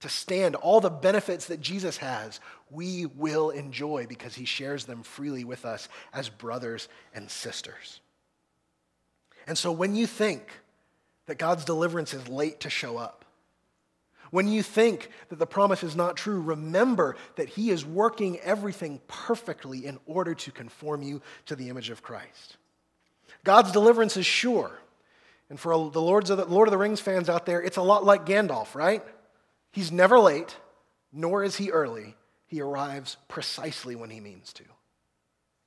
To 0.00 0.10
stand 0.10 0.54
all 0.54 0.82
the 0.82 0.90
benefits 0.90 1.46
that 1.46 1.62
Jesus 1.62 1.96
has, 1.96 2.40
we 2.70 3.06
will 3.06 3.48
enjoy 3.48 4.04
because 4.06 4.34
he 4.34 4.44
shares 4.44 4.84
them 4.84 5.02
freely 5.02 5.44
with 5.44 5.64
us 5.64 5.88
as 6.12 6.28
brothers 6.28 6.88
and 7.14 7.30
sisters. 7.30 8.00
And 9.46 9.56
so 9.56 9.72
when 9.72 9.94
you 9.94 10.06
think 10.06 10.46
that 11.24 11.38
God's 11.38 11.64
deliverance 11.64 12.12
is 12.12 12.28
late 12.28 12.60
to 12.60 12.70
show 12.70 12.98
up, 12.98 13.23
when 14.34 14.48
you 14.48 14.64
think 14.64 15.10
that 15.28 15.38
the 15.38 15.46
promise 15.46 15.84
is 15.84 15.94
not 15.94 16.16
true, 16.16 16.40
remember 16.40 17.14
that 17.36 17.48
He 17.48 17.70
is 17.70 17.86
working 17.86 18.40
everything 18.40 19.00
perfectly 19.06 19.86
in 19.86 20.00
order 20.06 20.34
to 20.34 20.50
conform 20.50 21.02
you 21.02 21.22
to 21.46 21.54
the 21.54 21.68
image 21.68 21.88
of 21.88 22.02
Christ. 22.02 22.56
God's 23.44 23.70
deliverance 23.70 24.16
is 24.16 24.26
sure. 24.26 24.76
And 25.50 25.60
for 25.60 25.88
the 25.88 26.02
Lord 26.02 26.28
of 26.28 26.70
the 26.72 26.76
Rings 26.76 26.98
fans 26.98 27.28
out 27.28 27.46
there, 27.46 27.62
it's 27.62 27.76
a 27.76 27.82
lot 27.82 28.04
like 28.04 28.26
Gandalf, 28.26 28.74
right? 28.74 29.04
He's 29.70 29.92
never 29.92 30.18
late, 30.18 30.56
nor 31.12 31.44
is 31.44 31.54
he 31.54 31.70
early. 31.70 32.16
He 32.48 32.60
arrives 32.60 33.16
precisely 33.28 33.94
when 33.94 34.10
he 34.10 34.18
means 34.18 34.52
to. 34.54 34.64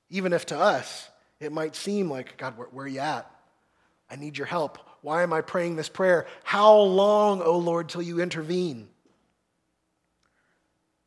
Even 0.09 0.34
if 0.34 0.45
to 0.47 0.59
us 0.59 1.09
it 1.39 1.53
might 1.53 1.74
seem 1.74 2.11
like, 2.11 2.36
God, 2.36 2.57
where, 2.57 2.68
where 2.68 2.84
are 2.84 2.89
you 2.89 2.99
at? 2.99 3.32
I 4.09 4.18
need 4.18 4.38
your 4.38 4.47
help. 4.47 4.78
Why 5.08 5.24
am 5.24 5.32
I 5.32 5.39
praying 5.39 5.78
this 5.78 5.88
prayer? 5.88 6.28
How 6.43 6.76
long, 6.76 7.41
O 7.41 7.58
Lord, 7.60 7.88
till 7.88 8.01
you 8.01 8.20
intervene? 8.20 8.89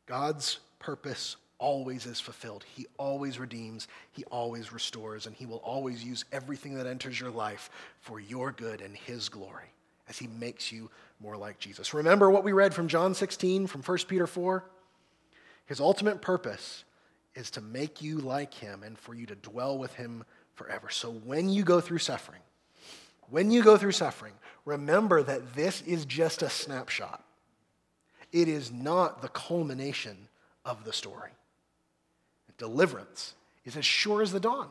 God's 0.07 0.57
purpose 0.79 1.35
always 1.59 2.07
is 2.07 2.19
fulfilled. 2.19 2.65
He 2.75 2.87
always 2.97 3.37
redeems, 3.37 3.87
He 4.11 4.23
always 4.23 4.73
restores, 4.73 5.27
and 5.27 5.35
He 5.35 5.45
will 5.45 5.57
always 5.57 6.03
use 6.03 6.25
everything 6.31 6.73
that 6.77 6.87
enters 6.87 7.19
your 7.19 7.29
life 7.29 7.69
for 7.99 8.19
your 8.19 8.51
good 8.51 8.81
and 8.81 8.97
His 8.97 9.29
glory 9.29 9.71
as 10.09 10.17
He 10.17 10.25
makes 10.25 10.71
you 10.71 10.89
more 11.19 11.37
like 11.37 11.59
Jesus. 11.59 11.93
Remember 11.93 12.31
what 12.31 12.43
we 12.43 12.53
read 12.53 12.73
from 12.73 12.87
John 12.87 13.13
16, 13.13 13.67
from 13.67 13.83
1 13.83 13.97
Peter 14.07 14.25
4? 14.25 14.65
His 15.67 15.79
ultimate 15.79 16.23
purpose 16.23 16.85
is 17.35 17.51
to 17.51 17.61
make 17.61 18.01
you 18.01 18.17
like 18.17 18.55
Him 18.55 18.81
and 18.81 18.97
for 18.97 19.13
you 19.13 19.27
to 19.27 19.35
dwell 19.35 19.77
with 19.77 19.93
Him 19.93 20.23
forever. 20.55 20.89
So 20.89 21.11
when 21.11 21.49
you 21.49 21.63
go 21.63 21.79
through 21.79 21.99
suffering, 21.99 22.41
when 23.31 23.49
you 23.49 23.63
go 23.63 23.77
through 23.77 23.93
suffering, 23.93 24.33
remember 24.65 25.23
that 25.23 25.55
this 25.55 25.81
is 25.81 26.05
just 26.05 26.43
a 26.43 26.49
snapshot. 26.49 27.23
It 28.31 28.47
is 28.47 28.71
not 28.71 29.23
the 29.23 29.27
culmination 29.29 30.27
of 30.63 30.85
the 30.85 30.93
story 30.93 31.31
deliverance 32.61 33.33
is 33.65 33.75
as 33.75 33.85
sure 33.85 34.21
as 34.21 34.31
the 34.31 34.39
dawn. 34.39 34.69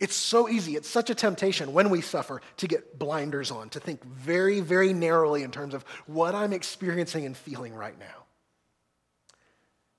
It's 0.00 0.14
so 0.14 0.48
easy, 0.48 0.76
it's 0.76 0.88
such 0.88 1.10
a 1.10 1.14
temptation 1.14 1.74
when 1.74 1.90
we 1.90 2.00
suffer 2.00 2.40
to 2.56 2.66
get 2.66 2.98
blinders 2.98 3.50
on, 3.50 3.68
to 3.68 3.80
think 3.80 4.02
very, 4.02 4.60
very 4.60 4.94
narrowly 4.94 5.42
in 5.42 5.50
terms 5.50 5.74
of 5.74 5.84
what 6.06 6.34
I'm 6.34 6.54
experiencing 6.54 7.26
and 7.26 7.36
feeling 7.36 7.74
right 7.74 7.98
now. 7.98 8.24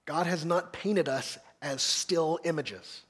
God 0.06 0.26
has 0.26 0.44
not 0.44 0.74
painted 0.74 1.08
us 1.08 1.38
as 1.62 1.84
still 1.84 2.40
images, 2.44 3.04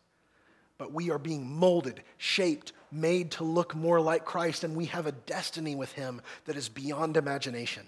but 0.83 0.91
we 0.91 1.11
are 1.11 1.17
being 1.17 1.49
molded, 1.49 2.03
shaped, 2.17 2.73
made 2.91 3.31
to 3.31 3.45
look 3.45 3.73
more 3.73 4.01
like 4.01 4.25
Christ, 4.25 4.65
and 4.65 4.75
we 4.75 4.87
have 4.87 5.07
a 5.07 5.13
destiny 5.13 5.75
with 5.75 5.93
Him 5.93 6.19
that 6.43 6.57
is 6.57 6.67
beyond 6.67 7.15
imagination. 7.15 7.83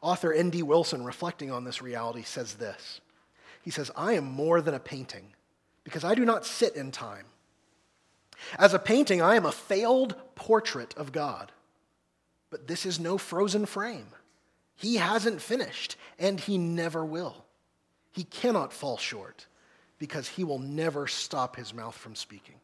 Author 0.00 0.32
N.D. 0.32 0.64
Wilson, 0.64 1.04
reflecting 1.04 1.52
on 1.52 1.62
this 1.62 1.80
reality, 1.80 2.24
says 2.24 2.54
this 2.54 3.00
he 3.62 3.70
says, 3.70 3.92
I 3.94 4.14
am 4.14 4.24
more 4.24 4.60
than 4.60 4.74
a 4.74 4.80
painting 4.80 5.26
because 5.84 6.02
I 6.02 6.16
do 6.16 6.24
not 6.24 6.44
sit 6.44 6.74
in 6.74 6.90
time. 6.90 7.26
As 8.58 8.74
a 8.74 8.80
painting, 8.80 9.22
I 9.22 9.36
am 9.36 9.46
a 9.46 9.52
failed 9.52 10.16
portrait 10.34 10.94
of 10.96 11.12
God. 11.12 11.52
But 12.50 12.66
this 12.66 12.84
is 12.86 12.98
no 12.98 13.18
frozen 13.18 13.66
frame. 13.66 14.08
He 14.74 14.96
hasn't 14.96 15.40
finished, 15.40 15.94
and 16.18 16.40
he 16.40 16.58
never 16.58 17.04
will. 17.04 17.44
He 18.10 18.24
cannot 18.24 18.72
fall 18.72 18.96
short 18.96 19.46
because 19.98 20.28
he 20.28 20.44
will 20.44 20.58
never 20.58 21.06
stop 21.06 21.56
his 21.56 21.74
mouth 21.74 21.96
from 21.96 22.14
speaking. 22.14 22.54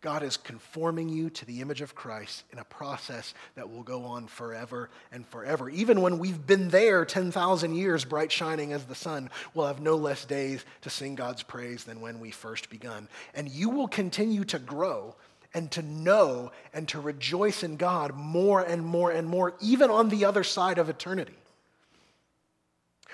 God 0.00 0.22
is 0.22 0.36
conforming 0.36 1.08
you 1.08 1.28
to 1.30 1.44
the 1.44 1.60
image 1.60 1.80
of 1.80 1.96
Christ 1.96 2.44
in 2.52 2.60
a 2.60 2.64
process 2.64 3.34
that 3.56 3.68
will 3.68 3.82
go 3.82 4.04
on 4.04 4.28
forever 4.28 4.90
and 5.10 5.26
forever. 5.26 5.68
Even 5.68 6.02
when 6.02 6.20
we've 6.20 6.46
been 6.46 6.68
there 6.68 7.04
10,000 7.04 7.74
years, 7.74 8.04
bright 8.04 8.30
shining 8.30 8.72
as 8.72 8.84
the 8.84 8.94
sun, 8.94 9.28
we'll 9.54 9.66
have 9.66 9.80
no 9.80 9.96
less 9.96 10.24
days 10.24 10.64
to 10.82 10.90
sing 10.90 11.16
God's 11.16 11.42
praise 11.42 11.82
than 11.82 12.00
when 12.00 12.20
we 12.20 12.30
first 12.30 12.70
begun. 12.70 13.08
And 13.34 13.48
you 13.48 13.70
will 13.70 13.88
continue 13.88 14.44
to 14.44 14.60
grow 14.60 15.16
and 15.52 15.68
to 15.72 15.82
know 15.82 16.52
and 16.72 16.86
to 16.88 17.00
rejoice 17.00 17.64
in 17.64 17.76
God 17.76 18.14
more 18.14 18.60
and 18.60 18.84
more 18.84 19.10
and 19.10 19.26
more, 19.26 19.54
even 19.60 19.90
on 19.90 20.10
the 20.10 20.26
other 20.26 20.44
side 20.44 20.78
of 20.78 20.88
eternity. 20.88 21.34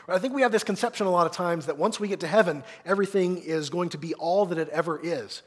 I 0.09 0.19
think 0.19 0.35
we 0.35 0.43
have 0.43 0.53
this 0.53 0.65
conception 0.65 1.07
a 1.07 1.11
lot 1.11 1.27
of 1.27 1.33
times 1.33 1.67
that 1.67 1.79
once 1.79 1.99
we 1.99 2.09
get 2.09 2.21
to 2.21 2.27
heaven, 2.27 2.63
everything 2.85 3.39
is 3.39 3.71
going 3.71 3.91
to 3.91 3.99
be 3.99 4.15
all 4.15 4.47
that 4.47 4.59
it 4.59 4.69
ever 4.69 5.01
is 5.03 5.43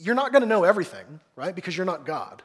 you're 0.00 0.14
not 0.14 0.32
going 0.32 0.42
to 0.42 0.48
know 0.48 0.64
everything, 0.64 1.20
right? 1.36 1.54
Because 1.54 1.76
you're 1.76 1.86
not 1.86 2.06
God. 2.06 2.42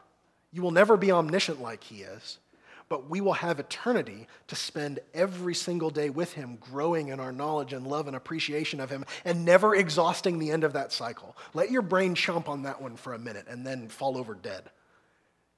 You 0.52 0.62
will 0.62 0.72
never 0.72 0.98
be 0.98 1.12
omniscient 1.12 1.62
like 1.62 1.84
He 1.84 2.02
is. 2.02 2.40
But 2.88 3.10
we 3.10 3.20
will 3.20 3.34
have 3.34 3.60
eternity 3.60 4.28
to 4.48 4.56
spend 4.56 5.00
every 5.14 5.56
single 5.56 5.90
day 5.90 6.12
with 6.12 6.34
Him, 6.34 6.58
growing 6.60 7.08
in 7.08 7.20
our 7.20 7.32
knowledge 7.32 7.74
and 7.74 7.88
love 7.88 8.08
and 8.08 8.16
appreciation 8.16 8.80
of 8.80 8.92
Him, 8.92 9.06
and 9.24 9.44
never 9.44 9.74
exhausting 9.74 10.38
the 10.38 10.52
end 10.52 10.64
of 10.64 10.74
that 10.74 10.92
cycle. 10.92 11.36
Let 11.54 11.72
your 11.72 11.82
brain 11.82 12.14
chomp 12.14 12.48
on 12.48 12.64
that 12.64 12.82
one 12.82 12.96
for 12.96 13.14
a 13.14 13.20
minute 13.20 13.48
and 13.50 13.66
then 13.66 13.88
fall 13.88 14.18
over 14.18 14.36
dead. 14.36 14.70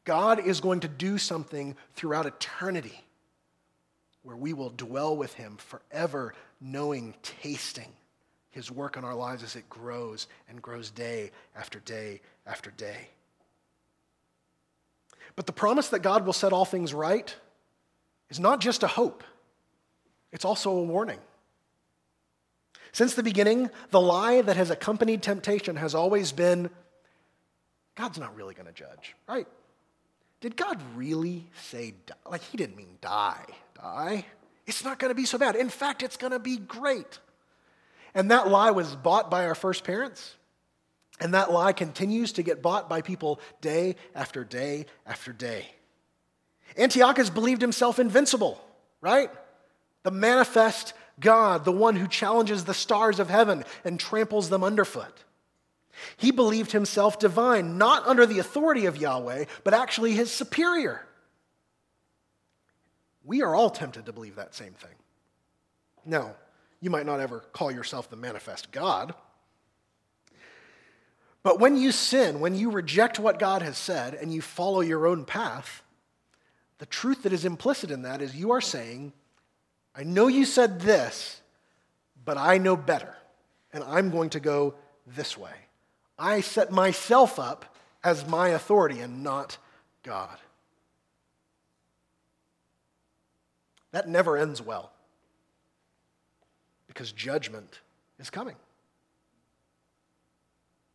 God 0.06 0.39
is 0.39 0.62
going 0.62 0.80
to 0.82 0.88
do 0.88 1.18
something 1.18 1.76
throughout 1.95 2.28
eternity 2.28 3.04
where 4.28 4.36
we 4.36 4.51
will 4.51 4.69
dwell 4.69 5.15
with 5.15 5.34
Him 5.34 5.55
forever, 5.57 6.34
knowing, 6.59 7.13
tasting 7.23 7.91
his 8.57 8.71
work 8.71 8.97
in 8.97 9.03
our 9.03 9.13
lives 9.13 9.43
as 9.43 9.55
it 9.55 9.69
grows 9.69 10.25
and 10.49 10.59
grows 10.59 10.89
day 10.89 11.30
after 11.55 11.80
day 11.80 12.21
after 12.47 12.71
day. 12.71 13.07
But 15.36 15.45
the 15.45 15.53
promise 15.53 15.89
that 15.89 15.99
God 15.99 16.25
will 16.25 16.34
set 16.34 16.53
all 16.53 16.65
things 16.65 16.91
right 16.91 17.36
is 18.32 18.39
not 18.39 18.59
just 18.59 18.82
a 18.82 18.88
hope, 18.88 19.23
it's 20.32 20.43
also 20.43 20.71
a 20.71 20.84
warning. 20.84 21.19
Since 22.93 23.13
the 23.13 23.21
beginning, 23.21 23.69
the 23.91 24.01
lie 24.01 24.41
that 24.41 24.57
has 24.57 24.71
accompanied 24.71 25.21
temptation 25.21 25.75
has 25.75 25.93
always 25.93 26.32
been 26.32 26.71
God's 27.95 28.17
not 28.17 28.36
really 28.36 28.55
going 28.55 28.65
to 28.65 28.73
judge, 28.73 29.15
right? 29.30 29.47
Did 30.41 30.55
God 30.55 30.82
really 30.95 31.47
say, 31.63 31.93
die? 32.07 32.15
like, 32.28 32.41
he 32.41 32.57
didn't 32.57 32.75
mean 32.75 32.97
die, 33.01 33.45
die? 33.82 34.25
It's 34.65 34.84
not 34.84 34.99
going 34.99 35.09
to 35.09 35.15
be 35.15 35.25
so 35.25 35.38
bad. 35.38 35.55
In 35.55 35.69
fact, 35.69 36.03
it's 36.03 36.17
going 36.17 36.34
to 36.34 36.39
be 36.39 36.57
great. 36.57 37.19
And 38.13 38.32
that 38.32 38.47
lie 38.49 38.71
was 38.71 38.95
bought 38.95 39.32
by 39.32 39.45
our 39.45 39.55
first 39.55 39.84
parents. 39.84 40.36
And 41.19 41.34
that 41.34 41.51
lie 41.51 41.73
continues 41.73 42.34
to 42.34 42.43
get 42.43 42.61
bought 42.61 42.89
by 42.89 43.01
people 43.01 43.39
day 43.61 43.95
after 44.13 44.43
day 44.43 44.86
after 45.05 45.34
day. 45.34 45.67
Antiochus 46.78 47.30
believed 47.30 47.61
himself 47.61 47.97
invincible, 47.97 48.61
right? 49.01 49.30
The 50.03 50.11
manifest 50.11 50.93
God, 51.19 51.65
the 51.65 51.71
one 51.71 51.95
who 51.95 52.07
challenges 52.07 52.65
the 52.65 52.73
stars 52.73 53.19
of 53.19 53.30
heaven 53.30 53.63
and 53.84 53.99
tramples 53.99 54.49
them 54.49 54.63
underfoot. 54.63 55.23
He 56.17 56.30
believed 56.30 56.71
himself 56.71 57.17
divine, 57.17 57.80
not 57.80 58.05
under 58.05 58.28
the 58.28 58.38
authority 58.38 58.86
of 58.86 58.97
Yahweh, 58.97 59.45
but 59.63 59.73
actually 59.73 60.13
his 60.13 60.32
superior. 60.32 61.07
We 63.28 63.43
are 63.43 63.53
all 63.53 63.69
tempted 63.69 64.05
to 64.05 64.13
believe 64.13 64.38
that 64.38 64.55
same 64.55 64.73
thing. 64.73 64.95
Now, 66.05 66.36
you 66.80 66.89
might 66.89 67.05
not 67.05 67.19
ever 67.19 67.41
call 67.51 67.71
yourself 67.71 68.09
the 68.09 68.15
manifest 68.15 68.71
God. 68.71 69.13
But 71.43 71.59
when 71.59 71.75
you 71.75 71.91
sin, 71.91 72.39
when 72.39 72.55
you 72.55 72.71
reject 72.71 73.19
what 73.19 73.38
God 73.38 73.61
has 73.61 73.78
said 73.78 74.13
and 74.13 74.34
you 74.34 74.41
follow 74.41 74.80
your 74.80 75.05
own 75.05 75.25
path, 75.25 75.84
the 76.78 76.86
truth 76.86 77.23
that 77.23 77.34
is 77.34 77.43
implicit 77.43 77.91
in 77.91 78.03
that 78.03 78.21
is 78.21 78.34
you 78.36 78.51
are 78.51 78.61
saying, 78.61 79.11
I 79.93 80.03
know 80.03 80.28
you 80.28 80.45
said 80.45 80.80
this, 80.80 81.41
but 82.23 82.38
I 82.38 82.57
know 82.59 82.78
better, 82.78 83.15
and 83.73 83.84
I'm 83.84 84.09
going 84.09 84.30
to 84.32 84.39
go 84.39 84.75
this 85.05 85.38
way. 85.38 85.53
I 86.17 86.41
set 86.41 86.71
myself 86.71 87.39
up 87.39 87.75
as 88.03 88.28
my 88.28 88.49
authority 88.49 88.99
and 88.99 89.23
not 89.23 89.57
God. 90.03 90.38
That 93.91 94.07
never 94.07 94.38
ends 94.38 94.61
well 94.61 94.91
because 96.88 97.11
judgment 97.11 97.79
is 98.19 98.29
coming. 98.29 98.55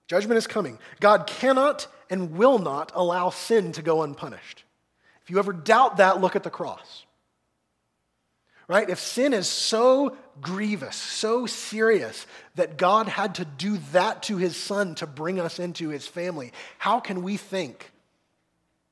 Judgment 0.09 0.37
is 0.37 0.47
coming. 0.47 0.79
God 1.01 1.27
cannot 1.27 1.87
and 2.11 2.37
will 2.37 2.59
not 2.59 2.93
allow 2.95 3.31
sin 3.31 3.73
to 3.73 3.83
go 3.83 4.03
unpunished. 4.03 4.65
If 5.23 5.31
you 5.31 5.39
ever 5.39 5.53
doubt 5.53 5.99
that, 5.99 6.21
look 6.21 6.37
at 6.37 6.43
the 6.43 6.51
cross. 6.51 7.07
Right? 8.69 8.91
If 8.91 8.99
sin 8.99 9.33
is 9.33 9.49
so 9.49 10.17
grievous, 10.41 10.97
so 10.97 11.47
serious 11.47 12.27
that 12.57 12.77
God 12.77 13.09
had 13.09 13.37
to 13.37 13.45
do 13.45 13.79
that 13.93 14.25
to 14.25 14.37
his 14.37 14.57
son 14.57 14.95
to 14.97 15.07
bring 15.07 15.39
us 15.39 15.59
into 15.59 15.89
his 15.89 16.07
family, 16.07 16.53
how 16.79 17.01
can 17.01 17.23
we 17.23 17.37
think 17.37 17.93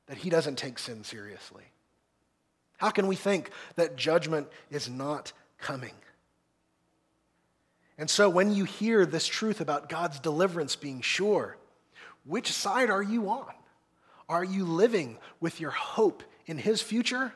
that 0.07 0.17
he 0.17 0.29
doesn't 0.29 0.57
take 0.57 0.79
sin 0.79 1.03
seriously? 1.03 1.70
How 2.81 2.89
can 2.89 3.05
we 3.05 3.15
think 3.15 3.51
that 3.75 3.95
judgment 3.95 4.47
is 4.71 4.89
not 4.89 5.33
coming? 5.59 5.93
And 7.95 8.09
so 8.09 8.27
when 8.27 8.55
you 8.55 8.63
hear 8.63 9.05
this 9.05 9.27
truth 9.27 9.61
about 9.61 9.87
God's 9.87 10.19
deliverance 10.19 10.75
being 10.75 11.01
sure, 11.01 11.57
which 12.25 12.51
side 12.51 12.89
are 12.89 13.03
you 13.03 13.29
on? 13.29 13.53
Are 14.27 14.43
you 14.43 14.65
living 14.65 15.19
with 15.39 15.59
your 15.59 15.69
hope 15.69 16.23
in 16.47 16.57
His 16.57 16.81
future? 16.81 17.31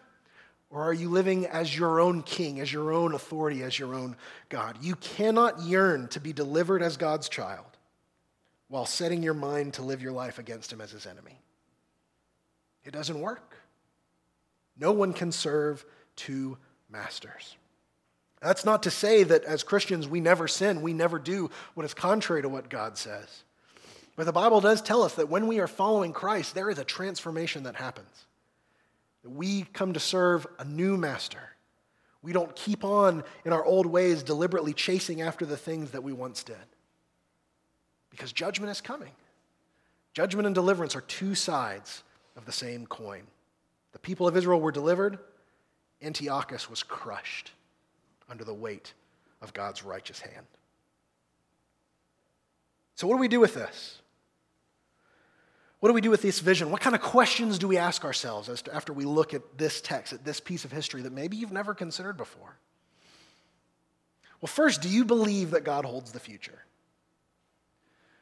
Or 0.72 0.82
are 0.82 0.94
you 0.94 1.10
living 1.10 1.46
as 1.46 1.78
your 1.78 2.00
own 2.00 2.24
king, 2.24 2.60
as 2.60 2.74
your 2.74 2.92
own 2.92 3.14
authority, 3.14 3.62
as 3.62 3.78
your 3.78 3.94
own 3.94 4.16
God? 4.50 4.80
You 4.82 4.96
cannot 4.96 5.62
yearn 5.62 6.08
to 6.08 6.20
be 6.20 6.34
delivered 6.34 6.82
as 6.82 6.98
God's 6.98 7.30
child 7.30 7.68
while 8.70 8.88
setting 8.88 9.22
your 9.22 9.36
mind 9.36 9.76
to 9.76 9.84
live 9.84 10.02
your 10.02 10.12
life 10.12 10.40
against 10.40 10.74
Him 10.74 10.82
as 10.82 10.90
His 10.90 11.06
enemy. 11.06 11.40
It 12.84 12.94
doesn't 12.94 13.20
work. 13.20 13.55
No 14.78 14.92
one 14.92 15.14
can 15.14 15.32
serve 15.32 15.86
two 16.16 16.58
masters. 16.90 17.56
That's 18.42 18.66
not 18.66 18.84
to 18.84 18.92
say 18.92 19.24
that 19.24 19.44
as 19.44 19.64
Christians 19.64 20.08
we 20.08 20.20
never 20.20 20.48
sin, 20.48 20.82
we 20.82 20.94
never 20.94 21.18
do 21.18 21.50
what 21.74 21.86
is 21.86 21.94
contrary 21.94 22.42
to 22.42 22.50
what 22.50 22.70
God 22.70 22.98
says. 22.98 23.44
But 24.16 24.26
the 24.26 24.32
Bible 24.32 24.62
does 24.62 24.82
tell 24.82 25.04
us 25.04 25.16
that 25.16 25.30
when 25.30 25.48
we 25.48 25.60
are 25.60 25.68
following 25.68 26.14
Christ, 26.14 26.56
there 26.56 26.70
is 26.70 26.80
a 26.80 26.86
transformation 26.86 27.64
that 27.64 27.76
happens. 27.76 28.26
We 29.24 29.64
come 29.74 29.94
to 29.94 30.00
serve 30.00 30.46
a 30.60 30.66
new 30.66 30.96
master. 30.98 31.42
We 32.22 32.34
don't 32.34 32.56
keep 32.56 32.84
on 32.84 33.24
in 33.44 33.54
our 33.54 33.64
old 33.64 33.86
ways 33.86 34.24
deliberately 34.24 34.74
chasing 34.74 35.22
after 35.22 35.46
the 35.46 35.58
things 35.58 35.92
that 35.92 36.04
we 36.04 36.14
once 36.14 36.44
did. 36.44 36.56
Because 38.10 38.32
judgment 38.32 38.72
is 38.72 38.82
coming. 38.82 39.12
Judgment 40.14 40.46
and 40.46 40.56
deliverance 40.56 40.96
are 40.96 41.02
two 41.02 41.36
sides 41.36 42.04
of 42.38 42.46
the 42.46 42.52
same 42.52 42.88
coin. 42.88 43.24
The 43.96 44.00
people 44.00 44.28
of 44.28 44.36
Israel 44.36 44.60
were 44.60 44.74
delivered, 44.74 45.20
Antiochus 46.02 46.70
was 46.70 46.84
crushed 46.84 47.54
under 48.30 48.44
the 48.44 48.54
weight 48.54 48.94
of 49.42 49.54
God's 49.54 49.86
righteous 49.86 50.20
hand. 50.20 50.46
So, 52.96 53.08
what 53.08 53.16
do 53.16 53.22
we 53.22 53.30
do 53.30 53.40
with 53.40 53.54
this? 53.54 54.02
What 55.80 55.88
do 55.88 55.94
we 55.94 56.02
do 56.02 56.10
with 56.10 56.22
this 56.22 56.42
vision? 56.42 56.72
What 56.72 56.82
kind 56.82 56.94
of 56.94 57.02
questions 57.02 57.58
do 57.58 57.70
we 57.70 57.78
ask 57.78 58.04
ourselves 58.04 58.50
as 58.50 58.64
to, 58.64 58.76
after 58.76 58.92
we 58.92 59.06
look 59.06 59.34
at 59.34 59.58
this 59.58 59.80
text, 59.80 60.12
at 60.12 60.26
this 60.26 60.42
piece 60.42 60.66
of 60.66 60.74
history 60.74 61.02
that 61.04 61.14
maybe 61.14 61.38
you've 61.38 61.54
never 61.54 61.74
considered 61.74 62.18
before? 62.18 62.58
Well, 64.42 64.48
first, 64.48 64.82
do 64.82 64.90
you 64.90 65.06
believe 65.06 65.52
that 65.52 65.64
God 65.64 65.86
holds 65.86 66.12
the 66.12 66.20
future? 66.20 66.66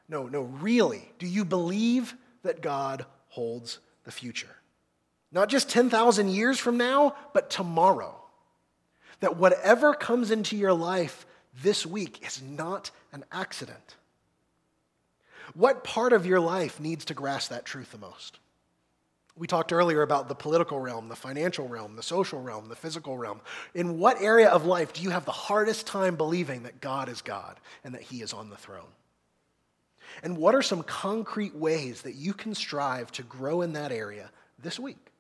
No, 0.08 0.28
no, 0.28 0.42
really. 0.42 1.12
Do 1.18 1.26
you 1.26 1.44
believe 1.44 2.14
that 2.44 2.62
God 2.62 3.08
holds 3.30 3.80
the 4.04 4.12
future? 4.12 4.56
Not 5.34 5.50
just 5.50 5.70
10,000 5.70 6.30
years 6.30 6.60
from 6.60 6.78
now, 6.78 7.16
but 7.34 7.50
tomorrow. 7.50 8.16
That 9.20 9.38
whatever 9.38 9.94
comes 9.94 10.32
into 10.32 10.56
your 10.56 10.74
life 10.74 11.26
this 11.62 11.86
week 11.86 12.26
is 12.26 12.42
not 12.42 12.92
an 13.12 13.26
accident. 13.32 13.96
What 15.56 15.84
part 15.84 16.14
of 16.14 16.26
your 16.26 16.40
life 16.40 16.80
needs 16.80 17.06
to 17.06 17.14
grasp 17.14 17.50
that 17.50 17.66
truth 17.66 17.92
the 17.92 17.98
most? 17.98 18.40
We 19.36 19.48
talked 19.48 19.74
earlier 19.74 20.04
about 20.04 20.28
the 20.28 20.36
political 20.36 20.80
realm, 20.80 21.10
the 21.10 21.16
financial 21.16 21.68
realm, 21.68 21.96
the 21.96 22.04
social 22.04 22.40
realm, 22.40 22.70
the 22.70 22.76
physical 22.76 23.18
realm. 23.18 23.42
In 23.74 23.98
what 23.98 24.22
area 24.22 24.50
of 24.50 24.66
life 24.66 24.94
do 24.94 25.02
you 25.02 25.10
have 25.10 25.26
the 25.26 25.32
hardest 25.32 25.88
time 25.88 26.16
believing 26.16 26.64
that 26.64 26.82
God 26.82 27.10
is 27.10 27.24
God 27.24 27.60
and 27.84 27.96
that 27.96 28.04
He 28.04 28.22
is 28.22 28.34
on 28.34 28.52
the 28.52 28.56
throne? 28.56 28.92
And 30.22 30.38
what 30.38 30.54
are 30.54 30.62
some 30.62 30.84
concrete 30.84 31.56
ways 31.56 32.04
that 32.04 32.14
you 32.14 32.34
can 32.34 32.54
strive 32.54 33.12
to 33.14 33.24
grow 33.24 33.64
in 33.64 33.74
that 33.74 33.92
area 33.92 34.30
this 34.60 34.80
week? 34.80 35.13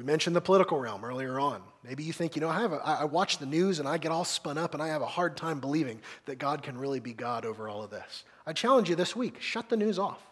We 0.00 0.06
mentioned 0.06 0.34
the 0.34 0.40
political 0.40 0.78
realm 0.80 1.04
earlier 1.04 1.38
on. 1.38 1.60
Maybe 1.84 2.04
you 2.04 2.14
think, 2.14 2.34
you 2.34 2.40
know, 2.40 2.48
I, 2.48 2.62
have 2.62 2.72
a, 2.72 2.76
I 2.76 3.04
watch 3.04 3.36
the 3.36 3.44
news 3.44 3.80
and 3.80 3.86
I 3.86 3.98
get 3.98 4.10
all 4.10 4.24
spun 4.24 4.56
up 4.56 4.72
and 4.72 4.82
I 4.82 4.88
have 4.88 5.02
a 5.02 5.06
hard 5.06 5.36
time 5.36 5.60
believing 5.60 6.00
that 6.24 6.38
God 6.38 6.62
can 6.62 6.78
really 6.78 7.00
be 7.00 7.12
God 7.12 7.44
over 7.44 7.68
all 7.68 7.82
of 7.82 7.90
this. 7.90 8.24
I 8.46 8.54
challenge 8.54 8.88
you 8.88 8.96
this 8.96 9.14
week 9.14 9.42
shut 9.42 9.68
the 9.68 9.76
news 9.76 9.98
off. 9.98 10.22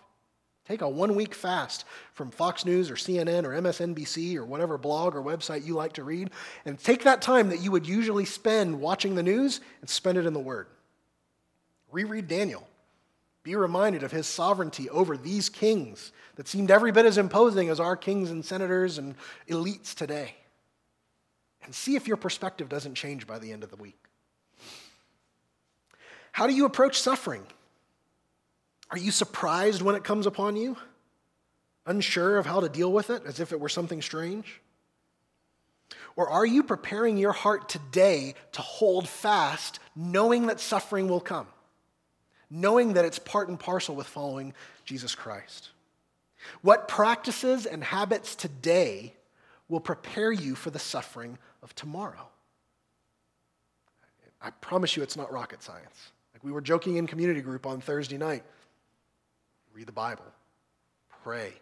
Take 0.66 0.80
a 0.80 0.88
one 0.88 1.14
week 1.14 1.34
fast 1.34 1.84
from 2.14 2.30
Fox 2.30 2.64
News 2.64 2.90
or 2.90 2.94
CNN 2.94 3.44
or 3.44 3.50
MSNBC 3.50 4.36
or 4.36 4.46
whatever 4.46 4.78
blog 4.78 5.14
or 5.14 5.22
website 5.22 5.66
you 5.66 5.74
like 5.74 5.92
to 5.94 6.02
read, 6.02 6.30
and 6.64 6.78
take 6.78 7.04
that 7.04 7.20
time 7.20 7.50
that 7.50 7.60
you 7.60 7.70
would 7.70 7.86
usually 7.86 8.24
spend 8.24 8.80
watching 8.80 9.16
the 9.16 9.22
news 9.22 9.60
and 9.82 9.90
spend 9.90 10.16
it 10.16 10.24
in 10.24 10.32
the 10.32 10.40
Word. 10.40 10.66
Reread 11.92 12.26
Daniel. 12.26 12.66
Be 13.49 13.57
reminded 13.57 14.03
of 14.03 14.12
his 14.12 14.26
sovereignty 14.26 14.90
over 14.90 15.16
these 15.16 15.49
kings 15.49 16.12
that 16.34 16.46
seemed 16.46 16.70
every 16.70 16.92
bit 16.92 17.07
as 17.07 17.16
imposing 17.16 17.70
as 17.70 17.80
our 17.80 17.96
kings 17.96 18.30
and 18.30 18.44
senators 18.44 18.99
and 18.99 19.14
elites 19.49 19.94
today. 19.94 20.34
And 21.64 21.74
see 21.74 21.96
if 21.96 22.07
your 22.07 22.18
perspective 22.18 22.68
doesn't 22.68 22.94
change 22.94 23.26
by 23.26 23.38
the 23.38 23.51
end 23.51 23.64
of 23.64 23.70
the 23.70 23.76
week. 23.76 23.96
How 26.30 26.46
do 26.46 26.53
you 26.53 26.66
approach 26.66 27.01
suffering? 27.01 27.46
Are 28.90 28.99
you 28.99 29.11
surprised 29.11 29.80
when 29.80 29.94
it 29.94 30.05
comes 30.05 30.26
upon 30.26 30.57
you? 30.57 30.76
Unsure 31.86 32.36
of 32.36 32.44
how 32.44 32.61
to 32.61 32.68
deal 32.68 32.92
with 32.92 33.09
it 33.09 33.22
as 33.24 33.40
if 33.40 33.53
it 33.53 33.61
were 33.61 33.70
something 33.70 34.03
strange? 34.03 34.61
Or 36.16 36.28
are 36.28 36.44
you 36.44 36.62
preparing 36.62 37.16
your 37.16 37.32
heart 37.32 37.70
today 37.70 38.34
to 38.53 38.61
hold 38.61 39.09
fast, 39.09 39.80
knowing 39.96 40.49
that 40.49 40.61
suffering 40.61 41.09
will 41.09 41.20
come, 41.20 41.46
knowing 42.51 42.94
that 42.94 43.05
it's 43.05 43.18
part 43.18 43.49
and 43.49 43.59
parcel 43.59 43.94
with 43.94 44.07
following 44.07 44.55
Jesus 44.84 45.14
Christ? 45.14 45.70
What 46.62 46.88
practices 46.88 47.66
and 47.66 47.82
habits 47.82 48.34
today 48.34 49.14
will 49.68 49.80
prepare 49.80 50.32
you 50.32 50.55
for 50.55 50.70
the 50.70 50.78
suffering 50.78 51.38
of 51.62 51.74
tomorrow? 51.74 52.28
I 54.40 54.51
promise 54.51 54.96
you 54.96 55.03
it's 55.03 55.16
not 55.16 55.32
rocket 55.32 55.62
science. 55.62 56.12
Like 56.32 56.44
we 56.44 56.53
were 56.53 56.61
joking 56.61 56.96
in 56.96 57.07
community 57.07 57.40
group 57.40 57.66
on 57.66 57.80
Thursday 57.80 58.18
night 58.18 58.44
read 59.74 59.86
the 59.86 59.92
Bible, 59.92 60.24
pray, 61.22 61.53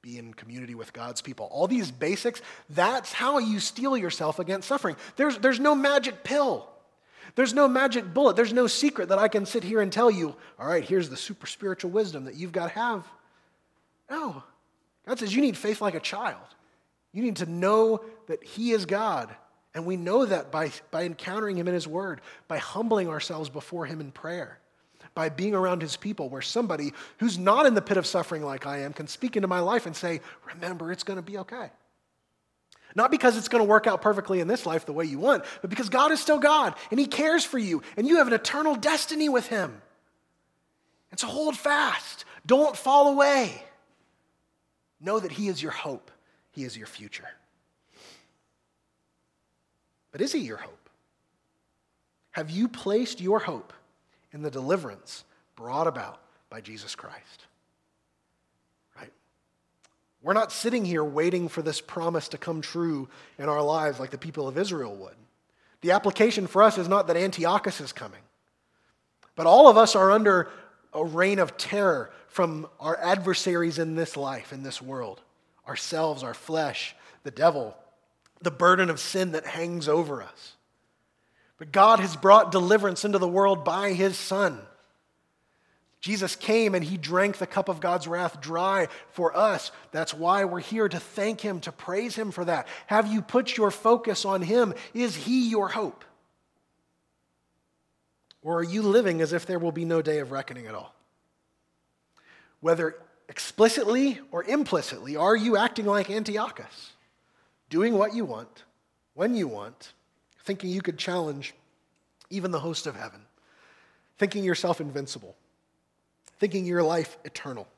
be 0.00 0.16
in 0.16 0.32
community 0.32 0.74
with 0.74 0.92
God's 0.94 1.20
people. 1.20 1.48
All 1.52 1.66
these 1.66 1.90
basics, 1.90 2.40
that's 2.70 3.12
how 3.12 3.38
you 3.38 3.60
steel 3.60 3.94
yourself 3.94 4.38
against 4.38 4.68
suffering. 4.68 4.96
There's, 5.16 5.36
there's 5.36 5.60
no 5.60 5.74
magic 5.74 6.24
pill. 6.24 6.71
There's 7.34 7.54
no 7.54 7.68
magic 7.68 8.12
bullet. 8.12 8.36
There's 8.36 8.52
no 8.52 8.66
secret 8.66 9.08
that 9.08 9.18
I 9.18 9.28
can 9.28 9.46
sit 9.46 9.64
here 9.64 9.80
and 9.80 9.92
tell 9.92 10.10
you, 10.10 10.36
all 10.58 10.68
right, 10.68 10.84
here's 10.84 11.08
the 11.08 11.16
super 11.16 11.46
spiritual 11.46 11.90
wisdom 11.90 12.24
that 12.24 12.34
you've 12.34 12.52
got 12.52 12.68
to 12.68 12.78
have. 12.78 13.06
No. 14.10 14.42
God 15.06 15.18
says 15.18 15.34
you 15.34 15.42
need 15.42 15.56
faith 15.56 15.80
like 15.80 15.94
a 15.94 16.00
child. 16.00 16.40
You 17.12 17.22
need 17.22 17.36
to 17.36 17.46
know 17.46 18.04
that 18.26 18.42
He 18.44 18.72
is 18.72 18.86
God. 18.86 19.34
And 19.74 19.86
we 19.86 19.96
know 19.96 20.26
that 20.26 20.50
by, 20.50 20.70
by 20.90 21.04
encountering 21.04 21.56
Him 21.56 21.68
in 21.68 21.74
His 21.74 21.88
Word, 21.88 22.20
by 22.48 22.58
humbling 22.58 23.08
ourselves 23.08 23.48
before 23.48 23.86
Him 23.86 24.00
in 24.00 24.12
prayer 24.12 24.58
by 25.14 25.28
being 25.28 25.54
around 25.54 25.82
his 25.82 25.96
people, 25.96 26.28
where 26.28 26.42
somebody 26.42 26.92
who's 27.18 27.38
not 27.38 27.66
in 27.66 27.74
the 27.74 27.82
pit 27.82 27.96
of 27.96 28.06
suffering 28.06 28.42
like 28.42 28.66
I 28.66 28.78
am 28.78 28.92
can 28.92 29.06
speak 29.06 29.36
into 29.36 29.48
my 29.48 29.60
life 29.60 29.86
and 29.86 29.94
say, 29.94 30.20
Remember, 30.54 30.90
it's 30.90 31.02
going 31.02 31.18
to 31.18 31.22
be 31.22 31.38
okay. 31.38 31.70
Not 32.94 33.10
because 33.10 33.36
it's 33.36 33.48
going 33.48 33.62
to 33.62 33.68
work 33.68 33.86
out 33.86 34.02
perfectly 34.02 34.40
in 34.40 34.48
this 34.48 34.66
life 34.66 34.86
the 34.86 34.92
way 34.92 35.04
you 35.04 35.18
want, 35.18 35.44
but 35.60 35.70
because 35.70 35.88
God 35.88 36.12
is 36.12 36.20
still 36.20 36.38
God 36.38 36.74
and 36.90 37.00
He 37.00 37.06
cares 37.06 37.44
for 37.44 37.58
you 37.58 37.82
and 37.96 38.06
you 38.06 38.18
have 38.18 38.26
an 38.26 38.32
eternal 38.32 38.74
destiny 38.74 39.28
with 39.28 39.46
Him. 39.46 39.80
And 41.10 41.18
so 41.20 41.26
hold 41.26 41.56
fast. 41.56 42.24
Don't 42.46 42.76
fall 42.76 43.12
away. 43.12 43.62
Know 45.00 45.18
that 45.20 45.32
He 45.32 45.48
is 45.48 45.62
your 45.62 45.72
hope, 45.72 46.10
He 46.50 46.64
is 46.64 46.76
your 46.76 46.86
future. 46.86 47.28
But 50.10 50.20
is 50.20 50.32
He 50.32 50.40
your 50.40 50.58
hope? 50.58 50.90
Have 52.32 52.50
you 52.50 52.68
placed 52.68 53.20
your 53.20 53.38
hope 53.38 53.72
in 54.32 54.42
the 54.42 54.50
deliverance 54.50 55.24
brought 55.56 55.86
about 55.86 56.20
by 56.50 56.60
Jesus 56.60 56.94
Christ. 56.94 57.46
We're 60.22 60.34
not 60.34 60.52
sitting 60.52 60.84
here 60.84 61.02
waiting 61.04 61.48
for 61.48 61.62
this 61.62 61.80
promise 61.80 62.28
to 62.28 62.38
come 62.38 62.60
true 62.60 63.08
in 63.38 63.48
our 63.48 63.62
lives 63.62 63.98
like 63.98 64.10
the 64.10 64.18
people 64.18 64.46
of 64.46 64.56
Israel 64.56 64.94
would. 64.96 65.16
The 65.80 65.90
application 65.90 66.46
for 66.46 66.62
us 66.62 66.78
is 66.78 66.88
not 66.88 67.08
that 67.08 67.16
Antiochus 67.16 67.80
is 67.80 67.92
coming, 67.92 68.20
but 69.34 69.46
all 69.46 69.68
of 69.68 69.76
us 69.76 69.96
are 69.96 70.12
under 70.12 70.48
a 70.94 71.04
reign 71.04 71.40
of 71.40 71.56
terror 71.56 72.12
from 72.28 72.68
our 72.78 72.96
adversaries 72.98 73.78
in 73.78 73.96
this 73.96 74.16
life, 74.16 74.52
in 74.52 74.62
this 74.62 74.80
world 74.80 75.20
ourselves, 75.66 76.22
our 76.22 76.34
flesh, 76.34 76.94
the 77.22 77.30
devil, 77.30 77.76
the 78.40 78.50
burden 78.50 78.90
of 78.90 78.98
sin 78.98 79.32
that 79.32 79.46
hangs 79.46 79.88
over 79.88 80.22
us. 80.22 80.56
But 81.58 81.72
God 81.72 82.00
has 82.00 82.16
brought 82.16 82.50
deliverance 82.50 83.04
into 83.04 83.18
the 83.18 83.28
world 83.28 83.64
by 83.64 83.92
his 83.92 84.16
Son. 84.16 84.60
Jesus 86.02 86.34
came 86.34 86.74
and 86.74 86.84
he 86.84 86.96
drank 86.96 87.38
the 87.38 87.46
cup 87.46 87.68
of 87.68 87.78
God's 87.78 88.08
wrath 88.08 88.40
dry 88.40 88.88
for 89.10 89.34
us. 89.36 89.70
That's 89.92 90.12
why 90.12 90.44
we're 90.44 90.58
here 90.58 90.88
to 90.88 90.98
thank 90.98 91.40
him, 91.40 91.60
to 91.60 91.70
praise 91.70 92.16
him 92.16 92.32
for 92.32 92.44
that. 92.44 92.66
Have 92.88 93.06
you 93.06 93.22
put 93.22 93.56
your 93.56 93.70
focus 93.70 94.24
on 94.24 94.42
him? 94.42 94.74
Is 94.94 95.14
he 95.14 95.48
your 95.48 95.68
hope? 95.68 96.04
Or 98.42 98.58
are 98.58 98.64
you 98.64 98.82
living 98.82 99.20
as 99.20 99.32
if 99.32 99.46
there 99.46 99.60
will 99.60 99.70
be 99.70 99.84
no 99.84 100.02
day 100.02 100.18
of 100.18 100.32
reckoning 100.32 100.66
at 100.66 100.74
all? 100.74 100.92
Whether 102.60 102.96
explicitly 103.28 104.18
or 104.32 104.42
implicitly, 104.42 105.14
are 105.14 105.36
you 105.36 105.56
acting 105.56 105.86
like 105.86 106.10
Antiochus, 106.10 106.94
doing 107.70 107.96
what 107.96 108.12
you 108.12 108.24
want, 108.24 108.64
when 109.14 109.36
you 109.36 109.46
want, 109.46 109.92
thinking 110.40 110.68
you 110.68 110.82
could 110.82 110.98
challenge 110.98 111.54
even 112.28 112.50
the 112.50 112.58
host 112.58 112.88
of 112.88 112.96
heaven, 112.96 113.20
thinking 114.18 114.42
yourself 114.42 114.80
invincible, 114.80 115.36
thinking 116.42 116.66
your 116.66 116.82
life 116.82 117.18
eternal. 117.24 117.68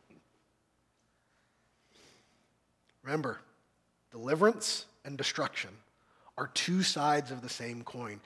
Remember, 3.02 3.38
deliverance 4.10 4.86
and 5.04 5.18
destruction 5.18 5.68
are 6.38 6.46
two 6.54 6.82
sides 6.82 7.30
of 7.30 7.42
the 7.42 7.48
same 7.50 7.82
coin. 7.82 8.20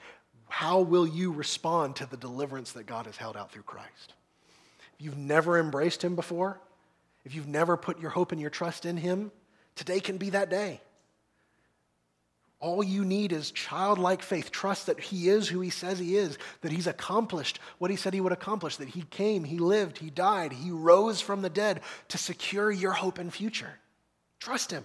How 0.47 0.79
will 0.79 1.05
you 1.05 1.33
respond 1.33 1.97
to 1.97 2.05
the 2.05 2.15
deliverance 2.15 2.71
that 2.71 2.85
God 2.85 3.05
has 3.05 3.17
held 3.17 3.35
out 3.35 3.51
through 3.51 3.63
Christ? 3.63 4.13
If 4.97 5.03
you've 5.03 5.17
never 5.17 5.59
embraced 5.59 6.01
Him 6.01 6.15
before, 6.15 6.61
if 7.25 7.35
you've 7.35 7.49
never 7.49 7.75
put 7.75 7.99
your 7.99 8.11
hope 8.11 8.31
and 8.31 8.39
your 8.39 8.49
trust 8.49 8.85
in 8.85 8.95
Him, 8.95 9.33
today 9.75 9.99
can 9.99 10.15
be 10.15 10.29
that 10.29 10.49
day. 10.49 10.79
All 12.59 12.83
you 12.83 13.05
need 13.05 13.31
is 13.31 13.51
childlike 13.51 14.21
faith. 14.21 14.51
Trust 14.51 14.87
that 14.87 14.99
He 14.99 15.29
is 15.29 15.47
who 15.47 15.61
He 15.61 15.69
says 15.69 15.97
He 15.97 16.17
is, 16.17 16.37
that 16.61 16.71
He's 16.71 16.87
accomplished 16.87 17.59
what 17.77 17.89
He 17.89 17.97
said 17.97 18.13
He 18.13 18.21
would 18.21 18.33
accomplish, 18.33 18.75
that 18.77 18.89
He 18.89 19.03
came, 19.03 19.45
He 19.45 19.59
lived, 19.59 19.97
He 19.97 20.09
died, 20.09 20.51
He 20.51 20.69
rose 20.69 21.21
from 21.21 21.41
the 21.41 21.49
dead 21.49 21.81
to 22.09 22.17
secure 22.17 22.69
your 22.69 22.91
hope 22.91 23.17
and 23.17 23.33
future. 23.33 23.79
Trust 24.39 24.71
Him, 24.71 24.83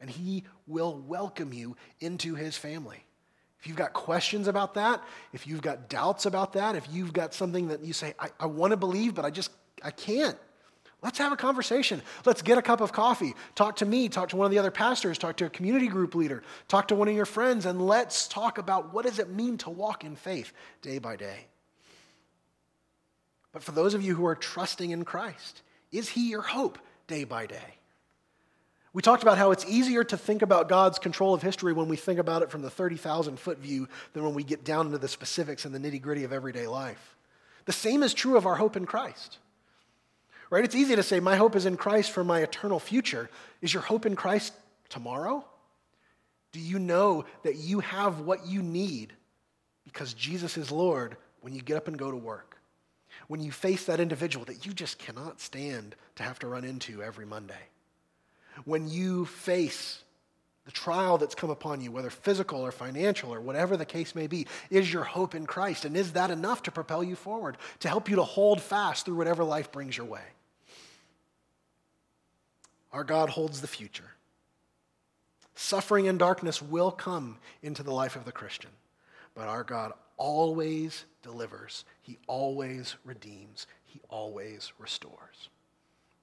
and 0.00 0.10
He 0.10 0.44
will 0.66 0.98
welcome 1.06 1.54
you 1.54 1.76
into 2.00 2.34
His 2.34 2.56
family. 2.56 3.02
If 3.60 3.66
you've 3.66 3.76
got 3.76 3.92
questions 3.94 4.46
about 4.46 4.74
that, 4.74 5.02
if 5.32 5.46
you've 5.46 5.62
got 5.62 5.88
doubts 5.88 6.26
about 6.26 6.54
that, 6.54 6.76
if 6.76 6.86
you've 6.90 7.12
got 7.12 7.32
something 7.34 7.68
that 7.68 7.82
you 7.82 7.92
say, 7.92 8.14
I, 8.18 8.28
I 8.40 8.46
want 8.46 8.72
to 8.72 8.76
believe, 8.76 9.14
but 9.14 9.24
I 9.24 9.30
just, 9.30 9.50
I 9.82 9.90
can't, 9.90 10.36
Let's 11.02 11.18
have 11.18 11.32
a 11.32 11.36
conversation. 11.36 12.02
Let's 12.26 12.42
get 12.42 12.58
a 12.58 12.62
cup 12.62 12.82
of 12.82 12.92
coffee. 12.92 13.34
Talk 13.54 13.76
to 13.76 13.86
me, 13.86 14.08
talk 14.08 14.28
to 14.30 14.36
one 14.36 14.44
of 14.44 14.50
the 14.50 14.58
other 14.58 14.70
pastors, 14.70 15.16
talk 15.16 15.36
to 15.36 15.46
a 15.46 15.50
community 15.50 15.86
group 15.86 16.14
leader, 16.14 16.42
talk 16.68 16.88
to 16.88 16.94
one 16.94 17.08
of 17.08 17.14
your 17.14 17.26
friends, 17.26 17.64
and 17.64 17.86
let's 17.86 18.28
talk 18.28 18.58
about 18.58 18.92
what 18.92 19.06
does 19.06 19.18
it 19.18 19.30
mean 19.30 19.56
to 19.58 19.70
walk 19.70 20.04
in 20.04 20.14
faith 20.14 20.52
day 20.82 20.98
by 20.98 21.16
day. 21.16 21.46
But 23.52 23.62
for 23.62 23.72
those 23.72 23.94
of 23.94 24.02
you 24.02 24.14
who 24.14 24.26
are 24.26 24.34
trusting 24.34 24.90
in 24.90 25.04
Christ, 25.04 25.62
is 25.90 26.10
he 26.10 26.28
your 26.28 26.42
hope 26.42 26.78
day 27.06 27.24
by 27.24 27.46
day? 27.46 27.76
We 28.92 29.02
talked 29.02 29.22
about 29.22 29.38
how 29.38 29.52
it's 29.52 29.64
easier 29.66 30.04
to 30.04 30.16
think 30.16 30.42
about 30.42 30.68
God's 30.68 30.98
control 30.98 31.32
of 31.32 31.42
history 31.42 31.72
when 31.72 31.88
we 31.88 31.96
think 31.96 32.18
about 32.18 32.42
it 32.42 32.50
from 32.50 32.62
the 32.62 32.70
30,000 32.70 33.38
foot 33.38 33.58
view 33.58 33.88
than 34.12 34.24
when 34.24 34.34
we 34.34 34.42
get 34.42 34.64
down 34.64 34.86
into 34.86 34.98
the 34.98 35.08
specifics 35.08 35.64
and 35.64 35.74
the 35.74 35.78
nitty 35.78 36.02
gritty 36.02 36.24
of 36.24 36.32
everyday 36.32 36.66
life. 36.66 37.16
The 37.64 37.72
same 37.72 38.02
is 38.02 38.12
true 38.12 38.36
of 38.36 38.46
our 38.46 38.56
hope 38.56 38.76
in 38.76 38.86
Christ 38.86 39.38
right? 40.50 40.64
It's 40.64 40.74
easy 40.74 40.96
to 40.96 41.02
say, 41.02 41.20
My 41.20 41.36
hope 41.36 41.56
is 41.56 41.66
in 41.66 41.76
Christ 41.76 42.10
for 42.10 42.24
my 42.24 42.40
eternal 42.40 42.78
future. 42.78 43.30
Is 43.62 43.72
your 43.72 43.82
hope 43.82 44.04
in 44.04 44.16
Christ 44.16 44.52
tomorrow? 44.88 45.44
Do 46.52 46.60
you 46.60 46.78
know 46.78 47.24
that 47.44 47.56
you 47.56 47.80
have 47.80 48.20
what 48.20 48.46
you 48.46 48.60
need 48.60 49.12
because 49.84 50.14
Jesus 50.14 50.56
is 50.56 50.70
Lord 50.70 51.16
when 51.40 51.54
you 51.54 51.62
get 51.62 51.76
up 51.76 51.88
and 51.88 51.96
go 51.96 52.10
to 52.10 52.16
work? 52.16 52.58
When 53.28 53.40
you 53.40 53.52
face 53.52 53.84
that 53.84 54.00
individual 54.00 54.44
that 54.46 54.66
you 54.66 54.72
just 54.72 54.98
cannot 54.98 55.40
stand 55.40 55.94
to 56.16 56.22
have 56.24 56.40
to 56.40 56.48
run 56.48 56.64
into 56.64 57.02
every 57.02 57.24
Monday? 57.24 57.68
When 58.64 58.88
you 58.88 59.26
face 59.26 60.02
the 60.64 60.72
trial 60.72 61.18
that's 61.18 61.34
come 61.34 61.50
upon 61.50 61.80
you, 61.80 61.92
whether 61.92 62.10
physical 62.10 62.60
or 62.60 62.72
financial 62.72 63.32
or 63.32 63.40
whatever 63.40 63.76
the 63.76 63.84
case 63.84 64.14
may 64.14 64.26
be, 64.26 64.46
is 64.70 64.92
your 64.92 65.04
hope 65.04 65.34
in 65.34 65.46
Christ? 65.46 65.84
And 65.84 65.96
is 65.96 66.12
that 66.12 66.30
enough 66.30 66.64
to 66.64 66.72
propel 66.72 67.04
you 67.04 67.14
forward, 67.14 67.56
to 67.80 67.88
help 67.88 68.08
you 68.08 68.16
to 68.16 68.24
hold 68.24 68.60
fast 68.60 69.06
through 69.06 69.16
whatever 69.16 69.44
life 69.44 69.70
brings 69.70 69.96
your 69.96 70.06
way? 70.06 70.22
Our 72.92 73.04
God 73.04 73.30
holds 73.30 73.60
the 73.60 73.66
future. 73.66 74.12
Suffering 75.54 76.08
and 76.08 76.18
darkness 76.18 76.62
will 76.62 76.90
come 76.90 77.38
into 77.62 77.82
the 77.82 77.92
life 77.92 78.16
of 78.16 78.24
the 78.24 78.32
Christian, 78.32 78.70
but 79.34 79.46
our 79.46 79.62
God 79.62 79.92
always 80.16 81.04
delivers, 81.22 81.84
He 82.02 82.18
always 82.26 82.96
redeems, 83.04 83.66
He 83.84 84.00
always 84.08 84.72
restores. 84.78 85.48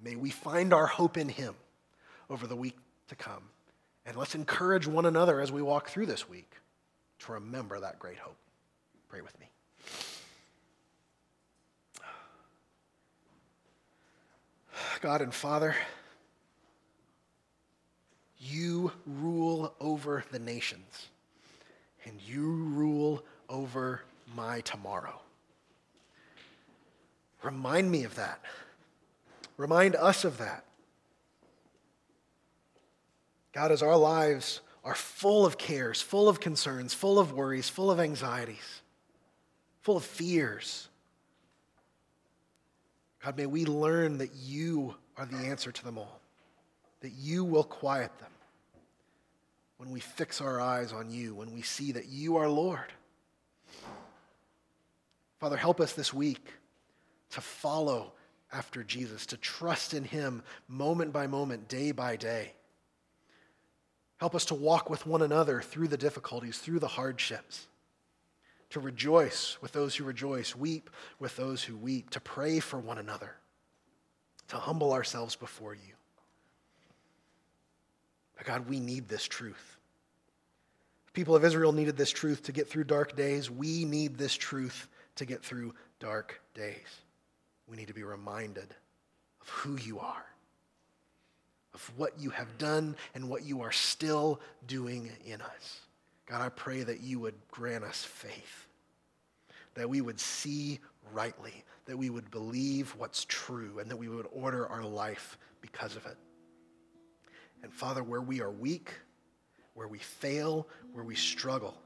May 0.02 0.16
we 0.16 0.30
find 0.30 0.74
our 0.74 0.88
hope 0.88 1.18
in 1.18 1.30
Him 1.30 1.56
over 2.30 2.48
the 2.48 2.56
week 2.56 2.78
to 3.10 3.16
come. 3.16 3.44
And 4.06 4.16
let's 4.16 4.36
encourage 4.36 4.88
one 4.88 5.06
another 5.06 5.42
as 5.42 5.52
we 5.52 5.62
walk 5.62 5.90
through 5.90 6.06
this 6.06 6.30
week 6.30 6.52
to 7.20 7.34
remember 7.34 7.80
that 7.80 8.00
great 8.00 8.18
hope. 8.18 8.38
Pray 9.10 9.22
with 9.22 9.38
me. 9.40 9.48
God 15.02 15.22
and 15.22 15.34
Father, 15.34 15.76
you 18.52 18.92
rule 19.06 19.74
over 19.80 20.24
the 20.32 20.40
nations, 20.40 21.08
and 22.06 22.20
you 22.22 22.42
rule 22.42 23.24
over 23.50 24.02
my 24.36 24.62
tomorrow. 24.62 25.20
Remind 27.44 27.92
me 27.92 28.04
of 28.04 28.16
that. 28.16 28.42
Remind 29.58 29.96
us 29.96 30.24
of 30.24 30.38
that. 30.38 30.64
God, 33.54 33.72
as 33.72 33.82
our 33.82 33.98
lives 33.98 34.62
are 34.84 34.96
full 34.96 35.46
of 35.46 35.58
cares, 35.58 36.02
full 36.02 36.30
of 36.30 36.40
concerns, 36.40 36.94
full 36.94 37.20
of 37.20 37.34
worries, 37.34 37.70
full 37.70 37.90
of 37.90 38.00
anxieties, 38.00 38.82
full 39.82 39.98
of 39.98 40.06
fears, 40.06 40.90
God, 43.24 43.38
may 43.38 43.46
we 43.46 43.66
learn 43.66 44.20
that 44.20 44.34
you 44.36 44.96
are 45.18 45.26
the 45.26 45.38
answer 45.38 45.72
to 45.72 45.84
them 45.84 45.98
all 45.98 46.20
that 47.02 47.12
you 47.12 47.44
will 47.44 47.64
quiet 47.64 48.12
them 48.20 48.32
when 49.78 49.92
we 49.92 50.00
fix 50.00 50.42
our 50.42 50.60
eyes 50.60 50.92
on 50.92 51.10
you, 51.10 51.36
when 51.36 51.54
we 51.54 51.62
see 51.62 51.92
that 51.92 52.08
you 52.08 52.38
are 52.38 52.50
Lord. 52.50 52.92
Father, 55.40 55.58
help 55.58 55.80
us 55.80 55.94
this 55.94 56.14
week 56.14 56.54
to 57.32 57.42
follow 57.42 58.14
after 58.52 58.84
Jesus, 58.84 59.26
to 59.28 59.38
trust 59.38 59.94
in 59.94 60.04
him 60.04 60.42
moment 60.68 61.14
by 61.14 61.28
moment, 61.28 61.68
day 61.68 61.92
by 61.92 62.16
day. 62.16 62.54
Help 64.18 64.34
us 64.34 64.46
to 64.46 64.56
walk 64.56 64.90
with 64.90 65.06
one 65.06 65.22
another 65.22 65.62
through 65.62 65.90
the 65.90 65.98
difficulties, 65.98 66.58
through 66.58 66.80
the 66.80 66.88
hardships, 66.88 67.68
to 68.72 68.80
rejoice 68.80 69.58
with 69.62 69.74
those 69.74 69.96
who 69.96 70.04
rejoice, 70.04 70.56
weep 70.56 70.90
with 71.20 71.36
those 71.36 71.64
who 71.64 71.78
weep, 71.78 72.10
to 72.10 72.20
pray 72.20 72.60
for 72.60 72.80
one 72.80 72.98
another, 72.98 73.36
to 74.48 74.58
humble 74.58 74.92
ourselves 74.92 75.36
before 75.36 75.76
you. 75.76 75.97
But 78.38 78.46
God, 78.46 78.70
we 78.70 78.80
need 78.80 79.08
this 79.08 79.26
truth. 79.26 79.78
The 81.08 81.12
people 81.14 81.36
of 81.36 81.44
Israel 81.44 81.72
needed 81.72 81.98
this 81.98 82.12
truth 82.12 82.44
to 82.44 82.52
get 82.52 82.70
through 82.70 82.86
dark 82.86 83.16
days. 83.16 83.50
We 83.50 83.84
need 83.84 84.18
this 84.18 84.36
truth 84.36 84.88
to 85.16 85.26
get 85.26 85.44
through 85.44 85.74
dark 86.00 86.40
days. 86.54 87.02
We 87.68 87.76
need 87.76 87.88
to 87.88 87.94
be 87.94 88.04
reminded 88.04 88.74
of 89.42 89.50
who 89.50 89.78
you 89.78 90.00
are, 90.00 90.26
of 91.74 91.92
what 91.98 92.20
you 92.20 92.30
have 92.30 92.58
done, 92.58 92.96
and 93.16 93.28
what 93.28 93.44
you 93.44 93.62
are 93.62 93.72
still 93.72 94.40
doing 94.68 95.10
in 95.26 95.42
us. 95.42 95.82
God, 96.28 96.42
I 96.42 96.50
pray 96.50 96.84
that 96.84 97.02
you 97.02 97.20
would 97.20 97.36
grant 97.50 97.84
us 97.84 98.04
faith, 98.04 98.68
that 99.74 99.90
we 99.90 100.02
would 100.02 100.20
see 100.20 100.80
rightly, 101.14 101.64
that 101.86 101.98
we 101.98 102.10
would 102.10 102.30
believe 102.32 102.94
what's 102.98 103.26
true, 103.26 103.80
and 103.80 103.90
that 103.90 103.98
we 103.98 104.10
would 104.10 104.28
order 104.32 104.68
our 104.68 104.84
life 104.84 105.38
because 105.62 105.96
of 105.96 106.06
it. 106.06 106.18
And 107.64 107.74
Father, 107.74 108.04
where 108.04 108.22
we 108.22 108.42
are 108.42 108.52
weak, 108.52 108.92
where 109.74 109.88
we 109.88 110.00
fail, 110.00 110.68
where 110.94 111.04
we 111.04 111.16
struggle, 111.16 111.78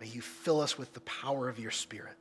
may 0.00 0.06
you 0.06 0.20
fill 0.20 0.60
us 0.60 0.78
with 0.78 0.92
the 0.94 1.00
power 1.00 1.48
of 1.48 1.58
your 1.58 1.70
Spirit. 1.70 2.16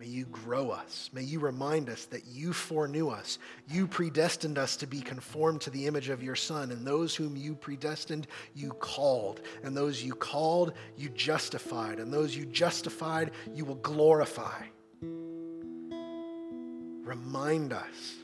May 0.00 0.06
you 0.06 0.24
grow 0.24 0.70
us. 0.70 1.10
May 1.12 1.24
you 1.24 1.40
remind 1.40 1.90
us 1.90 2.06
that 2.06 2.24
you 2.26 2.54
foreknew 2.54 3.10
us. 3.10 3.38
You 3.68 3.86
predestined 3.86 4.56
us 4.56 4.76
to 4.76 4.86
be 4.86 5.02
conformed 5.02 5.60
to 5.62 5.70
the 5.70 5.86
image 5.86 6.08
of 6.08 6.22
your 6.22 6.36
Son. 6.36 6.70
And 6.70 6.86
those 6.86 7.14
whom 7.14 7.36
you 7.36 7.54
predestined, 7.54 8.26
you 8.54 8.70
called. 8.70 9.42
And 9.62 9.76
those 9.76 10.02
you 10.02 10.14
called, 10.14 10.72
you 10.96 11.10
justified. 11.10 11.98
And 11.98 12.10
those 12.10 12.34
you 12.34 12.46
justified, 12.46 13.32
you 13.54 13.66
will 13.66 13.74
glorify. 13.74 14.62
Remind 17.02 17.74
us 17.74 18.14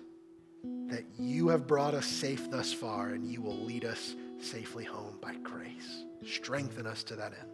that 0.86 1.04
you 1.18 1.48
have 1.48 1.66
brought 1.66 1.94
us 1.94 2.06
safe 2.06 2.50
thus 2.50 2.72
far 2.72 3.08
and 3.10 3.26
you 3.26 3.40
will 3.40 3.56
lead 3.56 3.84
us 3.84 4.14
safely 4.40 4.84
home 4.84 5.18
by 5.20 5.34
grace. 5.42 6.04
Strengthen 6.24 6.86
us 6.86 7.02
to 7.04 7.16
that 7.16 7.32
end. 7.32 7.50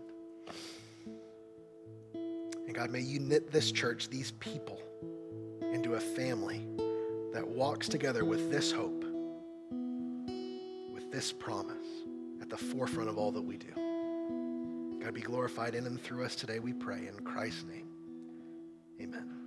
And 2.67 2.75
God, 2.75 2.91
may 2.91 3.01
you 3.01 3.19
knit 3.19 3.51
this 3.51 3.73
church, 3.73 4.09
these 4.09 4.33
people, 4.33 4.81
into 5.73 5.95
a 5.95 6.01
family 6.01 6.67
that 7.33 7.47
walks 7.47 7.89
together 7.89 8.25
with 8.25 8.51
this 8.51 8.71
hope, 8.71 9.05
with 10.93 11.11
this 11.11 11.33
promise 11.33 11.77
at 12.41 12.51
the 12.51 12.57
forefront 12.57 13.09
of 13.09 13.19
all 13.19 13.33
that 13.33 13.43
we 13.43 13.57
do. 13.57 13.73
God, 15.03 15.15
be 15.15 15.23
glorified 15.23 15.75
in 15.75 15.87
and 15.87 16.01
through 16.01 16.25
us 16.25 16.37
today, 16.37 16.59
we 16.59 16.73
pray. 16.73 17.09
In 17.09 17.25
Christ's 17.25 17.65
name, 17.65 17.89
amen. 19.01 19.42